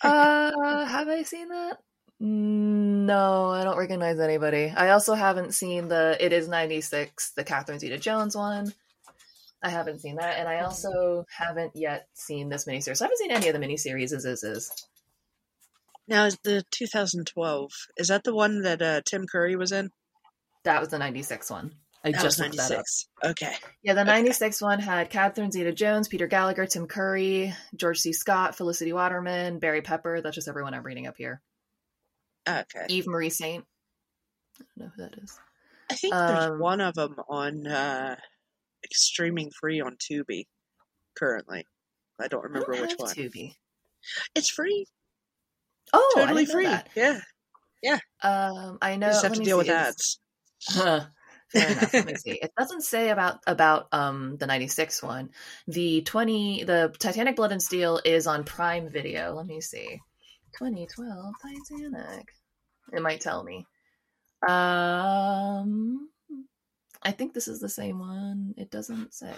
Uh, 0.00 0.84
have 0.84 1.08
I 1.08 1.24
seen 1.24 1.48
that? 1.48 1.78
Mm, 2.22 2.91
No, 3.06 3.48
I 3.48 3.64
don't 3.64 3.76
recognize 3.78 4.20
anybody. 4.20 4.72
I 4.76 4.90
also 4.90 5.14
haven't 5.14 5.54
seen 5.54 5.88
the 5.88 6.16
It 6.20 6.32
Is 6.32 6.46
96, 6.46 7.32
the 7.32 7.42
Catherine 7.42 7.80
Zeta 7.80 7.98
Jones 7.98 8.36
one. 8.36 8.72
I 9.60 9.70
haven't 9.70 10.00
seen 10.00 10.16
that, 10.16 10.38
and 10.38 10.48
I 10.48 10.60
also 10.60 11.24
haven't 11.36 11.74
yet 11.74 12.06
seen 12.14 12.48
this 12.48 12.64
miniseries. 12.64 13.02
I 13.02 13.06
haven't 13.06 13.18
seen 13.18 13.32
any 13.32 13.48
of 13.48 13.54
the 13.54 13.66
miniseries 13.66 14.12
as 14.12 14.24
is 14.24 14.44
is. 14.44 14.70
now, 16.06 16.26
is 16.26 16.38
the 16.44 16.62
2012 16.70 17.70
is 17.96 18.06
that 18.06 18.22
the 18.22 18.34
one 18.34 18.62
that 18.62 18.80
uh, 18.80 19.00
Tim 19.04 19.26
Curry 19.26 19.56
was 19.56 19.72
in? 19.72 19.90
That 20.62 20.78
was 20.78 20.90
the 20.90 20.98
96 20.98 21.50
one. 21.50 21.72
I 22.04 22.12
That 22.12 22.22
just 22.22 22.38
looked 22.38 22.56
that 22.56 22.70
up. 22.70 22.84
Okay. 23.24 23.54
Yeah, 23.82 23.94
the 23.94 24.02
Okay. 24.02 24.10
96 24.10 24.62
one 24.62 24.78
had 24.78 25.10
Catherine 25.10 25.50
Zeta 25.50 25.72
Jones, 25.72 26.06
Peter 26.06 26.28
Gallagher, 26.28 26.66
Tim 26.66 26.86
Curry, 26.86 27.52
George 27.74 27.98
C. 27.98 28.12
Scott, 28.12 28.56
Felicity 28.56 28.92
Waterman, 28.92 29.58
Barry 29.58 29.82
Pepper. 29.82 30.20
That's 30.20 30.36
just 30.36 30.48
everyone 30.48 30.74
I'm 30.74 30.84
reading 30.84 31.08
up 31.08 31.16
here. 31.16 31.40
Okay. 32.48 32.86
Eve 32.88 33.06
Marie 33.06 33.30
Saint. 33.30 33.64
I 34.60 34.64
don't 34.76 34.86
know 34.86 34.92
who 34.96 35.02
that 35.02 35.18
is. 35.22 35.38
I 35.90 35.94
think 35.94 36.14
there's 36.14 36.44
Um, 36.50 36.58
one 36.58 36.80
of 36.80 36.94
them 36.94 37.16
on 37.28 37.66
uh, 37.66 38.16
streaming 38.92 39.50
free 39.60 39.80
on 39.80 39.96
Tubi 39.96 40.44
currently. 41.16 41.64
I 42.20 42.28
don't 42.28 42.40
I 42.40 42.46
remember 42.48 42.72
don't 42.72 42.82
which 42.82 42.94
one. 42.96 43.14
Tubi. 43.14 43.54
It's 44.34 44.50
free. 44.50 44.86
Oh, 45.92 46.12
totally 46.16 46.42
I 46.42 46.46
free. 46.46 46.64
that. 46.66 46.88
Yeah. 47.82 47.98
Um, 48.22 48.78
I 48.80 48.96
know. 48.96 49.08
You 49.08 49.12
just 49.12 49.24
have 49.24 49.32
to 49.34 49.40
deal 49.42 49.58
with 49.58 49.66
see, 49.66 49.72
it's- 49.72 49.88
ads. 49.88 50.18
Huh. 50.68 51.00
Fair 51.50 51.70
enough. 51.72 51.92
Let 51.92 52.06
me 52.06 52.14
see. 52.24 52.30
It 52.40 52.52
doesn't 52.56 52.82
say 52.82 53.10
about 53.10 53.40
about 53.46 53.88
um 53.92 54.36
the 54.38 54.46
96 54.46 55.02
one. 55.02 55.30
The 55.66 56.00
20 56.02 56.64
the 56.64 56.94
Titanic 56.98 57.36
Blood 57.36 57.52
and 57.52 57.60
Steel 57.62 58.00
is 58.04 58.26
on 58.26 58.44
Prime 58.44 58.88
Video. 58.90 59.34
Let 59.34 59.46
me 59.46 59.60
see. 59.60 60.00
2012 60.58 61.34
Titanic. 61.42 62.26
It 62.92 63.02
might 63.02 63.20
tell 63.20 63.42
me. 63.44 63.66
Um 64.46 66.08
I 67.02 67.10
think 67.12 67.34
this 67.34 67.48
is 67.48 67.60
the 67.60 67.68
same 67.68 67.98
one. 67.98 68.54
It 68.56 68.70
doesn't 68.70 69.14
say. 69.14 69.32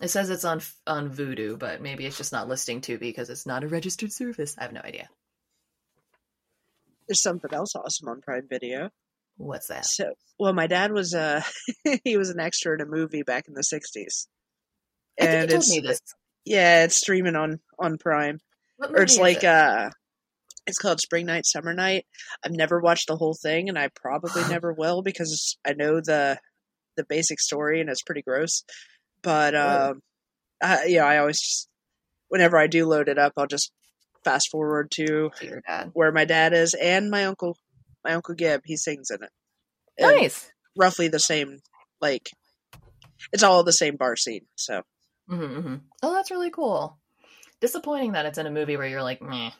It 0.00 0.08
says 0.08 0.30
it's 0.30 0.44
on 0.44 0.60
on 0.86 1.10
Vudu, 1.10 1.58
but 1.58 1.80
maybe 1.80 2.06
it's 2.06 2.18
just 2.18 2.32
not 2.32 2.48
listing 2.48 2.80
Tubi 2.80 3.00
because 3.00 3.30
it's 3.30 3.46
not 3.46 3.64
a 3.64 3.68
registered 3.68 4.12
service. 4.12 4.54
I 4.58 4.64
have 4.64 4.72
no 4.72 4.80
idea. 4.82 5.08
There's 7.08 7.22
something 7.22 7.52
else 7.52 7.74
awesome 7.76 8.08
on 8.08 8.20
Prime 8.20 8.46
Video. 8.48 8.90
What's 9.36 9.68
that? 9.68 9.86
So, 9.86 10.14
well, 10.38 10.52
my 10.52 10.66
dad 10.66 10.92
was 10.92 11.14
uh 11.14 11.42
he 12.04 12.16
was 12.16 12.30
an 12.30 12.40
extra 12.40 12.74
in 12.74 12.80
a 12.80 12.86
movie 12.86 13.22
back 13.22 13.48
in 13.48 13.54
the 13.54 13.62
'60s, 13.62 14.26
I 15.20 15.26
think 15.26 15.42
you 15.42 15.48
told 15.48 15.64
it's 15.64 15.70
me 15.70 15.80
this. 15.80 16.00
yeah, 16.44 16.84
it's 16.84 16.96
streaming 16.96 17.36
on 17.36 17.60
on 17.78 17.98
Prime, 17.98 18.40
or 18.80 19.02
it's 19.02 19.16
like 19.18 19.38
it? 19.38 19.44
uh, 19.44 19.90
it's 20.66 20.78
called 20.78 21.00
Spring 21.00 21.26
Night, 21.26 21.46
Summer 21.46 21.72
Night. 21.74 22.06
I've 22.44 22.52
never 22.52 22.80
watched 22.80 23.08
the 23.08 23.16
whole 23.16 23.36
thing, 23.40 23.68
and 23.68 23.78
I 23.78 23.88
probably 23.94 24.42
never 24.50 24.72
will 24.72 25.02
because 25.02 25.56
I 25.66 25.72
know 25.74 26.00
the 26.00 26.38
the 26.96 27.04
basic 27.08 27.40
story 27.40 27.80
and 27.80 27.90
it's 27.90 28.02
pretty 28.02 28.22
gross. 28.22 28.64
But 29.22 29.54
um, 29.54 30.00
I, 30.62 30.86
yeah, 30.86 31.04
I 31.04 31.18
always 31.18 31.38
just 31.38 31.68
whenever 32.28 32.56
I 32.56 32.66
do 32.66 32.86
load 32.86 33.08
it 33.08 33.18
up, 33.18 33.32
I'll 33.36 33.46
just 33.46 33.70
fast 34.24 34.48
forward 34.50 34.90
to 34.92 35.30
to 35.36 35.46
your 35.46 35.62
dad. 35.66 35.90
where 35.92 36.12
my 36.12 36.24
dad 36.24 36.52
is 36.52 36.74
and 36.74 37.10
my 37.10 37.24
uncle, 37.24 37.56
my 38.04 38.14
uncle 38.14 38.34
Gib. 38.34 38.62
He 38.64 38.76
sings 38.76 39.10
in 39.10 39.22
it. 39.22 39.30
And 39.98 40.16
Nice. 40.20 40.50
roughly 40.76 41.08
the 41.08 41.20
same, 41.20 41.58
like 42.00 42.30
it's 43.32 43.42
all 43.42 43.62
the 43.62 43.72
same 43.72 43.96
bar 43.96 44.16
scene. 44.16 44.46
So 44.56 44.82
hmm 45.28 45.60
hmm 45.60 45.74
Oh, 46.02 46.14
that's 46.14 46.30
really 46.30 46.50
cool. 46.50 46.98
Disappointing 47.60 48.12
that 48.12 48.26
it's 48.26 48.38
in 48.38 48.46
a 48.46 48.50
movie 48.50 48.76
where 48.76 48.86
you're 48.86 49.02
like, 49.02 49.22
meh. 49.22 49.50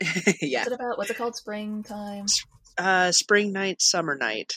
yeah, 0.40 0.60
What's 0.60 0.66
it 0.68 0.72
about? 0.72 0.98
What's 0.98 1.10
it 1.10 1.16
called? 1.16 1.36
Springtime. 1.36 2.26
uh, 2.78 3.12
spring 3.12 3.52
night, 3.52 3.82
summer 3.82 4.16
night. 4.16 4.52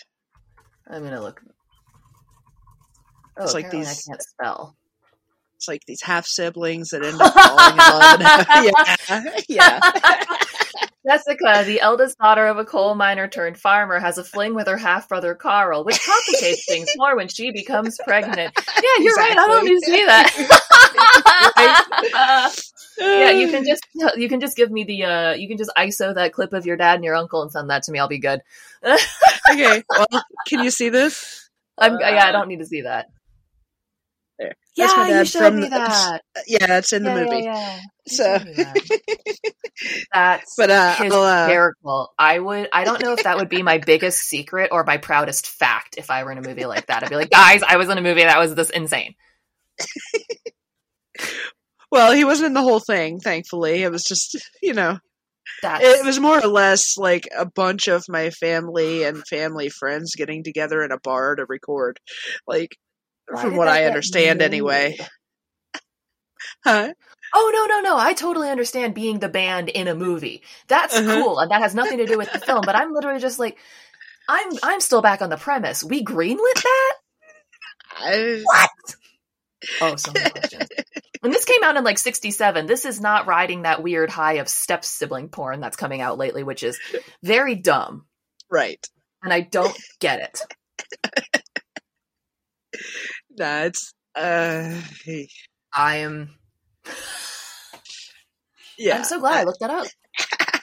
I'm 0.87 1.03
gonna 1.03 1.21
look. 1.21 1.41
Oh, 3.37 3.43
it's 3.43 3.53
like 3.53 3.71
these 3.71 3.87
I 3.87 4.11
can't 4.11 4.21
spell. 4.21 4.75
it's 5.55 5.67
like 5.67 5.81
these 5.87 6.01
half 6.03 6.25
siblings 6.27 6.89
that 6.89 7.03
end 7.03 7.19
up 7.19 7.33
falling 7.33 7.71
in 7.71 7.77
love. 7.77 9.39
yeah, 9.49 9.79
yeah. 9.79 9.79
Jessica, 11.07 11.63
the 11.65 11.81
eldest 11.81 12.17
daughter 12.19 12.45
of 12.45 12.57
a 12.57 12.65
coal 12.65 12.93
miner 12.93 13.27
turned 13.27 13.57
farmer, 13.57 13.99
has 13.99 14.19
a 14.19 14.23
fling 14.23 14.53
with 14.53 14.67
her 14.67 14.77
half 14.77 15.09
brother 15.09 15.33
Carl, 15.33 15.83
which 15.83 15.99
complicates 16.05 16.65
things 16.67 16.89
more 16.95 17.15
when 17.15 17.27
she 17.27 17.51
becomes 17.51 17.97
pregnant. 18.05 18.53
Yeah, 18.55 19.03
you're 19.03 19.15
right. 19.15 19.37
I 19.37 19.47
don't 19.47 19.65
need 19.65 19.79
to 19.79 19.85
see 19.85 20.05
that. 20.05 20.31
yeah, 22.99 23.31
you 23.31 23.49
can 23.49 23.65
just 23.65 23.83
you 24.15 24.29
can 24.29 24.39
just 24.39 24.55
give 24.55 24.69
me 24.69 24.83
the 24.83 25.03
uh 25.03 25.33
you 25.33 25.47
can 25.47 25.57
just 25.57 25.71
ISO 25.75 26.13
that 26.13 26.33
clip 26.33 26.53
of 26.53 26.65
your 26.65 26.77
dad 26.77 26.95
and 26.95 27.03
your 27.03 27.15
uncle 27.15 27.41
and 27.41 27.51
send 27.51 27.69
that 27.71 27.83
to 27.83 27.91
me. 27.91 27.99
I'll 27.99 28.07
be 28.07 28.19
good. 28.19 28.41
okay. 28.83 29.83
Well, 29.89 30.07
can 30.47 30.63
you 30.63 30.69
see 30.69 30.89
this? 30.89 31.49
I'm 31.77 31.99
yeah. 31.99 32.25
I 32.25 32.31
don't 32.31 32.47
need 32.47 32.59
to 32.59 32.65
see 32.65 32.81
that. 32.81 33.07
Yeah, 34.75 35.19
you 35.19 35.25
showed 35.25 35.39
from 35.39 35.55
me 35.57 35.63
the- 35.63 35.69
that. 35.69 36.21
Yeah, 36.47 36.77
it's 36.77 36.93
in 36.93 37.03
the 37.03 37.13
movie. 37.13 37.43
yeah, 37.43 37.45
yeah. 37.45 37.79
So, 38.07 38.37
that. 38.37 38.99
That's 40.13 40.53
but 40.57 40.69
uh, 40.69 40.95
I'll, 40.99 41.13
uh, 41.13 41.45
hysterical. 41.45 42.13
I 42.17 42.39
would. 42.39 42.69
I 42.71 42.83
don't 42.83 43.01
know 43.01 43.13
if 43.13 43.23
that 43.23 43.37
would 43.37 43.49
be 43.49 43.63
my 43.63 43.79
biggest 43.79 44.19
secret 44.19 44.69
or 44.71 44.83
my 44.83 44.97
proudest 44.97 45.47
fact 45.47 45.95
if 45.97 46.09
I 46.09 46.23
were 46.23 46.31
in 46.31 46.37
a 46.37 46.47
movie 46.47 46.65
like 46.65 46.87
that. 46.87 47.03
I'd 47.03 47.09
be 47.09 47.15
like, 47.15 47.29
guys, 47.29 47.61
I 47.67 47.77
was 47.77 47.89
in 47.89 47.97
a 47.97 48.01
movie 48.01 48.23
that 48.23 48.39
was 48.39 48.55
this 48.55 48.69
insane. 48.69 49.13
well, 51.91 52.11
he 52.11 52.23
wasn't 52.23 52.47
in 52.47 52.53
the 52.53 52.61
whole 52.61 52.79
thing. 52.79 53.19
Thankfully, 53.19 53.83
it 53.83 53.91
was 53.91 54.03
just 54.03 54.37
you 54.61 54.73
know, 54.73 54.99
That's 55.61 55.83
it 55.83 56.05
was 56.05 56.19
more 56.19 56.39
or 56.39 56.47
less 56.47 56.97
like 56.97 57.27
a 57.37 57.45
bunch 57.45 57.87
of 57.87 58.03
my 58.07 58.29
family 58.29 59.03
and 59.03 59.25
family 59.27 59.69
friends 59.69 60.15
getting 60.15 60.43
together 60.43 60.83
in 60.83 60.91
a 60.91 60.99
bar 61.03 61.35
to 61.35 61.45
record. 61.47 61.99
Like, 62.47 62.75
Why 63.29 63.41
from 63.41 63.55
what 63.55 63.67
I 63.67 63.85
understand, 63.85 64.41
anyway. 64.41 64.97
Huh? 66.63 66.93
Oh 67.33 67.51
no, 67.53 67.65
no, 67.75 67.81
no! 67.81 67.97
I 67.97 68.13
totally 68.13 68.49
understand 68.49 68.93
being 68.93 69.19
the 69.19 69.29
band 69.29 69.69
in 69.69 69.87
a 69.87 69.95
movie. 69.95 70.43
That's 70.67 70.95
Uh-huh. 70.95 71.23
cool, 71.23 71.39
and 71.39 71.49
that 71.51 71.61
has 71.61 71.73
nothing 71.73 71.97
to 71.99 72.05
do 72.05 72.17
with 72.17 72.31
the 72.31 72.39
film. 72.39 72.65
But 72.65 72.75
I'm 72.75 72.93
literally 72.93 73.19
just 73.19 73.39
like, 73.39 73.57
I'm, 74.27 74.51
I'm 74.63 74.79
still 74.81 75.01
back 75.01 75.21
on 75.21 75.29
the 75.29 75.37
premise. 75.37 75.83
We 75.83 76.03
greenlit 76.03 76.61
that. 76.61 76.93
I, 77.97 78.41
What? 78.43 78.69
Oh, 79.79 79.95
so 79.95 80.11
many 80.11 80.29
questions. 80.29 80.69
When 81.21 81.31
this 81.31 81.45
came 81.45 81.63
out 81.63 81.77
in 81.77 81.83
like 81.83 81.97
'67, 81.99 82.65
this 82.65 82.85
is 82.85 82.99
not 83.01 83.27
riding 83.27 83.61
that 83.63 83.83
weird 83.83 84.09
high 84.09 84.33
of 84.35 84.49
step 84.49 84.83
sibling 84.83 85.29
porn 85.29 85.59
that's 85.61 85.77
coming 85.77 86.01
out 86.01 86.17
lately, 86.17 86.43
which 86.43 86.63
is 86.63 86.79
very 87.23 87.55
dumb, 87.55 88.05
right. 88.49 88.85
and 89.23 89.31
I 89.33 89.41
don't 89.41 89.77
get 89.99 90.19
it. 90.21 90.41
Nah, 93.37 93.63
it's 93.63 93.93
uh, 94.15 94.81
hey, 95.05 95.29
I 95.73 95.97
am. 95.97 96.35
yeah. 98.77 98.97
I'm 98.97 99.03
so 99.03 99.19
glad 99.19 99.39
I 99.39 99.43
looked 99.43 99.61
that 99.61 99.69
up. 99.69 99.87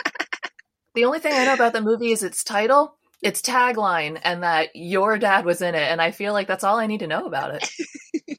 the 0.95 1.05
only 1.07 1.19
thing 1.19 1.33
I 1.33 1.47
know 1.47 1.55
about 1.55 1.73
the 1.73 1.81
movie 1.81 2.13
is 2.13 2.23
its 2.23 2.45
title, 2.45 2.97
its 3.23 3.41
tagline, 3.41 4.21
and 4.23 4.43
that 4.43 4.71
your 4.75 5.19
dad 5.19 5.45
was 5.45 5.63
in 5.63 5.75
it, 5.75 5.91
and 5.91 6.01
I 6.01 6.11
feel 6.11 6.33
like 6.35 6.47
that's 6.47 6.65
all 6.65 6.79
I 6.79 6.87
need 6.87 7.01
to 7.01 7.07
know 7.07 7.25
about 7.27 7.55
it. 7.55 7.71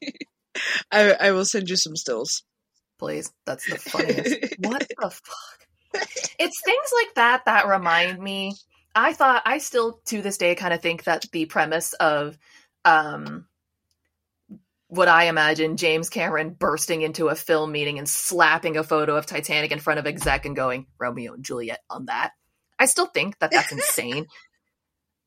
I, 0.92 1.12
I 1.12 1.30
will 1.32 1.44
send 1.44 1.68
you 1.68 1.76
some 1.76 1.96
stills. 1.96 2.44
Please, 2.98 3.32
that's 3.46 3.68
the 3.68 3.78
funniest. 3.78 4.56
what 4.58 4.86
the 4.88 5.10
fuck? 5.10 6.04
It's 6.38 6.60
things 6.64 6.90
like 6.94 7.14
that 7.16 7.44
that 7.46 7.66
remind 7.66 8.18
me. 8.20 8.54
I 8.94 9.12
thought 9.12 9.42
I 9.44 9.58
still 9.58 10.00
to 10.06 10.22
this 10.22 10.36
day 10.36 10.54
kind 10.54 10.74
of 10.74 10.82
think 10.82 11.04
that 11.04 11.24
the 11.32 11.46
premise 11.46 11.92
of 11.94 12.38
um 12.84 13.46
what 14.90 15.08
I 15.08 15.24
imagine 15.24 15.76
James 15.76 16.10
Cameron 16.10 16.50
bursting 16.50 17.02
into 17.02 17.28
a 17.28 17.36
film 17.36 17.70
meeting 17.70 17.98
and 17.98 18.08
slapping 18.08 18.76
a 18.76 18.82
photo 18.82 19.16
of 19.16 19.24
Titanic 19.24 19.70
in 19.70 19.78
front 19.78 20.00
of 20.00 20.06
exec 20.06 20.46
and 20.46 20.56
going 20.56 20.86
Romeo 20.98 21.34
and 21.34 21.44
Juliet 21.44 21.78
on 21.88 22.06
that. 22.06 22.32
I 22.76 22.86
still 22.86 23.06
think 23.06 23.38
that 23.38 23.52
that's 23.52 23.70
insane. 23.72 24.26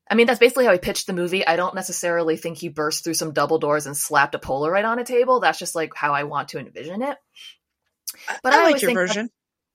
I 0.08 0.16
mean, 0.16 0.26
that's 0.26 0.38
basically 0.38 0.66
how 0.66 0.72
he 0.72 0.78
pitched 0.78 1.06
the 1.06 1.14
movie. 1.14 1.46
I 1.46 1.56
don't 1.56 1.74
necessarily 1.74 2.36
think 2.36 2.58
he 2.58 2.68
burst 2.68 3.04
through 3.04 3.14
some 3.14 3.32
double 3.32 3.58
doors 3.58 3.86
and 3.86 3.96
slapped 3.96 4.34
a 4.34 4.38
Polaroid 4.38 4.84
on 4.84 4.98
a 4.98 5.04
table. 5.04 5.40
That's 5.40 5.58
just 5.58 5.74
like 5.74 5.92
how 5.96 6.12
I 6.12 6.24
want 6.24 6.48
to 6.48 6.58
envision 6.58 7.00
it. 7.00 7.16
But 8.42 8.52
I, 8.52 8.60
I 8.60 8.70
like 8.70 8.82
your 8.82 8.92
version. 8.92 9.30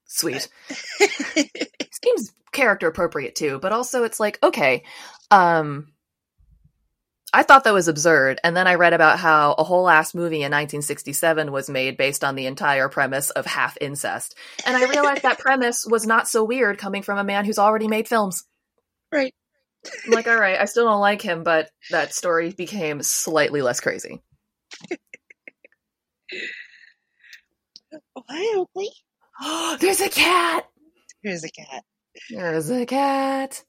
Sweet. 0.05 0.47
It 1.01 1.95
seems 2.05 2.31
character 2.51 2.87
appropriate 2.87 3.35
too, 3.35 3.59
but 3.59 3.71
also 3.71 4.03
it's 4.03 4.19
like, 4.19 4.37
okay, 4.43 4.83
um 5.31 5.91
I 7.31 7.43
thought 7.43 7.63
that 7.65 7.73
was 7.73 7.87
absurd, 7.87 8.39
and 8.43 8.57
then 8.57 8.65
I 8.65 8.73
read 8.75 8.93
about 8.93 9.19
how 9.19 9.53
a 9.53 9.63
whole 9.63 9.87
ass 9.87 10.15
movie 10.15 10.37
in 10.37 10.51
1967 10.51 11.51
was 11.51 11.69
made 11.69 11.95
based 11.95 12.23
on 12.23 12.35
the 12.35 12.47
entire 12.47 12.89
premise 12.89 13.29
of 13.29 13.45
half 13.45 13.77
incest. 13.79 14.35
And 14.65 14.75
I 14.75 14.89
realized 14.89 15.21
that 15.21 15.37
premise 15.37 15.85
was 15.87 16.07
not 16.07 16.27
so 16.27 16.43
weird 16.43 16.79
coming 16.79 17.03
from 17.03 17.19
a 17.19 17.23
man 17.23 17.45
who's 17.45 17.59
already 17.59 17.87
made 17.87 18.07
films. 18.07 18.45
right. 19.11 19.33
I'm 20.05 20.11
like, 20.11 20.27
all 20.27 20.39
right, 20.39 20.59
I 20.59 20.65
still 20.65 20.85
don't 20.85 20.99
like 20.99 21.21
him, 21.21 21.43
but 21.43 21.69
that 21.91 22.13
story 22.13 22.51
became 22.51 23.01
slightly 23.01 23.61
less 23.61 23.79
crazy. 23.79 24.21
Wildly. 28.29 28.89
There's 29.79 30.01
a 30.01 30.09
cat! 30.09 30.67
There's 31.23 31.43
a 31.43 31.49
cat. 31.49 31.83
There's 32.29 32.69
a 32.69 32.85
cat. 32.85 33.63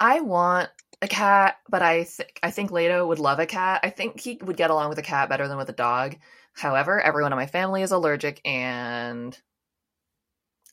I 0.00 0.20
want 0.20 0.70
a 1.02 1.08
cat, 1.08 1.56
but 1.68 1.82
I 1.82 2.04
think 2.04 2.38
I 2.42 2.50
think 2.50 2.70
Leto 2.70 3.06
would 3.06 3.18
love 3.18 3.40
a 3.40 3.46
cat. 3.46 3.80
I 3.82 3.90
think 3.90 4.20
he 4.20 4.38
would 4.42 4.56
get 4.56 4.70
along 4.70 4.88
with 4.88 4.98
a 4.98 5.02
cat 5.02 5.28
better 5.28 5.48
than 5.48 5.58
with 5.58 5.68
a 5.68 5.74
dog. 5.74 6.16
However, 6.54 7.00
everyone 7.00 7.32
in 7.32 7.38
my 7.38 7.46
family 7.46 7.82
is 7.82 7.90
allergic 7.92 8.40
and 8.46 9.36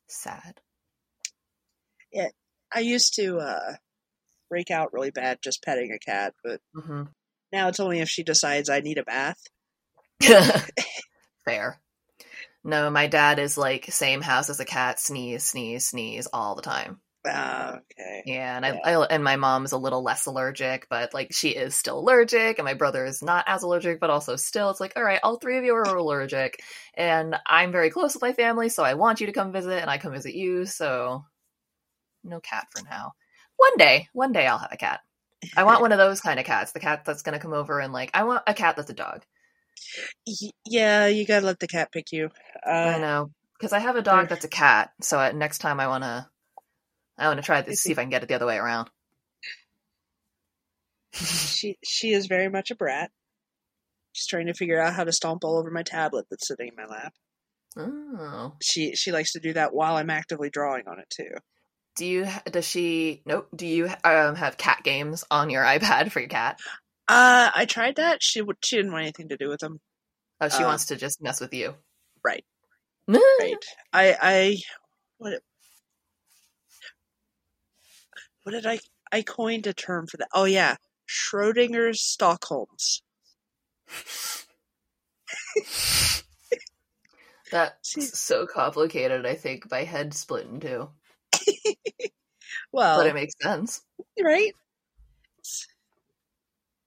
sad. 0.07 0.61
Yeah, 2.13 2.29
I 2.73 2.79
used 2.81 3.15
to 3.15 3.37
uh, 3.39 3.75
break 4.49 4.71
out 4.71 4.93
really 4.93 5.11
bad 5.11 5.39
just 5.43 5.63
petting 5.63 5.91
a 5.91 5.99
cat, 5.99 6.33
but 6.43 6.61
hmm 6.73 7.03
now 7.51 7.67
it's 7.69 7.79
only 7.79 7.99
if 7.99 8.09
she 8.09 8.23
decides 8.23 8.69
I 8.69 8.81
need 8.81 8.99
a 8.99 9.03
bath. 9.03 9.41
Fair. 11.45 11.79
No, 12.63 12.89
my 12.89 13.07
dad 13.07 13.39
is 13.39 13.57
like 13.57 13.85
same 13.91 14.21
house 14.21 14.49
as 14.49 14.59
a 14.59 14.65
cat, 14.65 14.99
sneeze, 14.99 15.43
sneeze, 15.43 15.87
sneeze 15.87 16.27
all 16.31 16.55
the 16.55 16.61
time. 16.61 16.99
Ah, 17.25 17.77
okay. 17.77 18.23
Yeah, 18.25 18.57
and 18.57 18.65
I, 18.65 18.69
Yeah. 18.69 18.97
I 18.99 19.05
and 19.05 19.23
my 19.23 19.35
mom's 19.37 19.71
a 19.71 19.77
little 19.77 20.03
less 20.03 20.25
allergic, 20.25 20.87
but 20.89 21.13
like 21.13 21.29
she 21.33 21.49
is 21.49 21.75
still 21.75 21.99
allergic, 21.99 22.59
and 22.59 22.65
my 22.65 22.73
brother 22.73 23.05
is 23.05 23.21
not 23.23 23.45
as 23.47 23.63
allergic, 23.63 23.99
but 23.99 24.09
also 24.09 24.35
still, 24.35 24.69
it's 24.69 24.79
like, 24.81 24.93
all 24.97 25.03
right, 25.03 25.19
all 25.23 25.37
three 25.37 25.57
of 25.57 25.63
you 25.63 25.73
are 25.75 25.95
allergic, 25.95 26.61
and 26.95 27.35
I'm 27.45 27.71
very 27.71 27.89
close 27.89 28.13
with 28.13 28.21
my 28.21 28.33
family, 28.33 28.69
so 28.69 28.83
I 28.83 28.95
want 28.95 29.21
you 29.21 29.27
to 29.27 29.33
come 29.33 29.51
visit, 29.53 29.81
and 29.81 29.89
I 29.89 29.97
come 29.97 30.11
visit 30.13 30.35
you, 30.35 30.65
so 30.65 31.23
no 32.23 32.39
cat 32.41 32.67
for 32.71 32.81
now. 32.81 33.13
One 33.57 33.77
day, 33.77 34.07
one 34.13 34.31
day 34.31 34.47
I'll 34.47 34.57
have 34.57 34.71
a 34.71 34.77
cat. 34.77 35.01
I 35.57 35.63
want 35.65 35.81
one 35.81 35.91
of 35.93 35.97
those 35.99 36.21
kind 36.21 36.39
of 36.39 36.45
cats, 36.45 36.71
the 36.73 36.79
cat 36.81 37.05
that's 37.05 37.23
gonna 37.23 37.39
come 37.39 37.53
over 37.53 37.79
and 37.79 37.93
like, 37.93 38.11
I 38.13 38.23
want 38.23 38.43
a 38.47 38.53
cat 38.53 38.75
that's 38.77 38.89
a 38.91 38.93
dog. 38.93 39.23
Yeah, 40.65 41.07
you 41.07 41.25
gotta 41.25 41.45
let 41.45 41.59
the 41.59 41.67
cat 41.67 41.91
pick 41.91 42.11
you. 42.11 42.29
I 42.83 42.97
Uh, 42.97 42.99
know 42.99 43.31
because 43.57 43.73
I 43.73 43.79
have 43.79 43.95
a 43.95 44.01
dog 44.01 44.29
that's 44.29 44.45
a 44.45 44.49
cat, 44.49 44.91
so 45.01 45.31
next 45.31 45.59
time 45.59 45.79
I 45.79 45.87
wanna, 45.87 46.29
I 47.19 47.27
wanna 47.27 47.41
try 47.41 47.61
this, 47.61 47.81
see 47.81 47.91
if 47.91 47.99
I 47.99 48.03
can 48.03 48.09
get 48.09 48.23
it 48.23 48.29
the 48.29 48.35
other 48.35 48.45
way 48.47 48.57
around. 48.57 48.89
she 51.13 51.77
she 51.83 52.13
is 52.13 52.27
very 52.27 52.49
much 52.49 52.71
a 52.71 52.75
brat. 52.75 53.11
She's 54.13 54.27
trying 54.27 54.47
to 54.47 54.53
figure 54.53 54.79
out 54.81 54.93
how 54.93 55.03
to 55.03 55.11
stomp 55.11 55.43
all 55.43 55.57
over 55.57 55.69
my 55.71 55.83
tablet 55.83 56.25
that's 56.29 56.47
sitting 56.47 56.69
in 56.69 56.75
my 56.75 56.85
lap. 56.85 57.13
Oh. 57.77 58.53
She 58.61 58.95
she 58.95 59.11
likes 59.11 59.33
to 59.33 59.39
do 59.39 59.53
that 59.53 59.73
while 59.73 59.95
I'm 59.97 60.09
actively 60.09 60.49
drawing 60.49 60.87
on 60.87 60.99
it 60.99 61.09
too. 61.09 61.31
Do 61.95 62.05
you 62.05 62.27
does 62.49 62.65
she 62.65 63.21
nope, 63.25 63.47
do 63.55 63.67
you 63.67 63.89
um 64.03 64.35
have 64.35 64.57
cat 64.57 64.81
games 64.83 65.23
on 65.29 65.49
your 65.49 65.63
iPad 65.63 66.11
for 66.11 66.19
your 66.19 66.29
cat? 66.29 66.59
Uh, 67.07 67.49
I 67.55 67.65
tried 67.65 67.95
that. 67.95 68.21
She. 68.21 68.43
She 68.63 68.75
didn't 68.75 68.91
want 68.91 69.01
anything 69.01 69.29
to 69.29 69.37
do 69.37 69.49
with 69.49 69.59
them. 69.59 69.79
Oh, 70.41 70.47
she 70.49 70.63
Uh, 70.63 70.67
wants 70.67 70.85
to 70.87 70.95
just 70.95 71.21
mess 71.21 71.41
with 71.41 71.53
you. 71.53 71.73
Right. 72.23 72.45
right. 73.07 73.19
Right. 73.39 73.55
I 73.91 74.17
I 74.21 74.57
what 75.17 75.41
what 78.49 78.63
did 78.63 78.65
I 78.65 78.79
I 79.11 79.21
coined 79.21 79.67
a 79.67 79.73
term 79.73 80.07
for 80.07 80.17
that? 80.17 80.29
Oh 80.33 80.45
yeah, 80.45 80.77
Schrodinger's 81.07 82.01
Stockholms. 82.01 83.03
That's 87.51 88.13
so 88.19 88.47
complicated, 88.47 89.27
I 89.27 89.35
think, 89.35 89.69
by 89.69 89.83
head 89.83 90.15
splitting 90.15 90.59
too. 90.59 90.89
Well, 92.71 92.97
But 92.97 93.07
it 93.07 93.13
makes 93.13 93.35
sense. 93.39 93.83
right? 94.19 94.53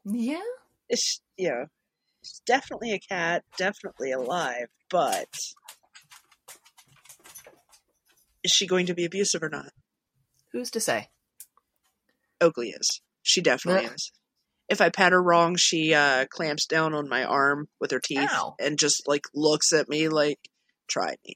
Yeah. 0.05 0.41
It's 0.89 1.21
yeah, 1.37 1.67
it's 2.23 2.41
definitely 2.45 2.93
a 2.93 2.99
cat, 2.99 3.45
definitely 3.57 4.11
alive, 4.11 4.67
but 4.91 5.29
is 8.43 8.51
she 8.51 8.67
going 8.67 8.87
to 8.87 8.95
be 8.95 9.05
abusive 9.05 9.45
or 9.45 9.49
not? 9.49 9.71
Who's 10.53 10.73
to 10.73 10.81
say? 10.81 11.12
Oakley 12.43 12.71
is. 12.71 13.01
She 13.23 13.41
definitely 13.41 13.85
Yeah. 13.85 13.95
is. 13.95 14.13
if 14.69 14.81
I 14.81 14.89
pat 14.91 15.13
her 15.13 15.23
wrong, 15.23 15.57
she 15.57 15.93
uh, 15.95 16.27
clamps 16.31 16.67
down 16.67 16.95
on 16.95 17.09
my 17.09 17.25
arm 17.25 17.69
with 17.81 17.91
her 17.91 18.01
teeth 18.01 18.31
Ow. 18.33 18.55
and 18.59 18.79
just 18.79 19.07
like 19.07 19.23
looks 19.35 19.73
at 19.73 19.89
me 19.89 20.09
like, 20.09 20.39
"Try 20.89 21.15
me." 21.27 21.35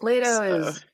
Leto 0.00 0.24
So- 0.24 0.54
is. 0.68 0.84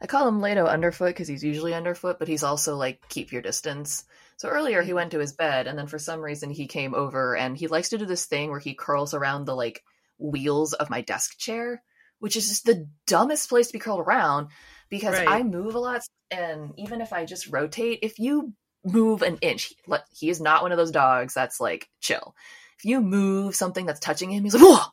I 0.00 0.06
call 0.06 0.26
him 0.26 0.40
Leto 0.40 0.64
underfoot 0.66 1.10
because 1.10 1.28
he's 1.28 1.44
usually 1.44 1.74
underfoot, 1.74 2.18
but 2.18 2.26
he's 2.26 2.42
also 2.42 2.74
like 2.76 3.08
keep 3.08 3.30
your 3.30 3.40
distance. 3.42 4.04
So 4.36 4.48
earlier 4.48 4.82
he 4.82 4.92
went 4.92 5.12
to 5.12 5.20
his 5.20 5.32
bed, 5.32 5.68
and 5.68 5.78
then 5.78 5.86
for 5.86 5.98
some 6.00 6.20
reason 6.20 6.50
he 6.50 6.66
came 6.66 6.92
over, 6.94 7.36
and 7.36 7.56
he 7.56 7.68
likes 7.68 7.90
to 7.90 7.98
do 7.98 8.06
this 8.06 8.26
thing 8.26 8.50
where 8.50 8.58
he 8.58 8.74
curls 8.74 9.14
around 9.14 9.44
the 9.44 9.54
like 9.54 9.84
wheels 10.18 10.72
of 10.72 10.90
my 10.90 11.02
desk 11.02 11.38
chair, 11.38 11.84
which 12.18 12.34
is 12.36 12.48
just 12.48 12.64
the 12.64 12.88
dumbest 13.06 13.48
place 13.48 13.68
to 13.68 13.72
be 13.74 13.78
curled 13.78 14.00
around 14.00 14.48
because 14.92 15.14
Right. 15.14 15.26
I 15.26 15.42
move 15.42 15.74
a 15.74 15.78
lot, 15.78 16.02
and 16.30 16.74
even 16.76 17.00
if 17.00 17.14
I 17.14 17.24
just 17.24 17.48
rotate, 17.48 18.00
if 18.02 18.18
you 18.18 18.52
move 18.84 19.22
an 19.22 19.38
inch, 19.40 19.72
he, 19.86 19.94
he 20.12 20.28
is 20.28 20.38
not 20.38 20.62
one 20.62 20.70
of 20.70 20.76
those 20.76 20.90
dogs 20.90 21.32
that's 21.32 21.58
like 21.60 21.88
chill. 22.00 22.36
If 22.78 22.84
you 22.84 23.00
move 23.00 23.56
something 23.56 23.86
that's 23.86 24.00
touching 24.00 24.30
him, 24.30 24.44
he's 24.44 24.52
like, 24.52 24.62
"Whoa, 24.62 24.84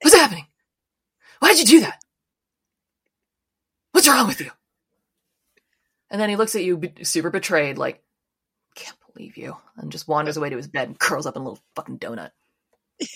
what's 0.00 0.16
happening? 0.16 0.46
Why'd 1.40 1.58
you 1.58 1.66
do 1.66 1.80
that?" 1.82 2.00
What's 3.92 4.08
wrong 4.08 4.26
with 4.26 4.40
you? 4.40 4.50
And 6.10 6.18
then 6.18 6.30
he 6.30 6.36
looks 6.36 6.54
at 6.54 6.64
you 6.64 6.78
be- 6.78 7.04
super 7.04 7.28
betrayed, 7.30 7.76
like, 7.76 8.02
can't 8.74 8.96
believe 9.12 9.36
you. 9.36 9.56
And 9.76 9.92
just 9.92 10.08
wanders 10.08 10.38
away 10.38 10.48
to 10.48 10.56
his 10.56 10.68
bed 10.68 10.88
and 10.88 10.98
curls 10.98 11.26
up 11.26 11.36
in 11.36 11.42
a 11.42 11.44
little 11.44 11.62
fucking 11.76 11.98
donut. 11.98 12.30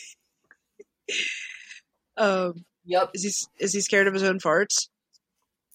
Um, 2.17 2.65
Yep. 2.85 3.11
is 3.15 3.23
he 3.23 3.65
is 3.65 3.73
he 3.73 3.81
scared 3.81 4.07
of 4.07 4.13
his 4.13 4.23
own 4.23 4.39
farts? 4.39 4.89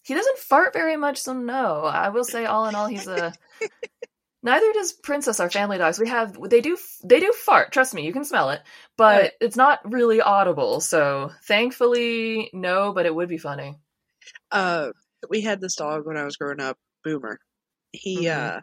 He 0.08 0.14
doesn't 0.14 0.38
fart 0.38 0.72
very 0.72 0.96
much, 0.96 1.18
so 1.18 1.34
no. 1.34 1.82
I 1.84 2.08
will 2.08 2.24
say, 2.24 2.46
all 2.46 2.66
in 2.66 2.74
all, 2.74 2.86
he's 2.86 3.06
a. 3.06 3.34
Neither 4.42 4.72
does 4.72 4.92
Princess, 4.92 5.38
our 5.38 5.50
family 5.50 5.76
dogs. 5.76 5.98
We 5.98 6.08
have 6.08 6.38
they 6.48 6.62
do 6.62 6.78
they 7.04 7.20
do 7.20 7.30
fart. 7.32 7.72
Trust 7.72 7.92
me, 7.92 8.06
you 8.06 8.12
can 8.12 8.24
smell 8.24 8.48
it, 8.50 8.62
but 8.96 9.22
Right. 9.22 9.32
it's 9.40 9.56
not 9.56 9.80
really 9.84 10.22
audible. 10.22 10.80
So 10.80 11.30
thankfully, 11.44 12.48
no. 12.54 12.92
But 12.94 13.04
it 13.04 13.14
would 13.14 13.28
be 13.28 13.36
funny. 13.36 13.76
Uh, 14.50 14.92
we 15.28 15.42
had 15.42 15.60
this 15.60 15.74
dog 15.74 16.06
when 16.06 16.16
I 16.16 16.24
was 16.24 16.36
growing 16.36 16.60
up, 16.60 16.78
Boomer. 17.04 17.38
He, 17.92 18.28
Mhm. 18.28 18.32
uh, 18.32 18.60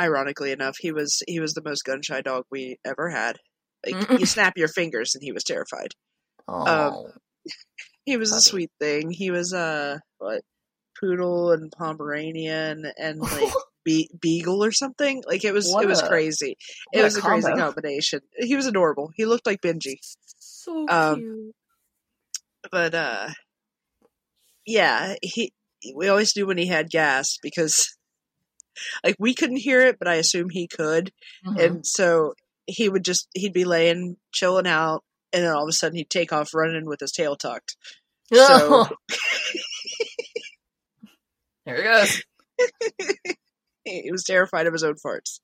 ironically 0.00 0.50
enough, 0.52 0.76
he 0.80 0.90
was 0.90 1.22
he 1.28 1.38
was 1.38 1.54
the 1.54 1.62
most 1.62 1.84
gun 1.84 2.02
shy 2.02 2.20
dog 2.20 2.44
we 2.50 2.78
ever 2.84 3.10
had. 3.10 3.38
Like 3.86 3.96
you 4.18 4.26
snap 4.26 4.56
your 4.56 4.68
fingers 4.68 5.14
and 5.14 5.22
he 5.22 5.32
was 5.32 5.44
terrified. 5.44 5.88
Oh, 6.48 7.12
He 8.04 8.16
was 8.16 8.32
a 8.32 8.40
sweet 8.40 8.70
thing. 8.80 9.10
He 9.10 9.30
was 9.30 9.52
a 9.52 10.00
what 10.18 10.42
poodle 11.00 11.52
and 11.52 11.70
Pomeranian 11.72 12.90
and 12.98 13.18
like 13.20 13.52
be- 13.84 14.10
beagle 14.20 14.62
or 14.64 14.72
something. 14.72 15.22
Like 15.26 15.44
it 15.44 15.52
was 15.52 15.70
What 15.70 15.84
it 15.84 15.88
was 15.88 16.02
a- 16.02 16.08
crazy. 16.08 16.56
It 16.92 17.02
was 17.02 17.16
a 17.16 17.20
crazy 17.22 17.52
combination. 17.52 18.20
He 18.36 18.56
was 18.56 18.66
adorable. 18.66 19.10
He 19.16 19.24
looked 19.24 19.46
like 19.46 19.60
Benji. 19.60 19.96
so 20.38 20.86
um, 20.88 21.16
cute. 21.18 21.54
but 22.70 22.94
uh 22.94 23.28
yeah 24.66 25.14
he 25.22 25.52
we 25.96 26.08
always 26.08 26.36
knew 26.36 26.46
when 26.46 26.58
he 26.58 26.66
had 26.66 26.88
gas 26.90 27.38
because 27.42 27.96
like 29.02 29.16
we 29.18 29.34
couldn't 29.34 29.56
hear 29.56 29.80
it 29.82 29.98
but 29.98 30.06
i 30.06 30.14
assume 30.14 30.48
he 30.50 30.68
could 30.68 31.10
Mhm. 31.44 31.64
and 31.64 31.86
so 31.86 32.34
he 32.66 32.88
would 32.88 33.04
just 33.04 33.26
he'd 33.34 33.52
be 33.52 33.64
laying 33.64 34.16
chilling 34.32 34.68
out 34.68 35.02
and 35.32 35.44
then 35.44 35.52
all 35.52 35.62
of 35.64 35.68
a 35.68 35.72
sudden 35.72 35.96
he'd 35.96 36.10
take 36.10 36.32
off 36.32 36.54
running 36.54 36.86
with 36.86 37.00
his 37.00 37.12
tail 37.12 37.36
tucked 37.36 37.76
so- 38.32 38.86
there 41.66 41.76
he 41.76 41.82
goes. 41.82 42.22
he 43.84 44.10
was 44.10 44.24
terrified 44.24 44.66
of 44.66 44.72
his 44.72 44.84
own 44.84 44.94
farts 45.04 45.40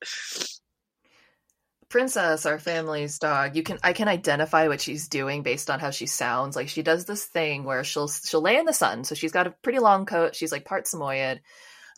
Princess, 1.88 2.44
our 2.44 2.58
family's 2.58 3.18
dog, 3.18 3.56
you 3.56 3.62
can 3.62 3.78
I 3.82 3.94
can 3.94 4.08
identify 4.08 4.68
what 4.68 4.82
she's 4.82 5.08
doing 5.08 5.42
based 5.42 5.70
on 5.70 5.80
how 5.80 5.88
she 5.90 6.04
sounds. 6.04 6.54
Like 6.54 6.68
she 6.68 6.82
does 6.82 7.06
this 7.06 7.24
thing 7.24 7.64
where 7.64 7.82
she'll 7.82 8.08
she'll 8.08 8.42
lay 8.42 8.58
in 8.58 8.66
the 8.66 8.74
sun. 8.74 9.04
So 9.04 9.14
she's 9.14 9.32
got 9.32 9.46
a 9.46 9.54
pretty 9.62 9.78
long 9.78 10.04
coat. 10.04 10.36
She's 10.36 10.52
like 10.52 10.66
part 10.66 10.86
Samoyed. 10.86 11.38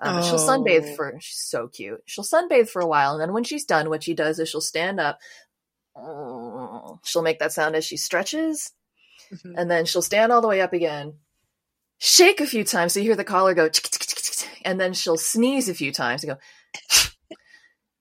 Um, 0.01 0.14
but 0.14 0.22
She'll 0.22 0.38
sunbathe 0.38 0.93
Oh. 0.93 0.95
for 0.95 1.14
she's 1.20 1.43
so 1.45 1.66
cute. 1.66 2.01
She'll 2.07 2.22
sunbathe 2.24 2.68
for 2.70 2.80
a 2.80 2.86
while, 2.86 3.14
and 3.14 3.20
then 3.20 3.32
when 3.32 3.43
she's 3.43 3.64
done, 3.64 3.88
what 3.88 4.05
she 4.05 4.14
does 4.14 4.38
is 4.38 4.49
she'll 4.49 4.61
stand 4.61 5.01
up. 5.01 5.18
She'll 7.05 7.22
make 7.22 7.38
that 7.41 7.53
sound 7.53 7.76
as 7.76 7.84
she 7.84 7.97
stretches, 7.97 8.72
Mhm. 9.32 9.55
and 9.57 9.70
then 9.70 9.84
she'll 9.86 10.03
stand 10.03 10.32
all 10.32 10.41
the 10.41 10.49
way 10.49 10.61
up 10.61 10.72
again, 10.72 11.14
shake 11.99 12.41
a 12.41 12.47
few 12.47 12.64
times 12.64 12.93
so 12.93 13.01
you 13.01 13.07
hear 13.07 13.16
the 13.16 13.24
collar 13.24 13.55
go, 13.55 13.68
and 14.64 14.80
then 14.80 14.93
she'll 14.95 15.16
sneeze 15.18 15.68
a 15.68 15.74
few 15.74 15.93
times 15.93 16.24
and 16.24 16.34
go, 16.34 16.38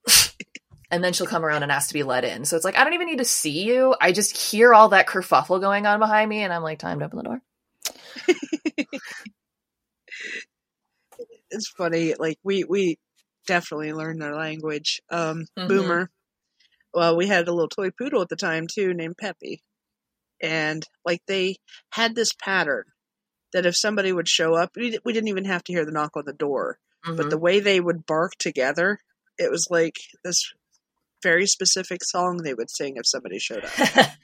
and 0.91 1.03
then 1.03 1.13
she'll 1.13 1.27
come 1.27 1.45
around 1.45 1.63
and 1.63 1.71
ask 1.71 1.87
to 1.89 1.93
be 1.93 2.03
let 2.03 2.23
in. 2.25 2.45
So 2.45 2.55
it's 2.55 2.65
like 2.65 2.77
I 2.77 2.83
don't 2.83 2.93
even 2.93 3.07
need 3.07 3.19
to 3.19 3.25
see 3.25 3.63
you. 3.63 3.95
I 4.01 4.11
just 4.11 4.35
hear 4.35 4.73
all 4.73 4.89
that 4.89 5.07
kerfuffle 5.07 5.61
going 5.61 5.85
on 5.85 5.99
behind 5.99 6.29
me, 6.29 6.43
and 6.43 6.51
I'm 6.53 6.63
like, 6.63 6.79
time 6.79 6.99
to 6.99 7.05
open 7.05 7.17
the 7.17 7.23
door. 7.23 7.41
it's 11.51 11.67
funny 11.69 12.13
like 12.17 12.37
we 12.43 12.63
we 12.63 12.97
definitely 13.47 13.93
learned 13.93 14.21
their 14.21 14.35
language 14.35 15.01
um 15.09 15.45
Mhm. 15.57 15.67
boomer 15.67 16.09
well 16.93 17.15
we 17.15 17.27
had 17.27 17.47
a 17.47 17.51
little 17.53 17.69
toy 17.69 17.89
poodle 17.91 18.21
at 18.21 18.29
the 18.29 18.35
time 18.35 18.67
too 18.71 18.93
named 18.93 19.17
peppy 19.17 19.61
and 20.41 20.83
like 21.05 21.21
they 21.27 21.55
had 21.91 22.15
this 22.15 22.31
pattern 22.33 22.85
that 23.53 23.65
if 23.65 23.75
somebody 23.75 24.11
would 24.11 24.27
show 24.27 24.53
up 24.55 24.71
we, 24.75 24.97
we 25.05 25.13
didn't 25.13 25.29
even 25.29 25.45
have 25.45 25.63
to 25.63 25.73
hear 25.73 25.85
the 25.85 25.91
knock 25.91 26.15
on 26.15 26.23
the 26.25 26.33
door 26.33 26.77
but 27.05 27.25
Mhm. 27.25 27.29
the 27.29 27.37
way 27.37 27.59
they 27.59 27.79
would 27.79 28.05
bark 28.05 28.33
together 28.39 28.99
it 29.37 29.49
was 29.49 29.67
like 29.69 29.95
this 30.23 30.51
very 31.23 31.45
specific 31.45 32.03
song 32.03 32.37
they 32.37 32.53
would 32.53 32.69
sing 32.69 32.95
if 32.97 33.07
somebody 33.07 33.39
showed 33.39 33.63
up 33.65 33.71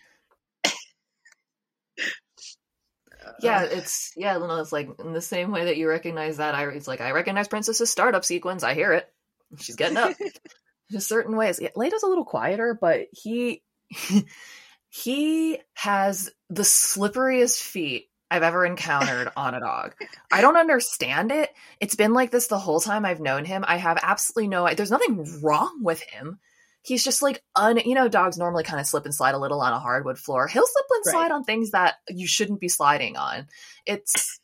yeah, 3.42 3.62
Uh, 3.62 3.68
it's 3.72 4.12
yeah, 4.16 4.38
no, 4.38 4.60
it's 4.62 4.72
like 4.72 4.90
in 5.00 5.14
the 5.14 5.22
same 5.22 5.52
way 5.52 5.66
that 5.66 5.78
you 5.78 5.88
recognize 5.88 6.38
that. 6.38 6.56
I 6.56 6.66
it's 6.70 6.88
like 6.88 7.02
I 7.02 7.12
recognize 7.12 7.48
Princess's 7.48 7.90
startup 7.90 8.24
sequence. 8.26 8.64
I 8.64 8.74
hear 8.74 8.94
it. 8.94 9.12
She's 9.60 9.76
getting 9.76 9.98
up. 9.98 10.14
There's 10.90 11.06
certain 11.06 11.36
ways. 11.36 11.60
Yeah, 11.62 11.70
Leto's 11.76 12.04
a 12.04 12.08
little 12.08 12.26
quieter, 12.26 12.78
but 12.80 13.08
he 13.12 13.64
he 14.90 15.58
has 15.74 16.32
the 16.50 16.64
slipperiest 16.64 17.60
feet 17.62 18.10
I've 18.32 18.44
ever 18.44 18.66
encountered 18.66 19.30
on 19.36 19.54
a 19.56 19.60
dog. 19.60 19.94
I 20.32 20.42
don't 20.42 20.58
understand 20.58 21.32
it. 21.32 21.50
It's 21.80 21.96
been 21.96 22.14
like 22.14 22.32
this 22.32 22.48
the 22.48 22.60
whole 22.60 22.80
time 22.80 23.06
I've 23.06 23.20
known 23.20 23.46
him. 23.46 23.64
I 23.68 23.78
have 23.78 24.00
absolutely 24.02 24.48
no. 24.48 24.68
There's 24.74 24.92
nothing 24.92 25.42
wrong 25.42 25.80
with 25.84 26.02
him. 26.02 26.40
He's 26.82 27.04
just 27.04 27.22
like 27.22 27.44
un. 27.56 27.78
You 27.78 27.96
know, 27.96 28.08
dogs 28.08 28.38
normally 28.38 28.64
kind 28.64 28.80
of 28.80 28.86
slip 28.86 29.06
and 29.06 29.14
slide 29.16 29.36
a 29.36 29.40
little 29.40 29.62
on 29.62 29.74
a 29.74 29.80
hardwood 29.80 30.20
floor. 30.20 30.48
He'll 30.48 30.68
slip 30.68 30.86
and 30.92 31.04
Right. 31.06 31.12
slide 31.12 31.32
on 31.32 31.44
things 31.44 31.72
that 31.72 31.96
you 32.10 32.28
shouldn't 32.28 32.60
be 32.60 32.70
sliding 32.70 33.18
on. 33.18 33.48
It's 33.86 34.40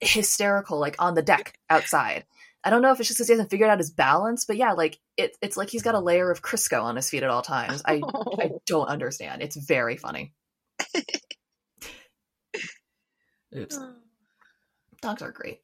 hysterical, 0.00 0.78
like 0.78 0.96
on 0.98 1.14
the 1.14 1.22
deck 1.22 1.58
outside. 1.70 2.24
I 2.64 2.70
don't 2.70 2.82
know 2.82 2.90
if 2.92 2.98
it's 3.00 3.08
just 3.08 3.18
because 3.18 3.28
he 3.28 3.32
hasn't 3.32 3.50
figured 3.50 3.70
out 3.70 3.78
his 3.78 3.90
balance, 3.92 4.44
but 4.44 4.56
yeah, 4.56 4.72
like 4.72 4.98
it, 5.16 5.36
it's 5.40 5.56
like 5.56 5.70
he's 5.70 5.82
got 5.82 5.94
a 5.94 6.00
layer 6.00 6.30
of 6.30 6.42
Crisco 6.42 6.82
on 6.82 6.96
his 6.96 7.08
feet 7.08 7.22
at 7.22 7.30
all 7.30 7.42
times. 7.42 7.82
I 7.86 8.00
I 8.38 8.50
don't 8.66 8.88
understand. 8.88 9.42
It's 9.42 9.56
very 9.56 9.96
funny. 9.96 10.34
Oops. 13.56 13.78
Dogs 15.00 15.22
are 15.22 15.30
great. 15.32 15.60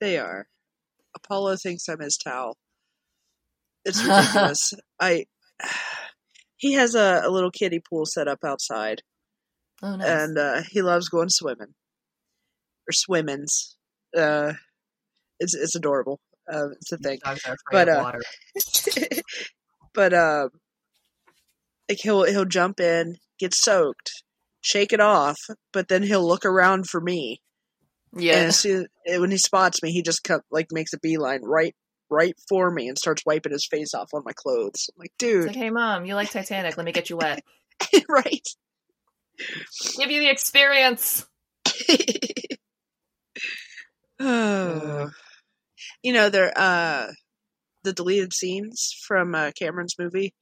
They 0.00 0.18
are. 0.18 0.46
Apollo 1.16 1.56
thinks 1.56 1.88
I'm 1.88 2.00
his 2.00 2.16
towel. 2.16 2.56
It's 3.84 4.02
ridiculous. 4.04 4.72
I. 5.00 5.26
He 6.56 6.74
has 6.74 6.94
a, 6.94 7.22
a 7.24 7.30
little 7.30 7.50
kiddie 7.50 7.80
pool 7.80 8.04
set 8.04 8.28
up 8.28 8.40
outside, 8.44 9.00
Oh, 9.82 9.96
nice. 9.96 10.06
and 10.06 10.36
uh, 10.36 10.60
he 10.70 10.82
loves 10.82 11.08
going 11.08 11.30
swimming 11.30 11.72
or 12.86 12.92
swimmins. 12.92 13.78
Uh, 14.14 14.52
it's 15.40 15.54
it's 15.54 15.74
adorable. 15.74 16.20
Uh, 16.50 16.70
it's 16.72 16.92
a 16.92 16.98
thing, 16.98 17.18
afraid 17.24 17.56
but, 17.70 17.88
uh, 17.88 18.12
but 19.94 20.12
um, 20.14 20.48
like 21.88 21.98
he'll 22.02 22.24
he'll 22.24 22.44
jump 22.44 22.80
in, 22.80 23.16
get 23.38 23.54
soaked, 23.54 24.10
shake 24.60 24.92
it 24.92 25.00
off, 25.00 25.38
but 25.72 25.88
then 25.88 26.02
he'll 26.02 26.26
look 26.26 26.44
around 26.44 26.88
for 26.88 27.00
me, 27.00 27.40
and 28.12 28.22
Yeah. 28.22 28.32
as 28.34 28.58
soon, 28.58 28.86
when 29.06 29.30
he 29.30 29.38
spots 29.38 29.82
me, 29.82 29.92
he 29.92 30.02
just 30.02 30.24
come, 30.24 30.40
like 30.50 30.66
makes 30.72 30.92
a 30.92 30.98
beeline 30.98 31.42
right 31.42 31.74
right 32.10 32.34
for 32.48 32.70
me 32.72 32.88
and 32.88 32.98
starts 32.98 33.22
wiping 33.24 33.52
his 33.52 33.68
face 33.70 33.94
off 33.94 34.08
on 34.12 34.22
my 34.24 34.32
clothes. 34.34 34.88
I'm 34.90 34.98
like, 34.98 35.10
It's 35.12 35.18
dude, 35.18 35.46
like, 35.46 35.56
hey, 35.56 35.70
mom, 35.70 36.04
you 36.06 36.16
like 36.16 36.30
Titanic? 36.30 36.76
Let 36.76 36.84
me 36.84 36.92
get 36.92 37.08
you 37.10 37.16
wet. 37.16 37.42
right? 38.08 38.46
Give 39.96 40.10
you 40.10 40.20
the 40.20 40.30
experience. 40.30 41.26
oh. 44.20 45.10
You 46.02 46.12
know, 46.12 46.30
there 46.30 46.52
uh 46.56 47.08
the 47.84 47.92
deleted 47.92 48.34
scenes 48.34 48.94
from 49.06 49.34
uh, 49.34 49.52
Cameron's 49.58 49.96
movie. 49.98 50.34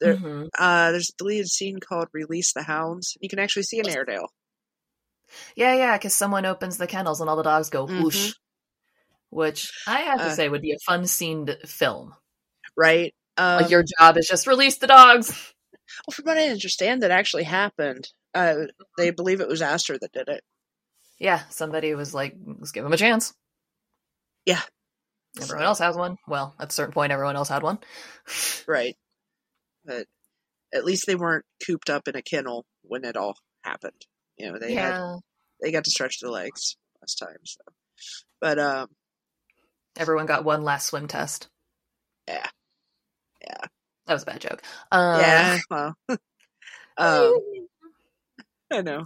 There, 0.00 0.16
Mhm. 0.16 0.48
uh, 0.58 0.92
there's 0.92 1.10
a 1.10 1.16
deleted 1.18 1.48
scene 1.48 1.78
called 1.80 2.08
"Release 2.12 2.52
the 2.52 2.62
Hounds." 2.64 3.16
You 3.20 3.28
can 3.28 3.38
actually 3.38 3.64
see 3.64 3.80
an 3.80 3.88
Airedale. 3.88 4.28
Yeah, 5.56 5.74
yeah, 5.74 5.96
because 5.98 6.14
someone 6.14 6.46
opens 6.46 6.78
the 6.78 6.86
kennels 6.86 7.20
and 7.20 7.30
all 7.30 7.36
the 7.36 7.42
dogs 7.42 7.70
go 7.70 7.86
Mhm. 7.86 8.04
whoosh. 8.04 8.32
Which 9.30 9.72
I 9.86 10.00
have 10.00 10.18
to 10.18 10.30
Uh, 10.30 10.34
say 10.34 10.48
would 10.48 10.62
be 10.62 10.72
a 10.72 10.78
fun 10.86 11.06
scene 11.06 11.46
to 11.46 11.56
film. 11.66 12.14
right? 12.76 13.14
Um, 13.36 13.62
like 13.62 13.70
your 13.70 13.84
job 13.98 14.16
is 14.16 14.26
just 14.28 14.46
release 14.46 14.78
the 14.78 14.86
dogs. 14.86 15.32
Well, 16.06 16.14
from 16.14 16.24
what 16.24 16.38
I 16.38 16.48
understand, 16.48 17.02
that 17.02 17.10
actually 17.10 17.44
happened. 17.44 18.08
Uh, 18.34 18.66
they 18.96 19.10
believe 19.10 19.40
it 19.40 19.48
was 19.48 19.62
Astor 19.62 19.98
that 20.00 20.12
did 20.12 20.28
it. 20.28 20.42
Yeah, 21.18 21.42
somebody 21.50 21.94
was 21.94 22.14
like, 22.14 22.34
"Let's 22.44 22.72
give 22.72 22.84
him 22.84 22.92
a 22.92 22.96
chance." 22.96 23.34
Yeah, 24.46 24.60
everyone 25.40 25.64
so. 25.64 25.66
else 25.66 25.78
has 25.80 25.96
one. 25.96 26.16
Well, 26.26 26.54
at 26.58 26.70
a 26.70 26.72
certain 26.72 26.92
point, 26.92 27.12
everyone 27.12 27.36
else 27.36 27.48
had 27.48 27.62
one. 27.62 27.78
right, 28.68 28.96
but 29.84 30.06
at 30.72 30.84
least 30.84 31.06
they 31.06 31.14
weren't 31.14 31.44
cooped 31.66 31.90
up 31.90 32.08
in 32.08 32.16
a 32.16 32.22
kennel 32.22 32.66
when 32.82 33.04
it 33.04 33.16
all 33.16 33.36
happened. 33.62 34.06
You 34.36 34.50
know, 34.52 34.58
they 34.58 34.74
yeah. 34.74 34.92
had 34.92 35.20
they 35.62 35.72
got 35.72 35.84
to 35.84 35.90
stretch 35.90 36.20
their 36.20 36.30
legs 36.30 36.76
last 37.00 37.16
time. 37.16 37.38
So, 37.44 37.60
but 38.40 38.58
um, 38.58 38.88
everyone 39.96 40.26
got 40.26 40.44
one 40.44 40.62
last 40.62 40.86
swim 40.86 41.08
test. 41.08 41.48
Yeah, 42.28 42.46
yeah, 43.40 43.66
that 44.06 44.12
was 44.12 44.22
a 44.22 44.26
bad 44.26 44.40
joke. 44.40 44.62
Um, 44.90 45.20
yeah, 45.20 45.58
well, 45.70 45.94
um, 46.98 47.38
I 48.72 48.82
know. 48.82 49.04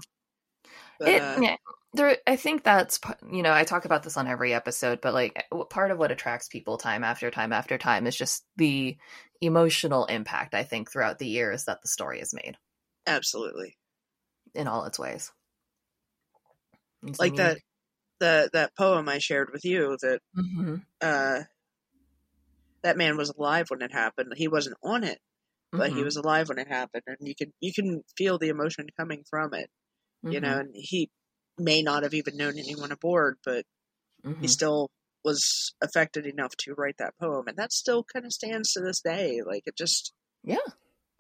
But, 0.99 1.09
it, 1.09 1.23
uh, 1.23 1.39
yeah, 1.41 1.57
there. 1.93 2.17
I 2.27 2.37
think 2.37 2.63
that's 2.63 3.01
you 3.31 3.43
know 3.43 3.53
I 3.53 3.65
talk 3.65 3.85
about 3.85 4.03
this 4.03 4.17
on 4.17 4.27
every 4.27 4.53
episode, 4.55 5.01
but 5.01 5.15
like 5.15 5.45
part 5.71 5.91
of 5.91 5.99
what 5.99 6.13
attracts 6.13 6.49
people 6.49 6.79
time 6.79 7.05
after 7.05 7.31
time 7.31 7.53
after 7.53 7.79
time 7.79 8.07
is 8.07 8.17
just 8.17 8.45
the 8.57 8.97
emotional 9.41 10.07
impact. 10.07 10.55
I 10.55 10.65
think 10.65 10.91
throughout 10.91 11.19
the 11.19 11.29
years 11.29 11.65
that 11.65 11.83
the 11.83 11.89
story 11.89 12.19
has 12.19 12.35
made. 12.35 12.57
Absolutely. 13.07 13.77
In 14.55 14.69
all 14.69 14.85
its 14.85 14.99
ways. 14.99 15.33
It's 17.07 17.19
like 17.19 17.37
that 17.37 17.59
the 18.19 18.51
that 18.53 18.77
poem 18.77 19.09
I 19.09 19.19
shared 19.19 19.51
with 19.53 19.65
you 19.65 19.97
that 20.03 20.21
mm-hmm. 20.37 20.77
uh 21.01 21.41
that 22.83 22.97
man 22.97 23.17
was 23.17 23.31
alive 23.31 23.67
when 23.69 23.83
it 23.83 23.93
happened. 23.93 24.33
He 24.37 24.49
wasn't 24.49 24.77
on 24.83 25.05
it, 25.05 25.19
but 25.73 25.89
mm-hmm. 25.89 25.99
he 25.99 26.05
was 26.05 26.17
alive 26.17 26.49
when 26.49 26.59
it 26.59 26.69
happened, 26.69 27.05
and 27.07 27.17
you 27.21 27.35
can 27.35 27.53
you 27.61 27.73
can 27.73 28.03
feel 28.17 28.39
the 28.39 28.49
emotion 28.49 28.87
coming 28.99 29.25
from 29.29 29.55
it. 29.55 29.71
You 30.23 30.41
know, 30.41 30.49
mm-hmm. 30.49 30.61
and 30.61 30.71
he 30.75 31.11
may 31.59 31.83
not 31.83 32.03
have 32.03 32.15
even 32.15 32.37
known 32.37 32.59
anyone 32.59 32.93
aboard, 32.93 33.37
but 33.45 33.65
he 34.23 34.29
mm-hmm. 34.31 34.47
still 34.47 34.91
was 35.25 35.75
affected 35.83 36.27
enough 36.27 36.57
to 36.59 36.75
write 36.75 36.97
that 36.99 37.15
poem, 37.21 37.49
and 37.49 37.57
that 37.57 37.73
still 37.73 38.05
kind 38.05 38.25
of 38.25 38.33
stands 38.33 38.73
to 38.73 38.81
this 38.81 39.01
day. 39.01 39.41
Like 39.45 39.63
it 39.67 39.77
just, 39.77 40.13
yeah. 40.45 40.57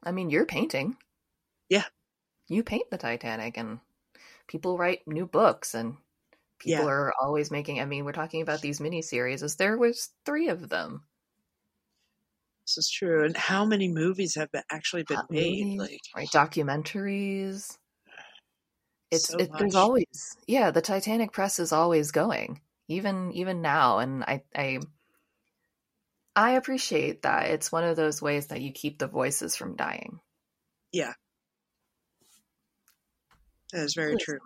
I 0.03 0.12
mean, 0.12 0.30
you're 0.30 0.47
painting. 0.47 0.97
Yeah, 1.68 1.84
you 2.49 2.62
paint 2.62 2.91
the 2.91 2.99
Titanic, 2.99 3.57
and 3.57 3.80
people 4.47 4.78
write 4.78 5.01
new 5.07 5.26
books, 5.26 5.74
and 5.74 5.97
people 6.59 6.84
yeah. 6.84 6.91
are 6.91 7.12
always 7.20 7.51
making. 7.51 7.80
I 7.80 7.84
mean, 7.84 8.05
we're 8.05 8.12
talking 8.12 8.43
about 8.43 8.61
these 8.61 8.80
mini 8.80 9.03
series. 9.03 9.57
There 9.57 9.76
was 9.76 10.11
three 10.24 10.49
of 10.49 10.68
them. 10.68 11.03
This 12.66 12.78
is 12.78 12.91
true. 12.91 13.24
And 13.24 13.36
how 13.36 13.64
many 13.64 13.89
movies 13.89 14.34
have 14.36 14.53
been, 14.53 14.62
actually 14.70 15.03
been 15.03 15.16
Hot 15.16 15.30
made? 15.30 15.64
Movies, 15.64 15.78
like 15.78 16.01
right, 16.14 16.28
documentaries. 16.28 17.78
It's 19.11 19.29
so 19.29 19.39
it, 19.39 19.51
there's 19.59 19.75
always 19.75 20.37
yeah. 20.47 20.71
The 20.71 20.83
Titanic 20.83 21.33
press 21.33 21.59
is 21.59 21.73
always 21.73 22.11
going, 22.11 22.61
even 22.89 23.33
even 23.33 23.63
now, 23.63 23.99
and 23.99 24.23
I 24.25 24.43
I 24.55 24.81
I 26.37 26.53
appreciate 26.53 27.23
that. 27.23 27.51
It's 27.51 27.71
one 27.71 27.85
of 27.85 27.97
those 27.97 28.23
ways 28.23 28.47
that 28.49 28.61
you 28.63 28.73
keep 28.73 28.99
the 28.99 29.07
voices 29.09 29.57
from 29.57 29.77
dying. 29.77 30.21
Yeah, 30.93 31.15
that 33.73 33.83
is 33.85 33.95
very 33.95 34.17
true. 34.17 34.41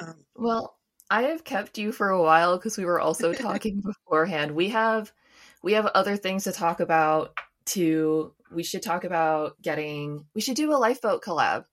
Um, 0.00 0.24
well, 0.34 0.76
I 1.10 1.22
have 1.24 1.44
kept 1.44 1.78
you 1.78 1.92
for 1.92 2.10
a 2.10 2.22
while 2.22 2.56
because 2.56 2.76
we 2.76 2.84
were 2.84 3.00
also 3.00 3.32
talking 3.32 3.80
beforehand. 3.80 4.52
We 4.52 4.70
have 4.70 5.12
we 5.62 5.72
have 5.74 5.86
other 5.86 6.16
things 6.16 6.44
to 6.44 6.52
talk 6.52 6.80
about 6.80 7.36
too. 7.64 8.32
We 8.50 8.62
should 8.62 8.82
talk 8.82 9.04
about 9.04 9.60
getting 9.62 10.26
we 10.34 10.40
should 10.40 10.56
do 10.56 10.72
a 10.72 10.76
lifeboat 10.78 11.22
collab. 11.22 11.64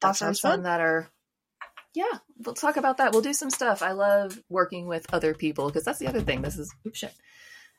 That 0.00 0.08
awesome 0.08 0.34
fun. 0.34 0.62
that 0.62 0.80
are 0.80 1.10
yeah, 1.94 2.18
we'll 2.44 2.54
talk 2.54 2.76
about 2.76 2.98
that. 2.98 3.12
We'll 3.12 3.22
do 3.22 3.32
some 3.32 3.48
stuff. 3.48 3.82
I 3.82 3.92
love 3.92 4.38
working 4.50 4.86
with 4.86 5.06
other 5.14 5.32
people 5.32 5.66
because 5.66 5.84
that's 5.84 5.98
the 5.98 6.08
other 6.08 6.20
thing. 6.20 6.42
This 6.42 6.58
is 6.58 6.72
oops 6.86 6.98
shit. 6.98 7.14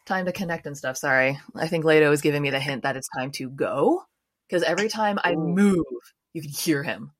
Time 0.07 0.25
to 0.25 0.31
connect 0.31 0.65
and 0.65 0.75
stuff. 0.75 0.97
Sorry. 0.97 1.39
I 1.55 1.67
think 1.67 1.85
Leto 1.85 2.11
is 2.11 2.21
giving 2.21 2.41
me 2.41 2.49
the 2.49 2.59
hint 2.59 2.81
that 2.83 2.97
it's 2.97 3.09
time 3.15 3.29
to 3.33 3.47
go. 3.49 4.03
Because 4.49 4.63
every 4.63 4.89
time 4.89 5.19
I 5.23 5.35
move, 5.35 5.85
you 6.33 6.41
can 6.41 6.49
hear 6.49 6.81
him. 6.81 7.11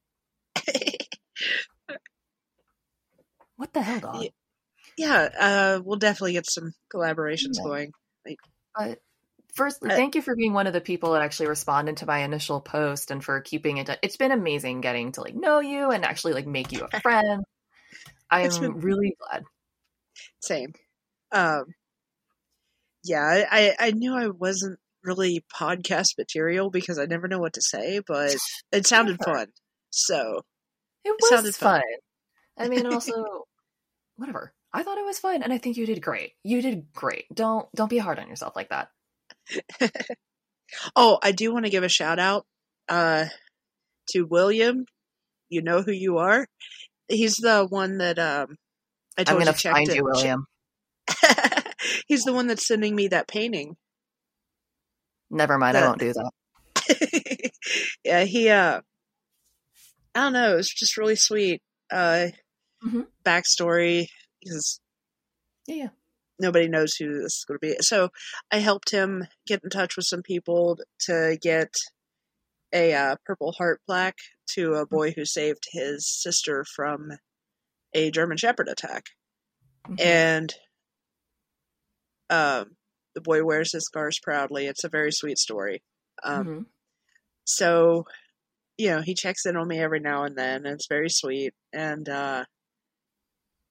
what 3.57 3.73
the 3.73 3.81
hell, 3.81 3.99
dog? 3.99 4.25
yeah, 4.97 5.29
uh, 5.39 5.81
we'll 5.83 5.99
definitely 5.99 6.33
get 6.33 6.49
some 6.49 6.73
collaborations 6.91 7.57
yeah. 7.57 7.63
going. 7.63 7.91
Like, 8.25 8.39
but 8.75 8.99
first, 9.57 9.83
uh, 9.83 9.89
thank 9.89 10.15
you 10.15 10.21
for 10.21 10.35
being 10.35 10.53
one 10.53 10.67
of 10.67 10.73
the 10.73 10.81
people 10.81 11.13
that 11.13 11.21
actually 11.21 11.47
responded 11.47 11.97
to 11.97 12.05
my 12.05 12.19
initial 12.19 12.61
post 12.61 13.11
and 13.11 13.23
for 13.23 13.41
keeping 13.41 13.77
it. 13.77 13.89
It's 14.01 14.17
been 14.17 14.31
amazing 14.31 14.81
getting 14.81 15.11
to 15.13 15.21
like 15.21 15.35
know 15.35 15.59
you 15.59 15.91
and 15.91 16.05
actually 16.05 16.33
like 16.33 16.47
make 16.47 16.71
you 16.71 16.87
a 16.91 16.99
friend. 17.01 17.43
I 18.29 18.41
am 18.43 18.61
been, 18.61 18.79
really 18.79 19.15
glad. 19.19 19.43
Same. 20.41 20.73
Um, 21.31 21.65
yeah, 23.03 23.45
I, 23.49 23.75
I 23.79 23.91
knew 23.91 24.15
I 24.15 24.27
wasn't 24.27 24.79
really 25.03 25.43
podcast 25.53 26.17
material 26.17 26.69
because 26.69 26.99
I 26.99 27.05
never 27.05 27.27
know 27.27 27.39
what 27.39 27.53
to 27.53 27.61
say, 27.61 28.01
but 28.05 28.35
it 28.71 28.85
sounded 28.85 29.17
fun. 29.23 29.47
So 29.89 30.41
it 31.03 31.09
was 31.09 31.31
it 31.31 31.35
sounded 31.35 31.55
fun. 31.55 31.81
fun. 31.81 32.65
I 32.65 32.67
mean, 32.69 32.85
also, 32.85 33.45
whatever. 34.15 34.53
I 34.73 34.83
thought 34.83 34.97
it 34.97 35.05
was 35.05 35.19
fun, 35.19 35.41
and 35.43 35.53
I 35.53 35.57
think 35.57 35.77
you 35.77 35.85
did 35.85 36.01
great. 36.01 36.33
You 36.43 36.61
did 36.61 36.91
great. 36.93 37.25
Don't 37.33 37.67
don't 37.73 37.89
be 37.89 37.97
hard 37.97 38.19
on 38.19 38.27
yourself 38.27 38.55
like 38.55 38.69
that. 38.69 38.89
oh, 40.95 41.19
I 41.21 41.31
do 41.31 41.53
want 41.53 41.65
to 41.65 41.71
give 41.71 41.83
a 41.83 41.89
shout 41.89 42.19
out 42.19 42.45
uh, 42.89 43.25
to 44.09 44.23
William. 44.23 44.85
You 45.49 45.61
know 45.61 45.81
who 45.81 45.91
you 45.91 46.17
are. 46.17 46.47
He's 47.07 47.35
the 47.35 47.65
one 47.69 47.99
that 47.99 48.19
um, 48.19 48.57
I 49.17 49.23
told 49.23 49.41
I'm 49.41 49.45
gonna 49.45 49.57
you 49.63 49.71
find 49.71 49.87
you, 49.87 50.03
William. 50.03 50.45
He's 52.07 52.23
the 52.23 52.33
one 52.33 52.47
that's 52.47 52.67
sending 52.67 52.95
me 52.95 53.07
that 53.09 53.27
painting. 53.27 53.75
Never 55.29 55.57
mind, 55.57 55.77
I 55.77 55.87
won't 55.87 55.99
do 55.99 56.13
that. 56.13 57.51
yeah, 58.03 58.23
he 58.23 58.49
uh 58.49 58.81
I 60.15 60.19
don't 60.19 60.33
know, 60.33 60.57
it's 60.57 60.73
just 60.73 60.97
really 60.97 61.15
sweet. 61.15 61.61
Uh 61.91 62.27
mm-hmm. 62.85 63.01
backstory 63.25 64.07
because 64.41 64.79
yeah, 65.67 65.75
yeah, 65.75 65.87
nobody 66.39 66.67
knows 66.67 66.95
who 66.95 67.21
this 67.21 67.37
is 67.37 67.45
going 67.47 67.59
to 67.59 67.67
be. 67.67 67.75
So 67.81 68.09
I 68.51 68.59
helped 68.59 68.91
him 68.91 69.27
get 69.47 69.63
in 69.63 69.69
touch 69.69 69.95
with 69.95 70.05
some 70.05 70.21
people 70.21 70.77
to 71.01 71.37
get 71.41 71.73
a 72.73 72.93
uh, 72.93 73.15
Purple 73.25 73.53
Heart 73.53 73.81
plaque 73.85 74.17
to 74.55 74.75
a 74.75 74.85
boy 74.85 75.11
who 75.11 75.25
saved 75.25 75.63
his 75.71 76.07
sister 76.07 76.65
from 76.75 77.11
a 77.93 78.11
German 78.11 78.37
Shepherd 78.37 78.67
attack, 78.67 79.05
mm-hmm. 79.87 79.95
and 79.99 80.53
um, 82.29 82.75
the 83.15 83.21
boy 83.21 83.43
wears 83.43 83.71
his 83.71 83.85
scars 83.85 84.19
proudly. 84.21 84.67
It's 84.67 84.83
a 84.83 84.89
very 84.89 85.11
sweet 85.11 85.37
story. 85.37 85.81
Um, 86.23 86.45
mm-hmm. 86.45 86.61
So, 87.45 88.05
you 88.77 88.89
know, 88.89 89.01
he 89.01 89.15
checks 89.15 89.45
in 89.45 89.55
on 89.55 89.67
me 89.67 89.79
every 89.79 90.01
now 90.01 90.23
and 90.23 90.37
then. 90.37 90.65
And 90.65 90.75
it's 90.75 90.87
very 90.87 91.09
sweet, 91.09 91.53
and 91.73 92.07
uh, 92.09 92.43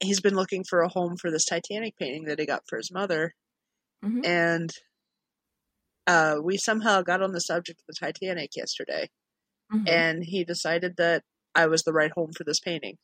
he's 0.00 0.20
been 0.20 0.34
looking 0.34 0.64
for 0.68 0.80
a 0.80 0.88
home 0.88 1.16
for 1.16 1.30
this 1.30 1.44
Titanic 1.44 1.96
painting 1.98 2.24
that 2.24 2.38
he 2.38 2.46
got 2.46 2.62
for 2.68 2.76
his 2.76 2.92
mother, 2.92 3.34
mm-hmm. 4.04 4.24
and 4.24 4.70
uh, 6.06 6.36
we 6.42 6.56
somehow 6.56 7.02
got 7.02 7.22
on 7.22 7.32
the 7.32 7.40
subject 7.40 7.80
of 7.80 7.86
the 7.88 8.06
Titanic 8.06 8.50
yesterday, 8.56 9.08
mm-hmm. 9.72 9.86
and 9.88 10.22
he 10.24 10.44
decided 10.44 10.94
that 10.98 11.22
I 11.54 11.66
was 11.66 11.82
the 11.82 11.92
right 11.92 12.12
home 12.14 12.32
for 12.36 12.44
this 12.44 12.60
painting. 12.60 12.96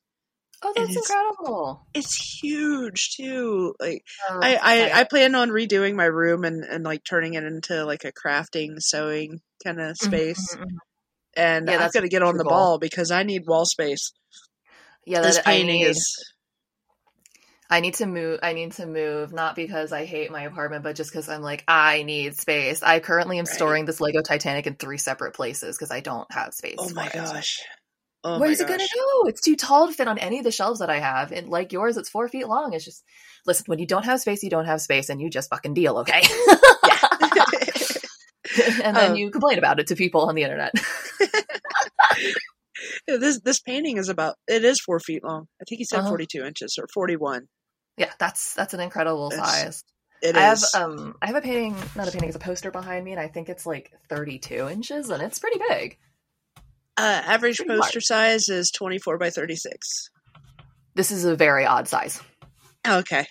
Oh, 0.64 0.72
that's 0.76 0.90
it's, 0.96 1.10
incredible! 1.10 1.86
It's 1.92 2.40
huge 2.40 3.10
too. 3.16 3.74
Like 3.80 4.04
oh, 4.30 4.38
I, 4.40 4.54
I, 4.62 5.00
I, 5.00 5.04
plan 5.04 5.34
on 5.34 5.48
redoing 5.48 5.96
my 5.96 6.04
room 6.04 6.44
and 6.44 6.62
and 6.62 6.84
like 6.84 7.02
turning 7.02 7.34
it 7.34 7.42
into 7.42 7.84
like 7.84 8.04
a 8.04 8.12
crafting, 8.12 8.76
sewing 8.78 9.40
kind 9.64 9.80
of 9.80 9.96
mm-hmm, 9.96 10.06
space. 10.06 10.54
Mm-hmm, 10.54 10.62
mm-hmm. 10.62 10.76
And 11.34 11.68
yeah, 11.68 11.78
I'm 11.78 11.90
gonna 11.92 12.08
get 12.08 12.22
on 12.22 12.36
the 12.36 12.44
ball 12.44 12.78
because 12.78 13.10
I 13.10 13.24
need 13.24 13.42
wall 13.46 13.64
space. 13.64 14.12
Yeah, 15.04 15.22
this 15.22 15.40
painting 15.40 15.80
is 15.80 16.14
I 17.72 17.80
need 17.80 17.94
to 17.94 18.06
move. 18.06 18.38
I 18.42 18.52
need 18.52 18.72
to 18.72 18.84
move, 18.84 19.32
not 19.32 19.56
because 19.56 19.92
I 19.92 20.04
hate 20.04 20.30
my 20.30 20.42
apartment, 20.42 20.84
but 20.84 20.94
just 20.94 21.10
because 21.10 21.30
I'm 21.30 21.40
like, 21.40 21.64
I 21.66 22.02
need 22.02 22.36
space. 22.36 22.82
I 22.82 23.00
currently 23.00 23.38
am 23.38 23.46
right. 23.46 23.54
storing 23.54 23.86
this 23.86 23.98
Lego 23.98 24.20
Titanic 24.20 24.66
in 24.66 24.74
three 24.74 24.98
separate 24.98 25.32
places 25.32 25.78
because 25.78 25.90
I 25.90 26.00
don't 26.00 26.30
have 26.30 26.52
space. 26.52 26.76
Oh 26.78 26.92
my 26.92 27.08
gosh. 27.08 27.62
Oh 28.24 28.38
Where's 28.38 28.60
it 28.60 28.68
gonna 28.68 28.84
go? 28.94 29.26
It's 29.26 29.40
too 29.40 29.56
tall 29.56 29.86
to 29.86 29.94
fit 29.94 30.06
on 30.06 30.18
any 30.18 30.36
of 30.36 30.44
the 30.44 30.50
shelves 30.50 30.80
that 30.80 30.90
I 30.90 30.98
have. 30.98 31.32
And 31.32 31.48
like 31.48 31.72
yours, 31.72 31.96
it's 31.96 32.10
four 32.10 32.28
feet 32.28 32.46
long. 32.46 32.74
It's 32.74 32.84
just 32.84 33.02
listen, 33.46 33.64
when 33.68 33.78
you 33.78 33.86
don't 33.86 34.04
have 34.04 34.20
space, 34.20 34.42
you 34.42 34.50
don't 34.50 34.66
have 34.66 34.82
space 34.82 35.08
and 35.08 35.18
you 35.18 35.30
just 35.30 35.48
fucking 35.48 35.72
deal, 35.72 35.96
okay? 36.00 36.20
and 38.84 38.94
then 38.94 39.12
um, 39.12 39.16
you 39.16 39.30
complain 39.30 39.56
about 39.56 39.80
it 39.80 39.86
to 39.86 39.96
people 39.96 40.28
on 40.28 40.34
the 40.34 40.42
internet. 40.42 40.74
this 43.06 43.40
this 43.40 43.60
painting 43.60 43.96
is 43.96 44.10
about 44.10 44.36
it 44.46 44.62
is 44.62 44.78
four 44.78 45.00
feet 45.00 45.24
long. 45.24 45.46
I 45.58 45.64
think 45.66 45.78
he 45.78 45.84
said 45.84 46.00
uh-huh. 46.00 46.10
forty 46.10 46.26
two 46.26 46.44
inches 46.44 46.76
or 46.78 46.86
forty 46.92 47.16
one. 47.16 47.48
Yeah, 47.96 48.10
that's 48.18 48.54
that's 48.54 48.74
an 48.74 48.80
incredible 48.80 49.28
it's, 49.28 49.36
size. 49.36 49.84
It 50.22 50.36
I 50.36 50.52
is. 50.52 50.72
have 50.72 50.82
um 50.82 51.14
I 51.20 51.26
have 51.26 51.36
a 51.36 51.40
painting, 51.40 51.76
not 51.96 52.08
a 52.08 52.10
painting, 52.12 52.28
it's 52.28 52.36
a 52.36 52.40
poster 52.40 52.70
behind 52.70 53.04
me, 53.04 53.12
and 53.12 53.20
I 53.20 53.28
think 53.28 53.48
it's 53.48 53.66
like 53.66 53.92
32 54.08 54.68
inches, 54.68 55.10
and 55.10 55.22
it's 55.22 55.38
pretty 55.38 55.60
big. 55.68 55.98
uh, 56.96 57.22
average 57.24 57.58
pretty 57.58 57.78
poster 57.80 58.00
size 58.00 58.48
is 58.48 58.70
24 58.70 59.18
by 59.18 59.30
36. 59.30 60.10
This 60.94 61.10
is 61.10 61.24
a 61.24 61.34
very 61.36 61.64
odd 61.66 61.88
size. 61.88 62.20
Okay. 62.86 63.26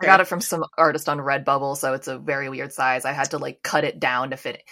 I 0.00 0.04
got 0.04 0.20
it 0.20 0.26
from 0.26 0.40
some 0.40 0.64
artist 0.76 1.08
on 1.08 1.18
Redbubble, 1.18 1.76
so 1.76 1.94
it's 1.94 2.08
a 2.08 2.18
very 2.18 2.48
weird 2.48 2.72
size. 2.72 3.04
I 3.04 3.12
had 3.12 3.30
to 3.30 3.38
like 3.38 3.62
cut 3.62 3.84
it 3.84 4.00
down 4.00 4.30
to 4.30 4.36
fit 4.36 4.56
it. 4.56 4.62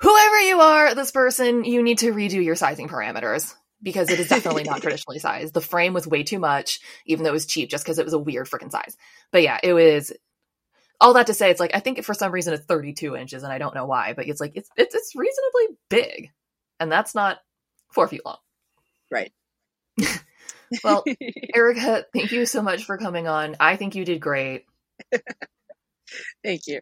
Whoever 0.00 0.40
you 0.40 0.58
are, 0.60 0.94
this 0.96 1.12
person, 1.12 1.64
you 1.64 1.82
need 1.84 1.98
to 1.98 2.12
redo 2.12 2.44
your 2.44 2.56
sizing 2.56 2.88
parameters 2.88 3.54
because 3.82 4.10
it 4.10 4.20
is 4.20 4.28
definitely 4.28 4.64
not 4.64 4.82
traditionally 4.82 5.18
sized. 5.18 5.54
The 5.54 5.60
frame 5.60 5.92
was 5.94 6.06
way 6.06 6.22
too 6.22 6.38
much, 6.38 6.80
even 7.06 7.24
though 7.24 7.30
it 7.30 7.34
was 7.34 7.46
cheap, 7.46 7.70
just 7.70 7.84
because 7.84 7.98
it 7.98 8.04
was 8.04 8.14
a 8.14 8.18
weird 8.18 8.48
freaking 8.48 8.70
size. 8.70 8.96
But 9.30 9.42
yeah, 9.42 9.58
it 9.62 9.72
was. 9.72 10.12
All 11.00 11.14
that 11.14 11.26
to 11.26 11.34
say, 11.34 11.50
it's 11.50 11.60
like 11.60 11.74
I 11.74 11.80
think 11.80 12.02
for 12.04 12.14
some 12.14 12.30
reason 12.32 12.54
it's 12.54 12.64
32 12.66 13.16
inches, 13.16 13.42
and 13.42 13.52
I 13.52 13.58
don't 13.58 13.74
know 13.74 13.86
why, 13.86 14.12
but 14.14 14.28
it's 14.28 14.40
like 14.40 14.52
it's 14.54 14.70
it's, 14.76 14.94
it's 14.94 15.14
reasonably 15.16 15.78
big, 15.88 16.30
and 16.78 16.92
that's 16.92 17.14
not 17.14 17.38
four 17.92 18.06
feet 18.06 18.22
long. 18.24 18.38
Right. 19.10 19.32
Well, 20.82 21.04
Erica, 21.54 22.06
thank 22.14 22.32
you 22.32 22.46
so 22.46 22.62
much 22.62 22.84
for 22.84 22.96
coming 22.96 23.28
on. 23.28 23.56
I 23.60 23.76
think 23.76 23.94
you 23.94 24.04
did 24.04 24.20
great. 24.20 24.64
Thank 26.44 26.66
you. 26.66 26.80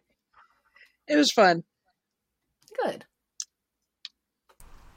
It 1.07 1.15
was 1.15 1.31
fun. 1.31 1.63
Good. 2.83 3.05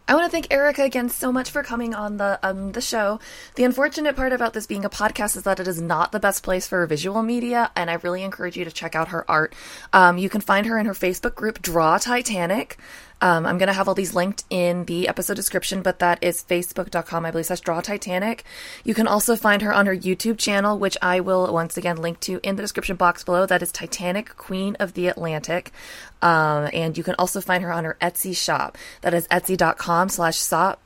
I 0.07 0.15
want 0.15 0.27
to 0.27 0.31
thank 0.31 0.53
Erica 0.53 0.83
again 0.83 1.09
so 1.09 1.33
much 1.33 1.51
for 1.51 1.63
coming 1.63 1.95
on 1.95 2.19
the 2.19 2.39
um 2.43 2.73
the 2.73 2.83
show. 2.83 3.21
The 3.55 3.65
unfortunate 3.65 4.15
part 4.15 4.35
about 4.35 4.53
this 4.53 4.67
being 4.67 4.85
a 4.85 4.91
podcast 4.91 5.35
is 5.35 5.45
that 5.45 5.61
it 5.61 5.67
is 5.67 5.81
not 5.81 6.13
the 6.13 6.21
best 6.21 6.43
place 6.43 6.69
for 6.69 6.85
visual 6.87 7.23
media, 7.23 7.71
and 7.75 7.91
I 7.91 7.95
really 7.95 8.23
encourage 8.23 8.55
you 8.55 8.67
to 8.67 8.71
check 8.71 8.95
out 8.95 9.09
her 9.09 9.29
art. 9.31 9.55
Um, 9.95 10.19
you 10.19 10.29
can 10.29 10.43
find 10.43 10.67
her 10.67 10.79
in 10.79 10.85
her 10.85 10.93
Facebook 10.93 11.35
group 11.35 11.63
Draw 11.63 11.97
Titanic. 11.99 12.77
Um, 13.25 13.47
I'm 13.47 13.57
going 13.57 13.69
to 13.69 13.73
have 13.73 13.89
all 13.89 13.95
these 13.95 14.15
linked 14.15 14.45
in 14.51 14.85
the 14.85 15.09
episode 15.09 15.33
description, 15.33 15.81
but 15.81 15.99
that 16.01 16.23
is 16.23 16.45
facebook.com, 16.45 17.25
I 17.25 17.31
believe, 17.31 17.47
slash 17.47 17.61
Draw 17.61 17.81
Titanic. 17.81 18.45
You 18.85 18.93
can 18.93 19.09
also 19.09 19.35
find 19.35 19.63
her 19.63 19.73
on 19.73 19.87
her 19.87 19.97
YouTube 19.97 20.37
channel, 20.37 20.79
which 20.79 20.99
I 21.01 21.21
will 21.21 21.51
once 21.51 21.79
again 21.79 21.97
link 21.97 22.21
to 22.21 22.39
in 22.43 22.57
the 22.57 22.63
description 22.63 22.97
box 22.97 23.25
below. 23.25 23.47
That 23.47 23.63
is 23.63 23.73
Titanic 23.73 24.37
Queen 24.37 24.77
of 24.79 24.93
the 24.93 25.09
Atlantic. 25.09 25.73
Um, 26.21 26.69
and 26.75 26.99
you 26.99 27.03
can 27.03 27.15
also 27.19 27.41
find 27.41 27.65
her 27.65 27.73
on 27.73 27.85
her 27.85 27.97
Etsy 27.99 28.37
shop. 28.37 28.77
That 29.01 29.15
is 29.15 29.27
etsy.com 29.29 30.11
slash 30.11 30.37
sop. 30.37 30.83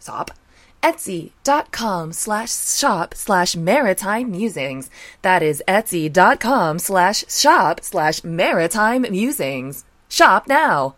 Sop? 0.00 0.32
Etsy.com 0.82 2.12
slash 2.12 2.50
shop 2.50 3.14
slash 3.14 3.54
maritime 3.54 4.32
musings. 4.32 4.90
That 5.22 5.44
is 5.44 5.62
etsy.com 5.68 6.80
slash 6.80 7.24
shop 7.28 7.80
slash 7.82 8.24
maritime 8.24 9.02
musings. 9.02 9.84
Shop 10.08 10.48
now. 10.48 10.96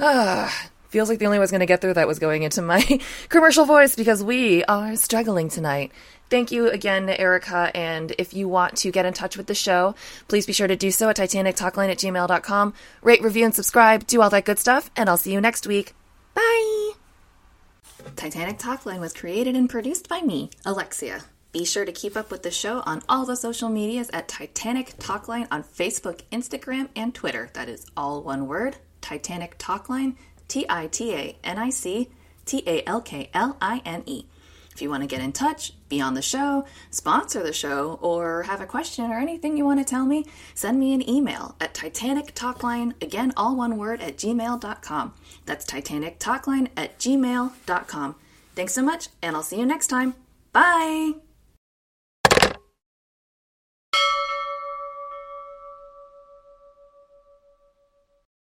Feels 0.88 1.10
like 1.10 1.18
the 1.18 1.26
only 1.26 1.36
way 1.36 1.40
I 1.40 1.44
was 1.44 1.50
going 1.50 1.60
to 1.60 1.66
get 1.66 1.80
through 1.80 1.94
that 1.94 2.08
was 2.08 2.18
going 2.18 2.42
into 2.42 2.62
my 2.62 2.80
commercial 3.28 3.66
voice 3.66 3.94
because 3.94 4.24
we 4.24 4.64
are 4.64 4.96
struggling 4.96 5.48
tonight. 5.48 5.92
Thank 6.30 6.52
you 6.52 6.70
again, 6.70 7.08
Erica. 7.08 7.70
And 7.74 8.12
if 8.16 8.32
you 8.32 8.48
want 8.48 8.76
to 8.78 8.90
get 8.90 9.04
in 9.04 9.12
touch 9.12 9.36
with 9.36 9.46
the 9.46 9.54
show, 9.54 9.94
please 10.26 10.46
be 10.46 10.52
sure 10.52 10.66
to 10.66 10.76
do 10.76 10.90
so 10.90 11.10
at 11.10 11.16
titanictalkline 11.16 11.90
at 11.90 11.98
gmail.com. 11.98 12.74
Rate, 13.02 13.22
review, 13.22 13.44
and 13.44 13.54
subscribe. 13.54 14.06
Do 14.06 14.22
all 14.22 14.30
that 14.30 14.46
good 14.46 14.58
stuff. 14.58 14.90
And 14.96 15.08
I'll 15.08 15.16
see 15.18 15.32
you 15.32 15.40
next 15.40 15.66
week. 15.66 15.94
Bye. 16.34 16.92
Titanic 18.16 18.58
Talkline 18.58 19.00
was 19.00 19.12
created 19.12 19.54
and 19.54 19.68
produced 19.68 20.08
by 20.08 20.22
me, 20.22 20.50
Alexia. 20.64 21.24
Be 21.52 21.64
sure 21.64 21.84
to 21.84 21.92
keep 21.92 22.16
up 22.16 22.30
with 22.30 22.42
the 22.42 22.50
show 22.50 22.82
on 22.86 23.02
all 23.08 23.26
the 23.26 23.36
social 23.36 23.68
medias 23.68 24.08
at 24.12 24.28
Titanic 24.28 24.96
Talkline 24.98 25.48
on 25.50 25.62
Facebook, 25.62 26.22
Instagram, 26.32 26.88
and 26.96 27.14
Twitter. 27.14 27.50
That 27.52 27.68
is 27.68 27.86
all 27.96 28.22
one 28.22 28.46
word 28.46 28.76
Titanic 29.00 29.58
Talkline, 29.58 30.16
T 30.48 30.66
I 30.68 30.86
T 30.86 31.14
A 31.14 31.36
N 31.44 31.58
I 31.58 31.70
C 31.70 32.08
T 32.44 32.62
A 32.66 32.82
L 32.88 33.00
K 33.00 33.30
L 33.34 33.56
I 33.60 33.82
N 33.84 34.02
E. 34.06 34.26
If 34.72 34.82
you 34.82 34.88
want 34.88 35.02
to 35.02 35.06
get 35.06 35.20
in 35.20 35.32
touch, 35.32 35.72
be 35.88 36.00
on 36.00 36.14
the 36.14 36.22
show, 36.22 36.64
sponsor 36.90 37.42
the 37.42 37.52
show, 37.52 37.98
or 38.00 38.44
have 38.44 38.60
a 38.60 38.66
question 38.66 39.10
or 39.10 39.18
anything 39.18 39.56
you 39.56 39.64
want 39.64 39.78
to 39.78 39.84
tell 39.84 40.06
me, 40.06 40.24
send 40.54 40.78
me 40.80 40.94
an 40.94 41.08
email 41.08 41.54
at 41.60 41.74
Titanic 41.74 42.34
Talkline, 42.34 42.94
again, 43.02 43.32
all 43.36 43.56
one 43.56 43.76
word, 43.76 44.00
at 44.00 44.16
gmail.com. 44.16 45.14
That's 45.44 45.66
Titanic 45.66 46.18
Talkline 46.18 46.68
at 46.76 46.98
gmail.com. 46.98 48.14
Thanks 48.54 48.72
so 48.72 48.82
much, 48.82 49.08
and 49.20 49.36
I'll 49.36 49.42
see 49.42 49.58
you 49.58 49.66
next 49.66 49.88
time. 49.88 50.14
Bye! 50.52 51.29